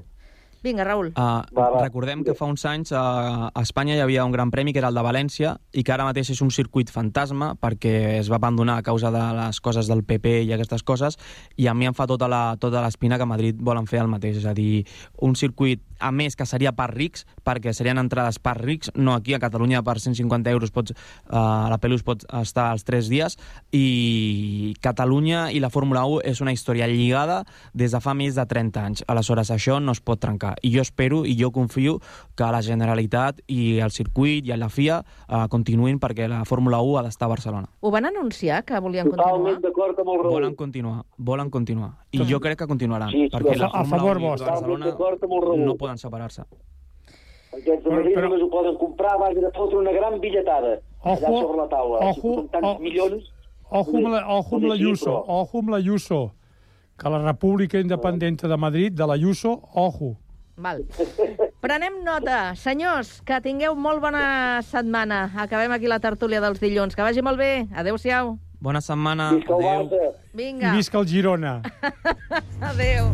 Vinga, 0.63 0.85
Raül. 0.87 1.11
Uh, 1.19 1.43
recordem 1.81 2.23
que 2.23 2.33
fa 2.39 2.47
uns 2.47 2.63
anys 2.63 2.93
uh, 2.95 3.49
a 3.51 3.61
Espanya 3.61 3.97
hi 3.97 4.03
havia 4.03 4.23
un 4.23 4.31
gran 4.31 4.51
premi 4.51 4.71
que 4.71 4.79
era 4.79 4.87
el 4.93 4.95
de 4.95 5.03
València 5.03 5.57
i 5.75 5.83
que 5.83 5.91
ara 5.91 6.05
mateix 6.07 6.31
és 6.31 6.39
un 6.45 6.53
circuit 6.55 6.87
fantasma 6.87 7.51
perquè 7.59 7.93
es 8.21 8.31
va 8.31 8.39
abandonar 8.39 8.77
a 8.79 8.85
causa 8.85 9.11
de 9.11 9.23
les 9.41 9.59
coses 9.59 9.91
del 9.91 10.05
PP 10.07 10.37
i 10.47 10.53
aquestes 10.55 10.85
coses 10.87 11.19
i 11.59 11.67
a 11.67 11.75
mi 11.75 11.91
em 11.91 11.97
fa 11.97 12.07
tota 12.07 12.31
la 12.31 12.55
tota 12.63 12.79
l'espina 12.85 13.19
que 13.19 13.27
a 13.27 13.31
Madrid 13.33 13.59
volen 13.59 13.91
fer 13.91 13.99
el 14.05 14.07
mateix, 14.07 14.39
és 14.39 14.47
a 14.47 14.55
dir, 14.55 14.85
un 15.19 15.35
circuit 15.35 15.83
a 15.99 16.11
més 16.11 16.35
que 16.35 16.45
seria 16.45 16.71
per 16.75 16.89
rics, 16.93 17.25
perquè 17.43 17.73
serien 17.73 17.97
entrades 18.01 18.39
per 18.39 18.55
rics, 18.59 18.91
no 18.95 19.13
aquí 19.13 19.33
a 19.33 19.39
Catalunya 19.39 19.83
per 19.83 19.99
150 19.99 20.49
euros 20.51 20.71
pots, 20.71 20.93
uh, 21.29 21.69
la 21.69 21.77
Pelus 21.81 22.03
pot 22.03 22.23
estar 22.41 22.71
els 22.73 22.83
3 22.87 23.09
dies 23.11 23.37
i 23.71 24.73
Catalunya 24.81 25.49
i 25.51 25.59
la 25.63 25.69
Fórmula 25.73 26.05
1 26.05 26.21
és 26.29 26.41
una 26.41 26.53
història 26.53 26.87
lligada 26.87 27.43
des 27.73 27.91
de 27.91 28.01
fa 28.03 28.13
més 28.13 28.35
de 28.35 28.45
30 28.45 28.83
anys. 28.83 29.03
Aleshores, 29.07 29.51
això 29.51 29.79
no 29.81 29.95
es 29.95 30.01
pot 30.01 30.21
trencar. 30.21 30.55
I 30.61 30.73
jo 30.75 30.81
espero 30.81 31.23
i 31.25 31.35
jo 31.39 31.51
confio 31.51 31.99
que 32.35 32.51
la 32.51 32.61
Generalitat 32.61 33.41
i 33.47 33.79
el 33.83 33.91
circuit 33.91 34.45
i 34.47 34.55
la 34.57 34.69
FIA 34.69 35.01
uh, 35.03 35.47
continuïn 35.49 35.99
perquè 35.99 36.27
la 36.29 36.43
Fórmula 36.45 36.81
1 36.81 36.99
ha 36.99 37.03
d'estar 37.07 37.27
a 37.27 37.33
Barcelona. 37.35 37.69
Ho 37.81 37.91
van 37.91 38.05
anunciar, 38.05 38.63
que 38.65 38.79
volien 38.79 39.09
Totalment 39.09 39.59
continuar? 39.59 39.61
d'acord 39.67 39.99
amb 39.99 40.09
el 40.13 40.23
Raül. 40.23 40.33
Volen 40.37 40.55
continuar, 40.55 41.03
volen 41.17 41.49
continuar. 41.49 42.02
I 42.13 42.25
jo 42.29 42.39
crec 42.39 42.59
que 42.59 42.67
continuaran, 42.67 43.09
Sí, 43.09 43.23
sí, 43.25 43.29
perquè 43.33 43.55
la 43.57 43.65
a 43.65 43.83
Fórmula 43.83 43.97
favor 43.97 44.17
1 44.17 44.25
i 44.25 44.29
vostre. 44.29 44.51
Barcelona 44.51 45.65
no 45.65 45.75
poden 45.75 45.97
separar-se. 45.97 46.43
Aquests 47.53 47.83
de 47.83 47.89
Madrid 47.89 48.17
només 48.17 48.41
ho 48.41 48.49
poden 48.49 48.75
comprar 48.77 49.13
a 49.13 49.17
base 49.17 49.41
de 49.41 49.49
fotre 49.55 49.77
una 49.77 49.91
gran 49.91 50.19
billetada 50.21 50.79
allà 51.03 51.29
Ojo, 51.29 51.41
sobre 51.41 51.57
la 51.57 51.67
taula. 51.69 51.99
ojo, 52.09 52.33
si 52.41 52.47
tants 52.49 52.67
o- 52.69 52.79
milions... 52.79 53.31
Ojo 53.69 53.97
amb, 53.97 54.07
la, 54.13 54.19
ojo 54.29 54.55
amb 54.57 54.65
la 54.69 54.73
Ayuso, 54.75 55.13
ojo 55.27 55.59
amb 55.59 55.69
la 55.73 55.77
Ayuso, 55.77 56.35
que 56.99 57.09
la 57.09 57.19
República 57.23 57.79
Independente 57.79 58.47
de 58.47 58.57
Madrid, 58.57 58.91
de 58.93 59.07
la 59.07 59.13
Ayuso, 59.13 59.61
ojo. 59.73 60.17
Val. 60.55 60.83
Prenem 61.59 62.03
nota. 62.05 62.53
Senyors, 62.55 63.21
que 63.25 63.39
tingueu 63.41 63.73
molt 63.75 63.99
bona 64.03 64.61
setmana. 64.61 65.31
Acabem 65.41 65.71
aquí 65.73 65.87
la 65.89 65.97
tertúlia 65.99 66.41
dels 66.43 66.59
dilluns. 66.61 66.93
Que 66.93 67.01
vagi 67.01 67.23
molt 67.25 67.39
bé. 67.39 67.65
Adéu-siau. 67.73 68.35
Bona 68.63 68.79
setmana. 68.81 69.29
Adéu. 69.29 70.15
Vinga. 70.33 70.71
I 70.71 70.77
visca 70.77 70.97
el 70.97 71.05
Girona. 71.05 71.61
Adéu. 72.71 73.11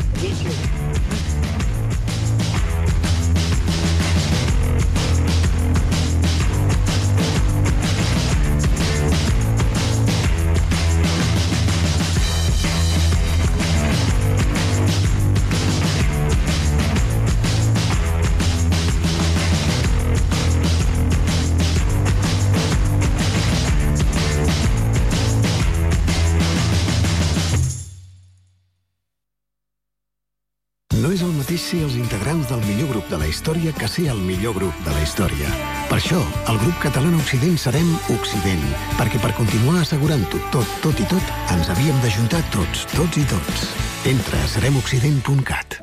Història 33.30 33.72
que 33.78 33.88
ser 33.88 34.10
el 34.12 34.20
millor 34.26 34.56
grup 34.58 34.76
de 34.86 34.92
la 34.94 35.02
història. 35.06 35.50
Per 35.90 35.98
això, 35.98 36.20
el 36.52 36.58
grup 36.62 36.78
català 36.84 37.12
Occident 37.18 37.58
serem 37.62 37.90
Occident, 38.14 38.66
perquè 38.98 39.22
per 39.22 39.32
continuar 39.38 39.84
assegurant-ho 39.84 40.42
tot, 40.54 40.78
tot 40.84 41.00
i 41.02 41.08
tot, 41.10 41.34
ens 41.54 41.70
havíem 41.70 41.98
d'ajuntar 42.04 42.42
tots, 42.54 42.86
tots 42.96 43.18
i 43.18 43.26
tots. 43.30 43.70
Entra 44.10 44.42
a 44.42 44.52
seremoccident.cat. 44.56 45.80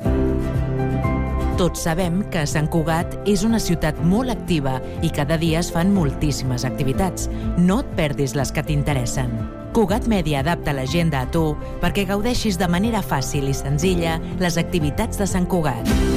Tots 1.57 1.87
sabem 1.87 2.19
que 2.29 2.43
Sant 2.45 2.67
Cugat 2.69 3.15
és 3.25 3.41
una 3.47 3.57
ciutat 3.57 3.97
molt 4.05 4.29
activa 4.29 4.75
i 5.01 5.09
cada 5.09 5.39
dia 5.41 5.63
es 5.63 5.71
fan 5.73 5.89
moltíssimes 5.95 6.67
activitats. 6.69 7.31
No 7.57 7.79
et 7.81 7.89
perdis 7.97 8.35
les 8.37 8.53
que 8.53 8.61
t'interessen. 8.61 9.33
Cugat 9.73 10.05
Mèdia 10.09 10.43
adapta 10.45 10.75
l'agenda 10.77 11.23
a 11.25 11.31
tu 11.33 11.55
perquè 11.81 12.05
gaudeixis 12.09 12.61
de 12.61 12.69
manera 12.69 13.01
fàcil 13.01 13.49
i 13.49 13.57
senzilla 13.57 14.19
les 14.37 14.61
activitats 14.61 15.17
de 15.17 15.29
Sant 15.29 15.49
Cugat. 15.49 16.16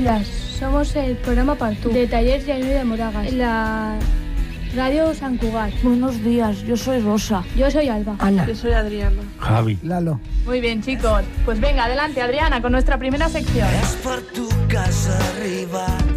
días. 0.00 0.26
Somos 0.58 0.96
el 0.96 1.16
programa 1.16 1.54
Partú 1.54 1.90
de 1.90 2.06
Talleres 2.06 2.46
Jaime 2.46 2.70
de 2.70 2.84
Moragas, 2.84 3.26
en 3.26 3.38
la 3.38 3.98
radio 4.74 5.14
San 5.14 5.36
Cugat. 5.36 5.72
Buenos 5.82 6.22
días, 6.24 6.62
yo 6.62 6.76
soy 6.76 7.00
Rosa. 7.00 7.44
Yo 7.54 7.70
soy 7.70 7.88
Alba. 7.88 8.16
Ana. 8.18 8.46
Yo 8.46 8.54
soy 8.54 8.72
Adriana. 8.72 9.22
Javi. 9.38 9.78
Lalo. 9.82 10.18
Muy 10.46 10.60
bien, 10.60 10.82
chicos. 10.82 11.22
Pues 11.44 11.60
venga, 11.60 11.84
adelante, 11.84 12.22
Adriana, 12.22 12.62
con 12.62 12.72
nuestra 12.72 12.98
primera 12.98 13.28
sección. 13.28 13.68
per 14.02 14.20
tu 14.32 14.48
que 14.68 14.78
has 14.78 15.08
arribat. 15.08 16.09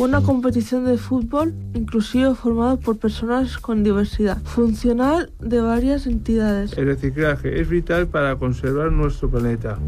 Una 0.00 0.22
competición 0.22 0.86
de 0.86 0.96
fútbol 0.96 1.54
inclusivo 1.74 2.34
formada 2.34 2.76
por 2.76 2.96
personas 2.96 3.58
con 3.58 3.84
diversidad 3.84 4.38
funcional 4.44 5.30
de 5.40 5.60
varias 5.60 6.06
entidades. 6.06 6.72
El 6.78 6.86
reciclaje 6.86 7.60
es 7.60 7.68
vital 7.68 8.08
para 8.08 8.34
conservar 8.36 8.90
nuestro 8.90 9.28
planeta. 9.28 9.78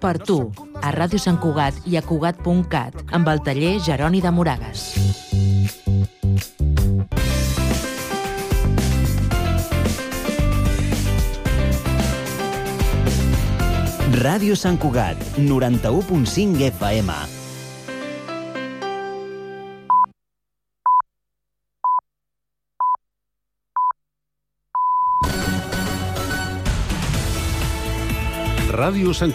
Per 0.00 0.18
tu, 0.18 0.50
a 0.82 0.90
Ràdio 0.90 1.22
Sant 1.22 1.38
Cugat 1.38 1.78
i 1.86 1.94
a 1.94 2.02
Cugat.cat, 2.02 3.06
amb 3.14 3.30
el 3.30 3.44
taller 3.46 3.78
Jeroni 3.78 4.18
de 4.18 4.34
Moragas. 4.34 4.90
Ràdio 14.18 14.58
Sant 14.58 14.82
Cugat, 14.82 15.22
91.5 15.38 16.72
FM. 16.74 17.35
Ràdio 28.76 29.14
Sant 29.16 29.32
Cugat. 29.32 29.34